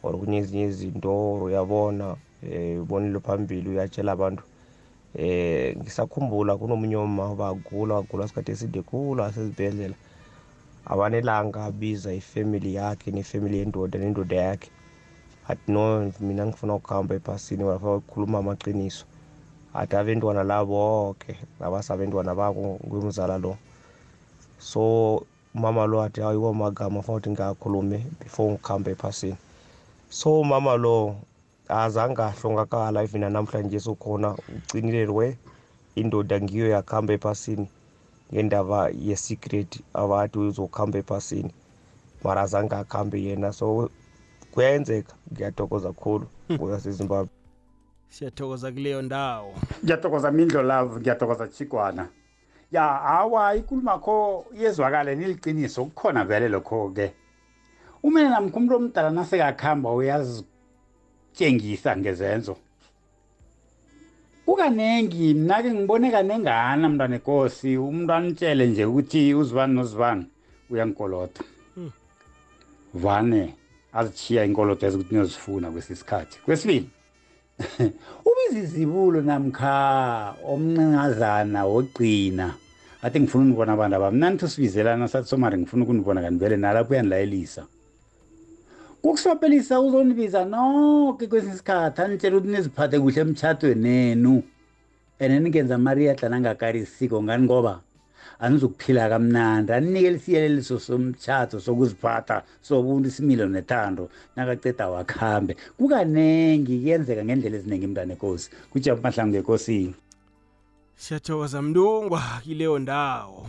or 0.02 0.18
kunye 0.18 0.38
ezinye 0.38 0.64
izinto 0.64 1.34
uyabona 1.34 2.16
um 2.42 2.80
ubonile 2.82 3.20
phambili 3.20 3.68
uyatshela 3.70 4.12
abantu. 4.12 4.42
Eh 5.14 5.76
ngisakhumbula 5.76 6.56
kunomunye 6.56 6.96
uma 6.96 7.34
bagula 7.34 7.94
wagula 7.94 8.24
isikhathi 8.24 8.52
eside 8.52 8.82
khulu 8.82 9.22
asezibhedlela. 9.22 9.94
Abanelanga 10.92 11.64
abiza 11.68 12.10
ifemili 12.20 12.74
yakhe 12.74 13.10
nefemili 13.10 13.58
yendoda 13.58 13.98
nendoda 13.98 14.36
yakhe 14.36 14.70
athi 15.48 15.72
no 15.72 16.12
mina 16.20 16.46
ngifuna 16.46 16.74
ukuhamba 16.74 17.14
ebhasini 17.14 17.64
wafika 17.64 17.94
ukukhuluma 17.96 18.38
amaqiniso. 18.38 19.04
Athi 19.74 19.96
abentwana 19.96 20.42
la 20.44 20.64
bonke 20.64 21.32
abasabentwana 21.60 22.34
bako 22.34 22.80
ngumzala 22.84 23.38
lo. 23.38 23.56
So 24.58 25.24
umama 25.54 25.86
lo 25.86 26.02
athi 26.02 26.20
ayiwo 26.20 26.52
magama 26.52 27.02
funa 27.02 27.16
ukuthi 27.16 27.30
ngakhulume 27.30 27.98
before 28.20 28.52
ngikuhamba 28.52 28.90
ephasini. 28.90 29.36
So 30.10 30.40
umama 30.40 30.76
lo 30.76 31.16
azange 31.68 32.22
ahlongakala 32.22 33.02
even 33.04 33.24
namhlanje 33.32 33.80
sokhona 33.80 34.36
ucinilelwe 34.48 35.36
indoda 35.96 36.40
ngiyo 36.40 36.68
yakuhamba 36.68 37.12
ephasini 37.14 37.68
ngendaba 38.32 38.88
ye-secret 38.88 39.80
abathi 39.94 40.38
uzokuhamba 40.38 40.98
ephasini. 40.98 41.52
Mara 42.24 42.42
azange 42.42 42.74
akuhambe 42.74 43.22
yena. 43.22 43.52
So 43.52 43.90
kuyenzeka 44.52 45.14
ngiyathokoza 45.32 45.92
khulu 45.92 46.26
kuyasezimbabwe 46.58 47.30
siyathokoza 48.08 48.72
kuleyo 48.72 49.02
ndawo. 49.02 49.54
Ngiyathokoza 49.84 50.30
mindlo 50.30 50.62
love. 50.62 51.00
Ngiyathokoza 51.00 51.48
chigwana 51.48 52.08
ya 52.72 52.82
hawa 52.82 53.54
ikhuluma 53.54 53.98
kho 53.98 54.46
yezwakale 54.54 55.14
niliqiniso. 55.14 55.84
Kukhona 55.84 56.24
vele 56.24 56.48
lokho-ke. 56.48 57.12
Umene 58.02 58.28
namkho 58.28 58.56
umuntu 58.56 58.76
omdala 58.76 59.10
nasekakuhamba 59.10 59.92
uyazitshengisa 59.92 61.96
ngezenzo. 61.96 62.56
Kukanengi 64.48 65.34
mna-ke 65.34 65.70
ngibone 65.74 66.10
kanengana 66.10 66.88
mntwana 66.88 67.16
enkosi 67.16 67.76
umuntu 67.76 68.12
anitshele 68.12 68.66
nje 68.66 68.84
ukuthi 68.84 69.34
uzibani 69.34 69.74
nozibani 69.74 70.24
uyangikolota 70.70 71.42
vane 72.94 73.54
azithiya 73.92 74.44
inkoloto 74.44 74.86
ezikuthi 74.86 75.14
niyozifuna 75.14 75.70
kwesisikhathi 75.70 76.36
kwesibili 76.44 76.88
ubiza 78.28 78.58
izibulo 78.64 79.20
namkha 79.20 80.34
omncazana 80.52 81.60
wogcina 81.70 82.46
athi 83.02 83.20
ngifuna 83.20 83.44
unibona 83.44 83.72
abantu 83.72 83.96
aba 83.96 84.10
mna 84.10 84.30
nithi 84.30 84.44
usibizelana 84.44 85.08
sathi 85.08 85.28
somari 85.28 85.58
ngifuna 85.58 85.84
ukunibona 85.84 86.22
kanti 86.22 86.40
vele 86.40 86.56
nalapho 86.56 86.92
uyanilayelisa. 86.92 87.62
Kukuswapelisa 89.08 89.80
uzonibiza 89.80 90.44
noke 90.44 91.26
kwesinye 91.26 91.54
isikhathi 91.54 92.00
anitshela 92.02 92.36
ukuthi 92.36 92.52
niziphathe 92.52 93.00
kuhle 93.00 93.20
emtshatweni 93.20 93.82
nenu 93.82 94.42
and 95.20 95.32
ningenza 95.42 95.78
mariyadla 95.78 96.28
nangakarisiko 96.28 97.22
ngani 97.22 97.44
ngoba 97.44 97.80
anizukuphila 98.40 99.08
kamnandi 99.08 99.72
aninike 99.72 100.10
lisiyeleliso 100.10 100.78
somtshato 100.78 101.60
sokuziphatha 101.60 102.42
sobuntu 102.62 103.08
isimilo 103.08 103.46
nethando 103.48 104.10
nakaceda 104.36 104.88
wakhambe 104.88 105.56
kukanengi 105.78 106.78
kuyenzeka 106.78 107.24
ngendlela 107.24 107.56
eziningi 107.56 107.86
mntwana 107.86 108.12
enkosi 108.12 108.50
kujaba 108.70 109.00
mahlangu 109.02 109.30
ngekosini 109.32 109.94
siyathokoza 110.96 111.62
mntungwa 111.62 112.22
kileyo 112.44 112.78
ndawo 112.78 113.46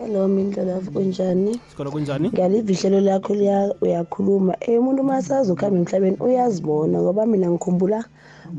hello 0.00 0.28
mindlolavu 0.28 0.90
kunjani? 0.90 1.60
Sikhona 1.70 1.90
kunjani? 1.90 2.28
Ngiyaliva 2.28 2.72
ihlelo 2.72 3.00
lakho 3.00 3.34
liya- 3.34 3.74
uyakhuluma. 3.84 4.54
Um 4.68 4.78
umuntu 4.78 5.00
uma 5.02 5.22
sazokuhamba 5.22 5.78
emhlabeni 5.78 6.16
uyazibona 6.26 6.96
ngoba 7.02 7.26
mina 7.26 7.50
ngikhumbula 7.50 8.00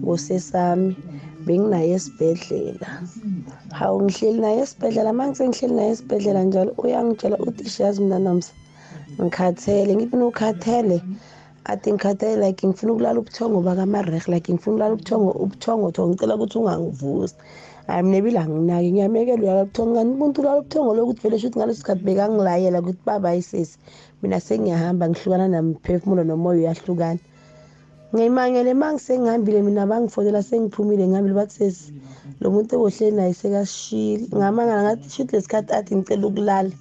ngosesami. 0.03 0.95
Benginaye 1.45 1.93
esibhedlela. 1.97 2.87
Hawu 3.73 4.01
ngihleli 4.03 4.39
naye 4.41 4.59
esibhedlela. 4.61 5.13
Ma 5.13 5.27
ngisengihleli 5.27 5.75
naye 5.75 5.91
esibhedlela 5.91 6.43
njalo 6.43 6.71
uyangitshela 6.77 7.37
uthi 7.47 7.69
shazi 7.69 8.01
mnanamsa 8.01 8.53
ngikhathele. 9.21 9.91
Ngithi 9.95 10.15
ukhathele 10.17 10.97
athi 11.65 11.91
ngikhathele 11.93 12.37
like 12.45 12.67
ngifuna 12.67 12.91
ukulala 12.93 13.19
ubuthongo 13.19 13.61
bakamareh 13.61 14.27
like 14.27 14.53
ngifuna 14.53 14.73
ukulala 14.75 14.93
ubuthongo 14.93 15.31
ubuthongo 15.43 15.91
tho 15.91 16.01
ngicela 16.07 16.35
ukuthi 16.35 16.57
ungangivusi. 16.57 17.35
Hayi 17.91 18.03
mina 18.03 18.17
ebile 18.17 18.39
anginaki 18.39 18.89
ngiyamekela 18.91 19.41
uyala 19.43 19.61
ubuthongo 19.63 19.93
kanti 19.95 20.13
umuntu 20.15 20.37
ulala 20.41 20.59
ubuthongo 20.61 20.91
lokuthi 20.97 21.21
vele 21.23 21.37
shuthi 21.41 21.57
ngaleso 21.57 21.79
sikhathi 21.79 22.03
bekangilayela 22.07 22.77
ukuthi 22.81 23.01
baba 23.07 23.29
ayisesi 23.29 23.75
mina 24.21 24.37
sengiyahamba 24.45 25.09
ngihlukana 25.09 25.47
namphefumulo 25.53 26.23
nomoya 26.23 26.59
uyahlukana. 26.59 27.21
Ngiyimangele 28.11 28.71
ma 28.81 28.87
ngisengihambile 28.93 29.59
mina 29.67 29.83
bangifonela 29.89 30.41
sengiphumile 30.43 31.03
ngihambile 31.07 31.35
bathi 31.39 31.55
sesi 31.59 31.93
lo 32.41 32.47
muntu 32.53 32.71
ebohleli 32.75 33.15
naye 33.15 33.33
sekasishile 33.39 34.23
ngamangala 34.37 34.81
ngathi 34.83 35.07
shuthi 35.15 35.33
lesikhathi 35.35 35.71
athi 35.77 35.91
ngicela 35.95 36.25
ukulala 36.27 36.73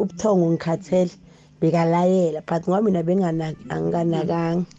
ubuthongo 0.00 0.44
ngikhathele 0.52 1.14
bekalayela. 1.60 2.40
But 2.48 2.62
ngoba 2.64 2.84
mina 2.84 3.02
benganaki 3.02 3.62
angikanakanga. 3.74 4.77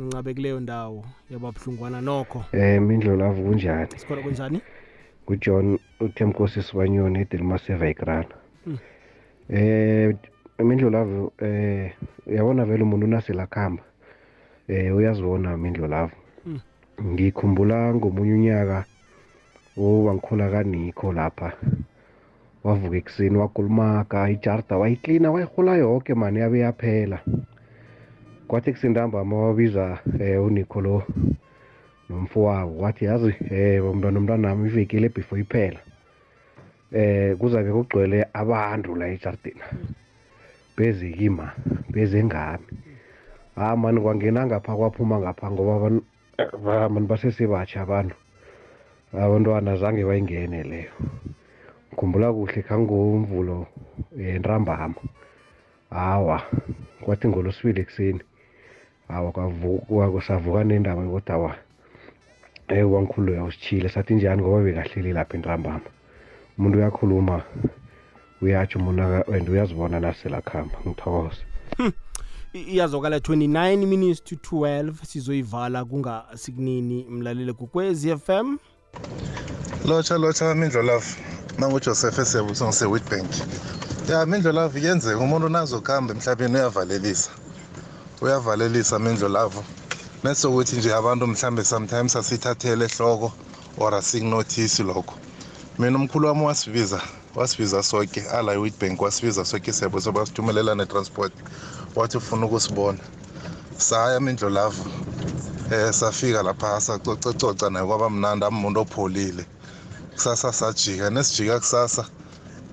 Ngincabe 0.00 0.34
kuleyo 0.34 0.60
ndawo 0.60 1.04
yababuhlungwana 1.30 2.00
nokho 2.00 2.44
Eh 2.52 2.80
mindlo 2.82 3.16
lavo 3.16 3.42
kunjani? 3.42 3.88
sikhona 3.96 4.22
kunjani 4.22 4.60
Ujohn 5.28 5.78
uThemkosi 6.00 6.62
Sibanyoni 6.62 7.20
eDelmaseva 7.20 7.86
eGrana. 7.86 8.34
Mm. 8.66 8.78
Eh 9.48 10.16
mindlo 10.58 10.90
lavo 10.90 11.32
eh 11.38 11.92
uyabona 12.26 12.64
vele 12.64 12.82
umuntu 12.82 13.06
unasela 13.06 13.46
khamba. 13.46 13.82
Eh 14.68 14.96
uyazibona 14.96 15.56
mindlo 15.56 15.86
lavo. 15.86 16.16
Mm. 16.46 16.60
Ngikhumbula 17.12 17.94
ngomunye 17.94 18.34
unyaka 18.34 18.84
owangikhona 19.76 20.50
kaNikho 20.50 21.12
lapha. 21.12 21.52
Wavuka 22.64 22.96
ekuseni 22.96 23.36
wakulumaka 23.36 24.30
ijarda 24.30 24.76
wayiklina 24.76 25.30
wayihola 25.30 25.76
yonke 25.76 26.14
mani 26.14 26.40
yabe 26.40 26.58
yaphela. 26.58 27.18
Kwathi 28.50 28.72
kusentambama 28.72 29.36
wabiza 29.36 29.98
eh 30.20 30.42
uNico 30.44 30.80
lo 30.80 31.02
nomfowabo. 32.08 32.78
Wathi 32.82 33.04
yazi 33.04 33.34
eh 33.50 33.84
umntwana 33.84 34.18
omntwanami 34.18 34.68
ivekile 34.68 35.08
before 35.08 35.40
iphela. 35.40 35.78
Eh 36.92 37.36
kuzabe 37.38 37.70
kugcwele 37.72 38.26
abantu 38.32 38.96
la 38.96 39.06
ejardini 39.06 39.62
beze 40.76 41.10
kima 41.12 41.52
beze 41.90 42.24
ngami. 42.24 42.66
Ah 43.56 43.76
mani 43.76 44.00
kwangena 44.00 44.46
ngapha 44.46 44.76
kwaphuma 44.76 45.18
ngapha 45.20 45.50
ngoba 45.50 45.74
abantu 45.76 46.02
abantu 46.86 47.06
basesebatsha 47.06 47.80
abantu. 47.82 48.16
Abantwana 49.12 49.76
zange 49.76 50.04
bayingene 50.04 50.62
leyo. 50.62 50.94
Ngikhumbula 51.88 52.32
kuhle 52.32 52.62
khangomvulo 52.62 53.66
yentambama 54.18 54.94
hawa 55.90 56.42
kwathi 57.00 57.28
ngolosibili 57.28 57.80
ekuseni 57.80 58.20
hawa 59.10 59.32
kwavuka 59.32 60.10
kusavuka 60.10 60.64
nendaba 60.64 61.02
yokuthi 61.02 61.32
awa 61.32 61.54
eh 62.68 62.92
wangikhulu 62.92 63.32
uyawusitshile 63.32 63.88
sathi 63.88 64.14
njani 64.14 64.42
ngoba 64.42 64.64
bekahleli 64.64 65.12
lapha 65.12 65.34
entambama? 65.36 65.80
Umuntu 66.58 66.78
uyakhuluma 66.78 67.42
uyatsho 68.42 68.78
umuntu 68.78 69.02
and 69.34 69.48
uyazibona 69.48 70.00
naselakhamba 70.00 70.76
ngithokoza 70.86 71.42
iyazokala 72.52 73.18
29 73.18 73.86
minutes 73.86 74.24
to 74.24 74.34
12 74.36 74.94
sizoyivala 75.04 75.84
kungasikunini 75.84 77.06
mlaleli 77.10 77.52
kukwezi 77.52 78.16
FM 78.16 78.56
lotsha 79.86 80.18
lotsha 80.18 80.54
mindlolavu 80.54 81.16
nangujoseph 81.58 82.18
esebuso 82.18 82.66
ngise-witbank 82.66 83.30
ya 84.08 84.26
mindlolavu 84.26 84.78
yenzeka 84.78 85.18
umuntu 85.18 85.48
nazokuhamba 85.48 86.14
emhlabeni 86.14 86.54
uyavalelisa. 86.54 87.30
Uyavalelisa 88.20 88.98
mindlolavu 88.98 89.64
nesokuthi 90.24 90.76
nje 90.76 90.94
abantu 90.94 91.26
mhlambe 91.26 91.64
sometimes 91.64 92.16
asithathele 92.16 92.84
ehloko 92.84 93.32
or 93.76 93.94
asikunothisi 93.94 94.82
lokho 94.82 95.14
mina 95.78 95.98
umkhulu 95.98 96.28
wami 96.28 96.44
wasibiza 96.44 97.00
wasibiza 97.34 97.82
soke 97.82 98.20
ala 98.20 98.54
i-witbank 98.54 99.02
wasibiza 99.02 99.44
soke 99.44 99.70
isebo 99.70 100.00
soba 100.00 100.26
sithumelela 100.26 100.74
netransport 100.74 101.32
wathi 101.96 102.16
ufuna 102.16 102.46
ukusibona 102.46 102.98
saya 103.78 104.20
mindlolavu 104.20 104.84
eh 105.70 105.92
safika 105.92 106.42
lapha 106.42 106.80
sacocacoca 106.80 107.70
naye 107.70 107.86
kwaba 107.86 108.10
mnandi 108.10 108.44
amuntu 108.44 108.80
opholile 108.80 109.46
kusasa 110.14 110.52
sajika 110.52 111.10
nesijika 111.10 111.58
kusasa 111.58 112.04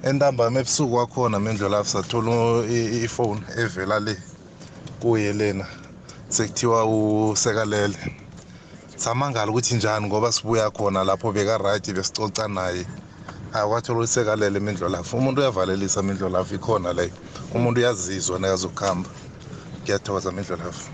entambama 0.04 0.60
ebusuku 0.60 0.92
kwakhona 0.92 1.40
mindlolavu 1.40 1.90
sathola 1.90 2.66
ifoni 3.06 3.44
evela 3.58 4.00
le 4.00 4.27
kuye 5.02 5.34
lena 5.34 5.66
sekuthiwa 6.30 6.86
usekalele. 6.86 7.98
Samangala 8.96 9.52
ukuthi 9.52 9.76
njani 9.76 10.08
ngoba 10.08 10.32
sibuya 10.32 10.72
khona 10.72 11.04
lapho 11.04 11.32
bekaright 11.32 11.94
besicoca 11.94 12.48
naye. 12.48 12.86
Akwathola 13.54 14.00
usekalele 14.00 14.60
mindlolafu 14.60 15.18
umuntu 15.18 15.42
uyavalelisa 15.42 16.04
mindlolafu 16.04 16.56
ikhona 16.56 16.94
leyo 16.94 17.12
umuntu 17.56 17.80
uyazizwa 17.80 18.40
nakazokuhamba. 18.40 19.10
Ngiyathokoza 19.84 20.32
mindlolafu 20.32 20.92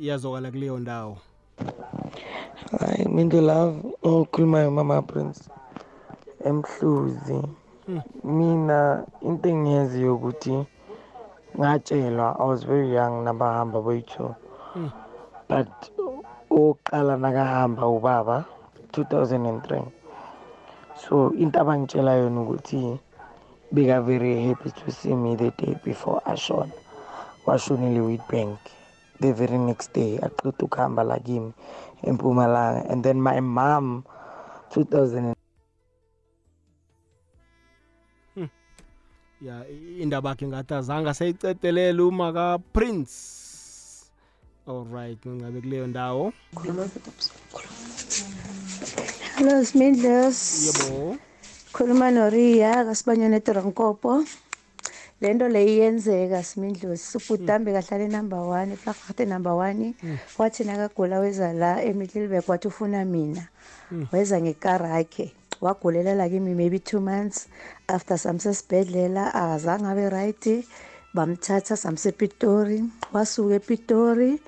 iyazokala 0.00 0.50
kuleyo 0.50 0.78
ndawo. 0.78 1.18
Hayi 2.80 3.08
minto 3.08 3.40
love 3.40 3.76
okhulumayo 4.02 4.70
mama 4.70 5.02
prince 5.02 5.40
emhluzi. 6.44 7.42
Mina 8.24 9.04
into 9.22 9.48
engiyaziyo 9.48 10.14
ukuthi 10.14 10.66
ngatshelwa 11.58 12.36
i 12.40 12.44
was 12.46 12.62
very 12.64 12.88
young 12.94 13.24
nabahamba 13.24 13.82
boyi-two 13.82 14.34
but 15.48 15.70
oqala 16.50 17.14
nakahamba 17.16 17.84
ubaba 17.86 18.44
2003 18.92 19.82
so 20.96 21.32
into 21.34 21.58
abangitshela 21.60 22.12
yona 22.20 22.40
ukuthi 22.40 22.98
beka 23.72 24.00
very 24.00 24.46
happy 24.46 24.70
to 24.70 24.90
see 24.92 25.14
me 25.14 25.36
the 25.36 25.50
day 25.60 25.74
before 25.84 26.22
ashona 26.24 26.72
washonile 27.46 28.00
witbank 28.00 28.58
the 29.20 29.32
very 29.32 29.58
next 29.58 29.92
day 29.92 30.18
aqeda 30.22 30.64
ukuhamba 30.64 31.02
la 31.04 31.18
kimi 31.18 31.52
empumalanga. 32.02 32.86
And 32.90 33.02
then 33.02 33.20
my 33.20 33.40
mom 33.40 34.04
2000 34.70 35.34
ya 39.42 39.62
indaba 40.02 40.30
yakhe 40.30 40.46
ngathi 40.46 40.74
azange 40.74 41.10
asayicedelela 41.10 42.02
uma 42.04 42.32
ka-prince 42.32 43.14
alright 44.66 45.22
ngabe 45.26 45.60
kuleyo 45.60 45.86
ndawo 45.86 46.32
Hello 49.38 49.64
Smidlos. 49.64 50.38
yebo 50.66 51.16
Khuluma 51.72 52.10
noRia 52.10 52.84
kasibanyane 52.84 53.36
eDrankopo. 53.38 54.24
Lento 55.20 55.46
leyiyenzeka 55.48 56.42
Smidlos. 56.42 57.00
Subhutambe 57.12 57.70
kahlale 57.72 58.08
number 58.10 58.38
1, 58.38 58.74
Flakgate 58.76 59.26
number 59.28 59.52
1. 59.52 59.94
Wathi 60.38 60.64
nakagula 60.64 61.18
weza 61.20 61.52
la 61.52 61.82
eMiddelburg 61.82 62.48
wathi 62.48 62.68
ufuna 62.68 63.04
mina. 63.04 63.46
Weza 64.12 64.40
ngekar 64.40 64.82
yakhe. 64.82 65.32
Wagulela 65.60 66.14
la 66.16 66.28
kimi 66.28 66.54
maybe 66.54 66.78
2 66.78 67.00
months 67.00 67.48
after 67.88 68.16
samsesibhedlela 68.18 69.34
akazange 69.34 69.86
abe 69.92 70.06
right. 70.10 70.64
Bamthatha 71.14 71.76
samse 71.76 72.12
Pitori, 72.12 72.84
wasuka 73.12 73.54
ePitori, 73.54 74.38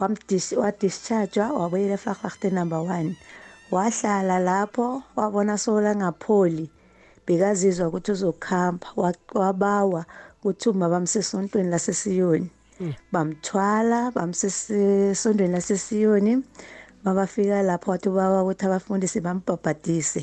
wamdis 0.00 0.52
wadischargewa 0.52 1.52
wabuyela 1.52 1.94
eFlakgate 1.94 2.50
number 2.52 2.78
1. 2.78 3.14
wahlala 3.70 4.38
lapho 4.38 5.02
wabona 5.16 5.58
sola 5.58 5.94
ngapholi 5.96 6.70
bekazizwa 7.26 7.88
ukuthi 7.88 8.12
uzokuhamba 8.12 8.86
wa- 8.96 9.14
wabawa 9.34 10.04
ukuthi 10.40 10.68
uma 10.68 10.88
bamsesontweni 10.88 11.68
lasesiyoni 11.70 12.50
bamthwala 13.12 14.10
bamsesondweni 14.10 15.52
lasesiyoni 15.52 16.42
mabafika 17.08 17.62
lapho 17.62 17.90
wathi 17.90 18.08
ubawa 18.08 18.42
ukuthi 18.42 18.64
abafundisi 18.66 19.18
bambhabhadise 19.20 20.22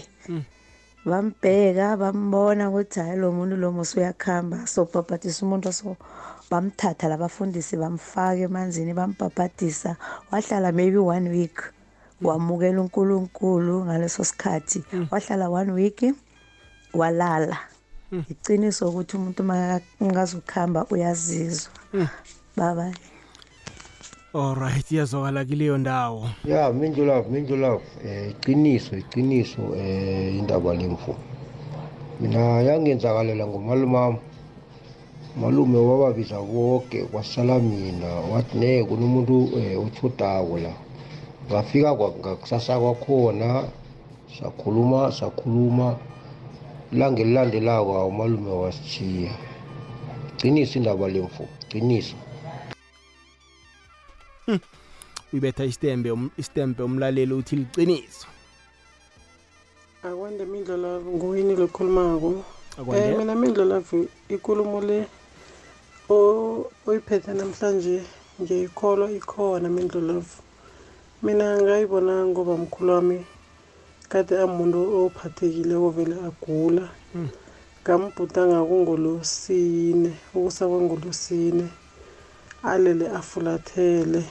bambheka 1.06 1.98
bambona 1.98 2.70
ukuthi 2.70 3.00
hayi 3.00 3.18
lo 3.18 3.32
muntu 3.32 3.56
lo 3.58 3.72
musi 3.72 4.00
uyakuhamba 4.00 4.68
so 4.68 4.86
bhabhadisa 4.86 5.46
umuntu 5.46 5.74
so 5.74 5.98
bamthatha 6.50 7.10
labafundisi 7.10 7.74
bamfaka 7.78 8.42
emanzini 8.48 8.94
bambhabhadisa 8.94 9.98
wahlala 10.32 10.72
maybe 10.72 10.98
one 10.98 11.30
week 11.30 11.58
wamukela 12.22 12.82
unkulunkulu 12.82 13.86
ngaleso 13.86 14.24
sikhathi. 14.24 14.84
Wahlala 15.12 15.50
one 15.50 15.72
week 15.72 16.14
walala. 16.94 17.58
Iqiniso 18.30 18.90
ukuthi 18.90 19.18
umuntu 19.18 19.44
ngazukuhamba 20.04 20.86
uyazizwa. 20.90 21.72
Baba 22.56 22.92
alright 24.36 24.92
iyazokala 24.92 25.46
kuleyo 25.46 25.78
ndawo. 25.78 26.30
Ya 26.46 26.74
mindlulavu 26.74 27.32
mindlulavu 27.32 27.82
um 28.04 28.30
iqiniso 28.30 28.98
iqiniso 28.98 29.62
um 29.62 30.40
indaba 30.40 30.74
lemvu 30.74 31.16
mina 32.20 32.40
yangenzakalela 32.62 33.48
ngomalumam 33.48 34.18
malume 35.42 35.78
wababiza 35.78 36.42
boke 36.42 37.04
kwasala 37.04 37.60
mina. 37.60 38.08
Wathi 38.34 38.58
ne 38.58 38.84
kunomuntu 38.84 39.44
um 39.44 39.86
othodako 39.86 40.58
la. 40.58 40.74
Ngafika 41.50 41.96
ngakusasa 41.96 42.80
kwakhona 42.80 43.64
sakhuluma 44.40 45.12
sakhuluma. 45.12 45.96
Ilanga 46.94 47.22
elilandelako 47.22 47.98
awo 47.98 48.12
malume 48.12 48.52
wasithiya 48.52 49.32
qiniso 50.38 50.80
indaba 50.80 51.08
lemvu 51.08 51.48
qiniso 51.70 52.16
uyibetha 55.36 55.66
istembe 55.66 56.12
um- 56.12 56.32
istembe 56.38 56.84
umlaleli 56.84 57.34
uthi 57.34 57.56
liqiniso. 57.56 58.28
Akwande 60.04 60.46
mindlolavu 60.46 61.12
nguwini 61.18 61.56
lokhulumako 61.56 62.44
Akwande. 62.80 63.12
um 63.14 63.18
mina 63.20 63.36
mindlolavu 63.36 64.08
ikulumo 64.30 64.82
le 64.82 65.08
o- 66.10 66.72
oyiphethe 66.88 67.34
namhlanje 67.34 68.04
ngiyayikholwa 68.42 69.12
ikhona 69.12 69.68
mindlolavu 69.70 70.36
mina 71.24 71.62
ngayibona 71.62 72.26
ngoba 72.26 72.58
mkhulu 72.58 72.92
wami 72.94 73.26
kade 74.10 74.40
amuntu 74.40 74.80
ophathekileko 75.06 75.90
vele 75.90 76.16
agula. 76.28 76.86
Ngambhuda 77.84 78.42
ngakungolosine 78.48 80.12
ukusakwengolosine 80.34 81.68
alele 82.64 83.08
afulathele. 83.10 84.24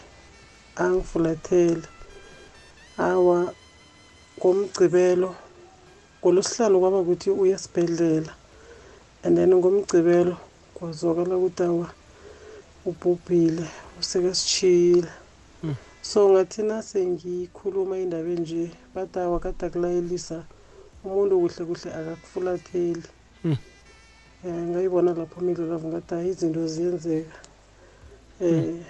Angifulathele 0.76 1.86
awa 2.98 3.54
ngomgcibelo 4.38 5.30
ngolosihlanu 6.18 6.80
kwaba 6.80 6.98
ukuthi 7.00 7.30
uya 7.30 7.56
esibhedlela. 7.56 8.32
And 9.24 9.36
then 9.36 9.54
ngomgcibelo 9.54 10.36
kwazwakala 10.74 11.36
ukuthi 11.36 11.62
awa 11.62 11.88
ubhubhile 12.84 13.64
useke 14.00 14.34
sitshiyile 14.34 15.12
so 16.02 16.28
ngathina 16.28 16.82
sengikhuluma 16.82 17.98
indaba 17.98 18.28
enje 18.36 18.70
bathi 18.94 19.18
awa 19.18 19.40
kade 19.40 19.66
akulayelisa 19.66 20.44
umuntu 21.04 21.40
kuhle 21.40 21.62
kuhle 21.68 21.88
akakufulatheli 21.98 23.08
um 23.44 23.56
ngayibona 24.70 25.14
lapho 25.14 25.40
midlo 25.40 25.64
lavo 25.66 25.88
ngathi 25.88 26.14
hayi 26.14 26.28
izinto 26.28 26.66
ziyenzeka. 26.66 27.36
Um 28.40 28.84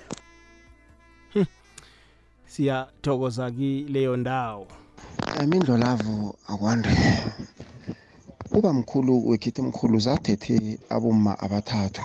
siyathokoza 2.54 3.50
kileyo 3.50 4.16
ndawo. 4.16 4.66
Imindlo 5.42 5.76
lavo 5.78 6.34
akwande. 6.48 6.88
Uba 8.52 8.72
mkhulu 8.72 9.28
wekhithi 9.28 9.62
mkhulu 9.62 9.98
zathethe 9.98 10.78
abomma 10.88 11.38
abathathu. 11.38 12.02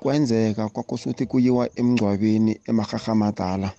Kwenzeka 0.00 0.68
kwakusuthi 0.68 1.26
kuyiwa 1.26 1.68
emngcwabeni 1.76 2.60
emahahamadala 2.68 3.72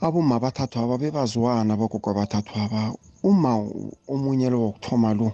abomma 0.00 0.34
abathathu 0.36 0.78
aba 0.80 0.98
bebazwana 0.98 1.76
bogogo 1.76 2.10
abathathu 2.10 2.52
aba 2.60 2.92
uma 3.22 3.52
omunye 4.08 4.48
lo 4.50 4.60
wokuthoma 4.60 5.14
lo 5.14 5.32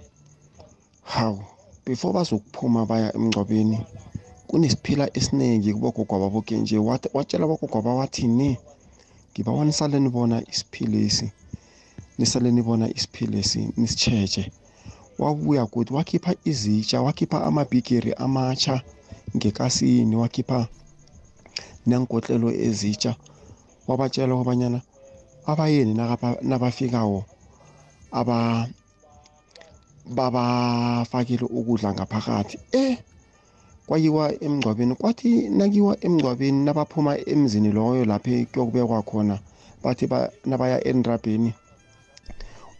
hawu 1.03 1.43
before 1.87 2.15
bazokuphuma 2.15 2.87
baya 2.87 3.15
emngcwabeni 3.17 3.79
kunesiphila 4.47 5.11
esiningi 5.17 5.75
kubogogo 5.75 6.17
ababoke 6.17 6.59
nje. 6.59 6.79
Wat- 6.79 7.11
watshela 7.15 7.45
abogogo 7.45 7.79
aba 7.79 7.95
wathi 7.95 8.27
ni 8.27 8.59
ngibawa 9.37 9.65
nisale 9.65 10.01
nibona 10.01 10.43
isiphilesi 10.53 11.27
nisale 12.19 12.51
nibona 12.51 12.89
isiphilesi 12.89 13.69
nisitshetshe 13.77 14.53
wabuya 15.19 15.67
kuthi 15.67 15.93
wakhipha 15.95 16.33
izitsha 16.45 17.03
wakhipha 17.03 17.45
amabhigiri 17.45 18.13
amatsha 18.13 18.81
ngekasini 19.37 20.17
wakhipha 20.17 20.69
nenkotlelo 21.87 22.49
ezitsha 22.67 23.13
wabatshela 23.89 24.35
kobanyana 24.35 24.81
abayeni 25.47 25.93
nabafikawo 26.49 27.25
aba 28.21 28.69
babafakile 30.17 31.45
ukudla 31.59 31.93
ngaphakathi. 31.95 32.57
Eh 32.73 32.99
kwayiwa 33.87 34.33
emngcwabeni 34.45 34.95
kwathi 34.95 35.49
nakiwa 35.49 35.97
emngcwabeni 36.05 36.65
nabaphuma 36.65 37.19
emzini 37.33 37.71
loyo 37.73 38.05
lapho 38.05 38.31
kuyokubekwa 38.53 39.03
khona 39.03 39.39
bathi 39.83 40.07
ba- 40.07 40.31
nabaya 40.45 40.79
endrabheni 40.85 41.55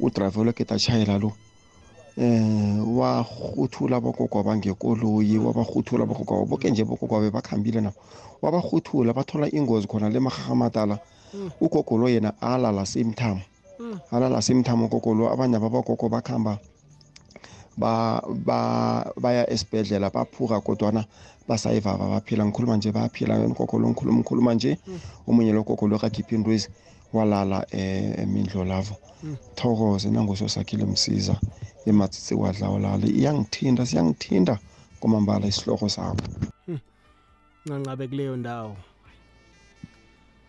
udrayiva 0.01 0.41
olokede 0.41 0.75
atshayela 0.75 1.19
lo 1.19 1.33
eh 2.19 2.81
wahuthula 2.99 3.97
abogogo 3.97 4.43
ngekoloyi 4.57 5.39
wabahuthula 5.39 6.03
abogogo 6.05 6.45
boke 6.45 6.71
nje 6.71 6.83
abogogo 6.83 7.21
bebakhambile 7.21 7.81
nabo. 7.81 7.97
Wabahuthula 8.43 9.13
bathola 9.13 9.47
ingozi 9.55 9.87
khona 9.87 10.09
le 10.11 10.21
mahahamadala 10.21 10.99
ugogo 11.61 11.99
lo 11.99 12.09
yena 12.09 12.33
alala 12.41 12.87
semthamo 12.87 13.41
alala 14.11 14.43
semthamo 14.43 14.87
ugogo 14.87 15.15
lo 15.15 15.31
abanye 15.33 15.59
babagogo 15.59 16.09
bakhamba 16.09 16.59
ba 17.77 18.23
ba 18.47 19.13
baya 19.21 19.51
esibhedlela 19.51 20.11
baphuka 20.11 20.61
kodwana 20.61 21.05
basayivava 21.49 22.09
baphila 22.09 22.45
ngikhuluma 22.47 22.77
nje 22.77 22.93
bayaphila 22.93 23.39
ugogo 23.47 23.79
lo 23.79 23.89
ngikhuluma 23.89 24.19
ngikhuluma 24.19 24.55
nje 24.55 24.79
omunye 25.29 25.53
lo 25.53 25.63
gogo 25.63 25.87
lo 25.89 25.99
kakhipha 25.99 26.35
intwezi 26.35 26.69
walala 27.13 27.67
eh, 27.71 28.19
emindlo 28.19 28.65
lavo. 28.65 28.97
Thokoze 29.55 30.11
nangososakhile 30.11 30.85
msiza 30.85 31.37
ematsitsi 31.87 32.35
wadla 32.35 32.71
walala. 32.71 33.07
Iyangithinda 33.07 33.87
siyangithinda 33.87 34.59
kwamambala 35.01 35.47
isihloko 35.47 35.89
sakho 35.89 36.17
ncancabe 37.67 38.09
kuleyo 38.09 38.37
ndawo. 38.37 38.77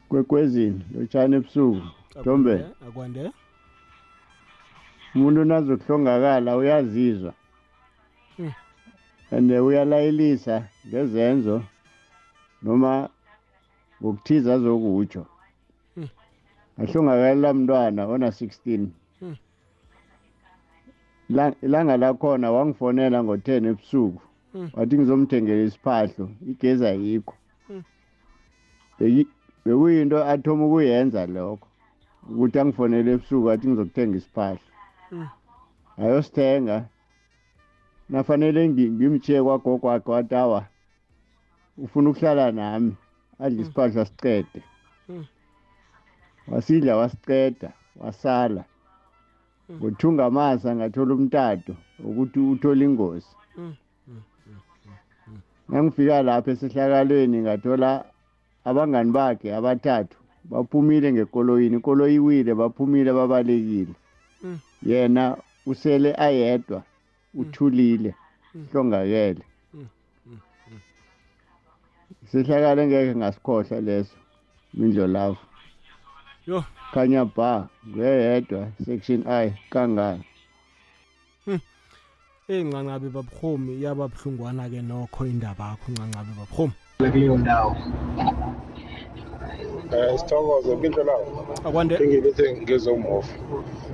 Kwekwezini 0.09 0.81
lotshani 0.93 1.35
ebusuku. 1.35 1.81
Ntombela 2.21 2.69
akwande. 2.87 3.31
Umuntu 5.17 5.43
nazokuhlongakala 5.45 6.57
uyazizwa 6.57 7.33
Hmm. 8.37 8.51
and 9.31 9.51
uyalayelisa 9.51 10.55
ngezenzo 10.87 11.63
noma 12.63 13.09
ngokuthiza 14.01 14.53
azokutsho 14.55 15.25
Hmm. 15.95 16.09
ahlongakalela 16.81 17.53
mntwana 17.53 18.01
ona-16 18.07 18.87
Hmm. 19.19 19.35
Ila- 21.29 21.55
ilanga 21.61 21.97
lakhona 21.97 22.51
wangifonela 22.51 23.23
ngo-ten 23.23 23.65
ebusuku 23.65 24.21
wathi 24.73 24.95
ngizomthengela 24.97 25.63
isiphahlo 25.63 26.25
igezi 26.51 26.85
ayikho 26.85 27.35
bekuyinto 29.65 30.17
athoma 30.31 30.65
ukuyenza 30.65 31.25
lokho 31.25 31.67
ukuthi 32.31 32.59
angifonele 32.59 33.11
ebusuku 33.11 33.45
wathi 33.47 33.67
ngizokuthenga 33.67 34.17
isiphahlo. 34.17 34.61
Ayosithenga. 35.97 36.85
Nafanele 38.09 38.67
ngi- 38.69 38.91
ngimtshiye 38.91 39.43
kwagogo 39.43 39.87
wakhe 39.87 40.11
wathi 40.11 40.35
awa 40.35 40.65
ufuna 41.77 42.09
ukuhlala 42.09 42.51
nami 42.51 42.95
adle 43.39 43.61
isiphahlo 43.61 44.01
asiqede. 44.01 44.61
Mm. 45.09 45.25
wasidla 46.47 46.95
wasiceda 46.97 47.73
wasala. 47.95 48.63
Ngothunga 49.71 50.25
amasa 50.25 50.75
ngathola 50.75 51.13
umtato 51.13 51.75
ukuthi 51.99 52.39
uthola 52.39 52.83
ingozi. 52.85 53.27
Nangifika 55.69 56.21
lapho 56.23 56.51
esehlakalweni 56.51 57.41
ngathola 57.41 58.05
abangani 58.65 59.11
bakhe 59.11 59.55
abathathu 59.55 60.17
baphumile 60.49 61.11
ngekoloyini. 61.13 61.77
Ikoloyi 61.77 62.15
iwile 62.15 62.53
baphumile 62.55 63.11
babalekile. 63.13 63.93
Mm. 64.43 64.59
Yena 64.83 65.37
usele 65.65 66.15
ayedwa 66.17 66.83
uthulile 67.33 68.15
hlongakele 68.71 69.43
sehlakale 72.31 72.87
ngeke 72.87 73.15
ngasikhohlwa 73.15 73.81
leso 73.81 74.15
mindlo 74.73 75.07
lavo 75.07 75.37
yo. 76.47 76.63
Khanya 76.93 77.25
ba 77.25 77.69
nguyedwa 77.87 78.71
section 78.85 79.27
i 79.27 79.51
kangaka? 79.69 80.23
Eyi 82.47 82.63
ncancabe 82.63 83.09
babhumi 83.09 83.83
yababuhlungwana 83.83 84.69
ke 84.71 84.81
nokho 84.81 85.25
indaba 85.27 85.69
yakho 85.69 85.91
ncancabe 85.91 86.31
babhumi 86.39 86.73
kuleyo 86.97 87.37
ndawo. 87.37 87.75
Um 89.91 90.17
sithokoze 90.17 90.73
impinto 90.73 91.03
lavo 91.03 91.45
akwande. 91.65 91.95
Engibethe 91.95 92.61
ngezomofa 92.61 93.35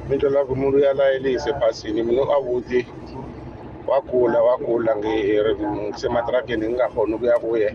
impinto 0.04 0.30
lavo 0.30 0.54
umuntu 0.54 0.78
uyalayelisa 0.78 1.50
ebhasini 1.50 2.04
mina 2.04 2.22
akuthi 2.22 2.86
wagula 3.88 4.40
wagula 4.44 4.92
ngisematrageni 4.96 6.66
ngingakhoni 6.68 7.14
ukuya 7.14 7.40
kuye. 7.40 7.70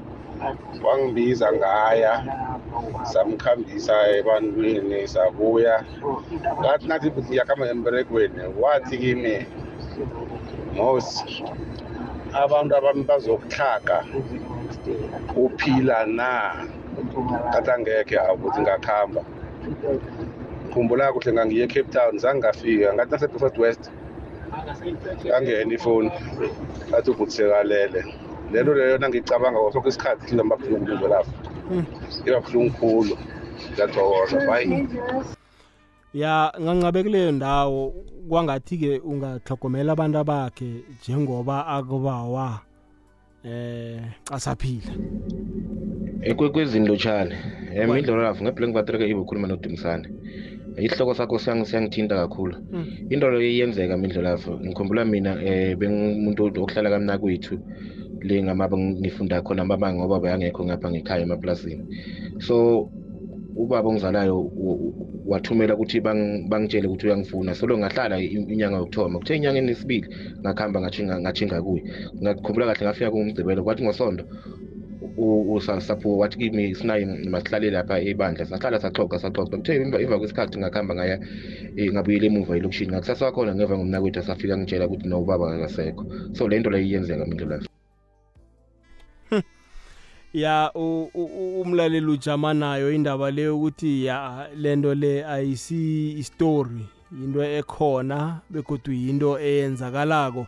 Wangibiza 0.84 1.52
ngaya 1.52 2.14
samkhambisa 3.02 3.94
ebantwini 4.18 5.08
sabuya. 5.08 5.84
Ngathi 6.60 6.86
nathi 6.88 7.08
ngiyakhamba 7.10 7.70
emberegweni 7.70 8.42
wathi 8.60 8.98
kimi 8.98 9.46
mosi 10.76 11.42
abantu 12.32 12.76
abami 12.76 13.02
bazokuhlaga 13.02 13.98
uphila 15.36 16.06
na? 16.06 16.30
Ngathi 17.48 17.70
angekhe 17.70 18.16
ukuthi 18.34 18.60
ngakuhamba 18.60 19.22
khumbula 20.72 21.12
kuhle 21.12 21.32
ngangiye 21.32 21.64
ecape 21.64 21.90
town 21.92 22.18
zange 22.18 22.38
ngafika 22.38 22.94
ngathi 22.94 23.12
nase-first 23.12 23.58
west 23.58 23.90
ngangena 25.26 25.74
ifoni 25.74 26.10
ngathi 26.88 27.10
ukuthi 27.10 27.32
sekalele. 27.32 28.00
Lento 28.52 28.74
leyo 28.74 28.98
nangicabanga 28.98 29.60
ngaso 29.60 29.88
isikhathi 29.88 30.34
hlamba 30.34 30.56
buhlungu 30.56 30.84
umuzwe 30.84 31.08
lapho. 31.08 31.32
Iba 32.26 32.40
buhlungu 32.40 32.70
khulu 32.78 33.14
ngiyathokoza 33.72 34.46
bayi 34.46 34.88
ya 36.14 36.52
ngangabe 36.60 37.02
kuleyo 37.02 37.32
ndawo 37.32 37.94
kwangathi-ke 38.28 39.00
ungahlogomela 39.04 39.92
abantu 39.92 40.24
bakhe 40.24 40.70
njengoba 40.98 41.66
akubawa 41.66 42.60
eh 43.44 44.00
asaphila. 44.32 44.92
Ekwekwezini 46.22 46.88
lotshane 46.88 47.34
um 47.82 47.96
indlela 47.96 48.22
lapho 48.22 48.42
ngebhleng 48.44 48.72
batereke 48.74 49.06
ibe 49.06 49.20
ukhuluma 49.20 49.46
nodumisane 49.48 50.06
isihloko 50.78 51.14
sakho 51.14 51.36
siyang- 51.38 51.64
siyangithinta 51.64 52.14
kakhulu. 52.22 52.54
Into 53.10 53.30
leyo 53.30 53.50
iyenzeka 53.50 53.96
mindlela 53.96 54.30
lapho 54.34 54.58
ngikhumbula 54.62 55.04
mina 55.04 55.32
um 55.34 55.78
bengumuntu 55.78 56.62
okuhlala 56.62 56.90
kamnakwethu 56.90 57.54
le 58.22 58.42
ngamaba 58.42 58.76
ngifunda 58.78 59.42
khona 59.42 59.62
amabanga 59.62 59.98
ngoba 59.98 60.20
bayangekho 60.22 60.64
ngapha 60.64 60.90
ngekhaya 60.90 61.22
emaplasini. 61.22 61.82
So 62.46 62.90
ubaba 63.56 63.88
ongizalayo 63.88 64.38
u- 64.38 64.78
u- 64.86 64.94
wathumela 65.26 65.74
ukuthi 65.74 65.98
bang- 66.00 66.46
bangitshele 66.50 66.86
ukuthi 66.88 67.06
uyangifuna. 67.06 67.54
Solo 67.54 67.78
ngahlala 67.78 68.18
i- 68.22 68.30
inyanga 68.52 68.78
yokuthoma 68.78 69.18
kuthe 69.18 69.34
enyangeni 69.34 69.68
yesibili 69.74 70.06
ngakuhamba 70.42 70.80
ngatshinga 70.80 71.14
ngatshinga 71.20 71.58
kuye. 71.62 71.82
Ngakhumbula 72.22 72.66
kahle 72.66 72.84
ngafika 72.86 73.10
kungumgcibelo 73.10 73.62
kwathi 73.64 73.82
ngosonto 73.82 74.24
usapho 75.18 76.18
wathi 76.18 76.38
kimi 76.38 76.74
sinaye 76.74 77.04
masihlale 77.04 77.70
lapha 77.70 78.00
ebandla 78.00 78.46
sahlala 78.46 78.80
saxoxa 78.80 79.18
saxoxa. 79.18 79.56
Kuthe 79.56 79.74
emva 79.76 80.18
kwesikhathi 80.18 80.58
ngakuhamba 80.58 80.94
ngaya 80.94 81.16
um 81.18 81.92
ngabuyela 81.92 82.26
emuva 82.26 82.56
elokishini 82.56 82.92
ngakusasa 82.92 83.24
wakhona 83.26 83.54
ngeva 83.54 83.76
ngomnakwethu 83.76 84.20
asafika 84.20 84.56
ngitshela 84.56 84.86
ukuthi 84.86 85.08
no 85.08 85.20
ubaba 85.20 85.54
akasekho. 85.54 86.04
So 86.32 86.48
le 86.48 86.58
nto 86.58 86.70
leyo 86.70 86.86
iyenzeka 86.86 87.26
mindlela 87.26 87.66
ya 90.32 90.72
umlaleli 90.74 92.06
ujamanayo 92.06 92.92
indaba 92.92 93.30
le 93.30 93.48
ukuthi 93.48 94.04
ya 94.04 94.48
lento 94.56 94.94
le 94.94 95.24
ayisi 95.24 96.12
istory 96.18 96.86
into 97.12 97.42
ekhona 97.42 98.40
begodwa 98.50 98.94
yinto 98.94 99.38
eyenzakalako. 99.40 100.46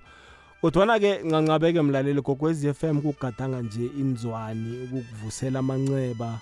Kodwana-ke 0.60 1.22
ncancabeke 1.24 1.82
mlaleli 1.82 2.20
gokwezi 2.22 2.74
FM 2.74 3.00
kugadanga 3.00 3.62
nje 3.62 3.90
inzwani 3.98 4.82
ukukuvusela 4.84 5.58
amanceba 5.58 6.40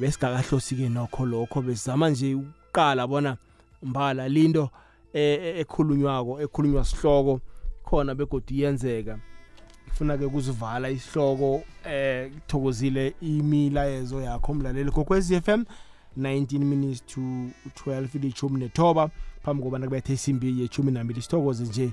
besigakahlosike 0.00 0.88
nokho 0.88 1.26
lokho 1.26 1.62
besizama 1.62 2.10
nje 2.10 2.34
ukuqala 2.34 3.06
bona 3.06 3.36
mbala 3.82 4.28
linto 4.28 4.70
ekhulunywako 5.14 6.40
ekhulunywa 6.40 6.84
sihloko 6.84 7.40
khona 7.84 8.14
begodwa 8.14 8.52
iyenzeka. 8.56 9.18
Funa-ke 9.92 10.28
kuzivala 10.28 10.90
isihloko 10.90 11.62
eh 11.84 12.30
kuthokozile 12.32 13.14
imilayezo 13.20 14.20
yakho 14.20 14.54
mlaleli 14.54 14.90
gokwezi 14.90 15.40
FM 15.40 15.64
19 16.18 16.58
minutes 16.58 17.06
to 17.06 17.20
12 17.20 18.08
ilithumi 18.14 18.60
nethoba 18.60 19.10
phambi 19.42 19.62
kobana 19.62 19.86
kubethe 19.86 20.12
isimbi 20.12 20.60
yethumi 20.60 20.92
nambili 20.92 21.22
sithokoze 21.22 21.64
nje 21.64 21.90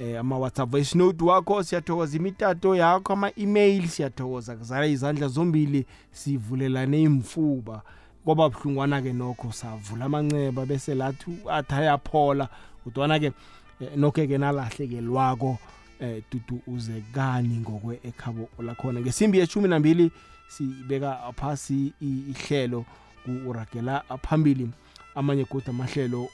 eh, 0.00 0.20
ama-whatsapp 0.20 0.70
voice 0.70 0.98
note 0.98 1.24
wakho 1.24 1.62
siyathokoza 1.62 2.16
imitato 2.16 2.76
yakho 2.76 3.12
ama-email 3.12 3.88
siyathokoza. 3.88 4.56
Kuzala 4.56 4.86
izandla 4.86 5.28
zombili 5.28 5.86
sivulelane 6.12 7.02
imfuba. 7.02 7.82
Kwaba 8.24 8.48
buhlungwana-ke 8.48 9.12
nokho 9.12 9.52
savula 9.52 10.04
amanceba 10.04 10.66
bese 10.66 10.94
lathi 10.94 11.30
athi 11.50 11.74
ayaphola. 11.74 12.48
Kodwana-ke 12.84 13.32
eh, 13.80 13.88
nokho-ke 13.96 14.38
nalahlekelwako 14.38 15.58
eh 16.00 16.22
tutu 16.30 16.60
uze 16.66 17.02
kani 17.14 17.56
ngokwe 17.58 18.00
ekhabo 18.04 18.48
lakhona. 18.58 19.00
Ngesimbi 19.00 19.38
yeshumi 19.38 19.68
nambili 19.68 20.10
sibeka 20.48 21.18
phasi 21.36 21.92
ihlelo 22.00 22.84
kuragela 23.24 24.02
phambili. 24.22 24.68
Amanye 25.14 25.44
kodwa 25.44 25.68
amahlelo 25.68 26.28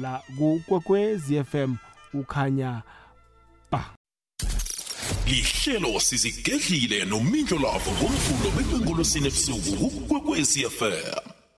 la 0.00 0.22
kukwekwezi 0.38 1.44
FM 1.44 1.74
ukhanya 2.14 2.72
ba 2.72 2.82
lihlelo 5.30 6.00
sizigedlile 6.00 7.04
nomindlo 7.04 7.58
lavo 7.58 7.90
ngomvulo 7.98 8.50
bekwengolosini 8.56 9.26
ebusuku 9.26 9.90
kukwekwezi 9.90 10.60
FM 10.78 11.39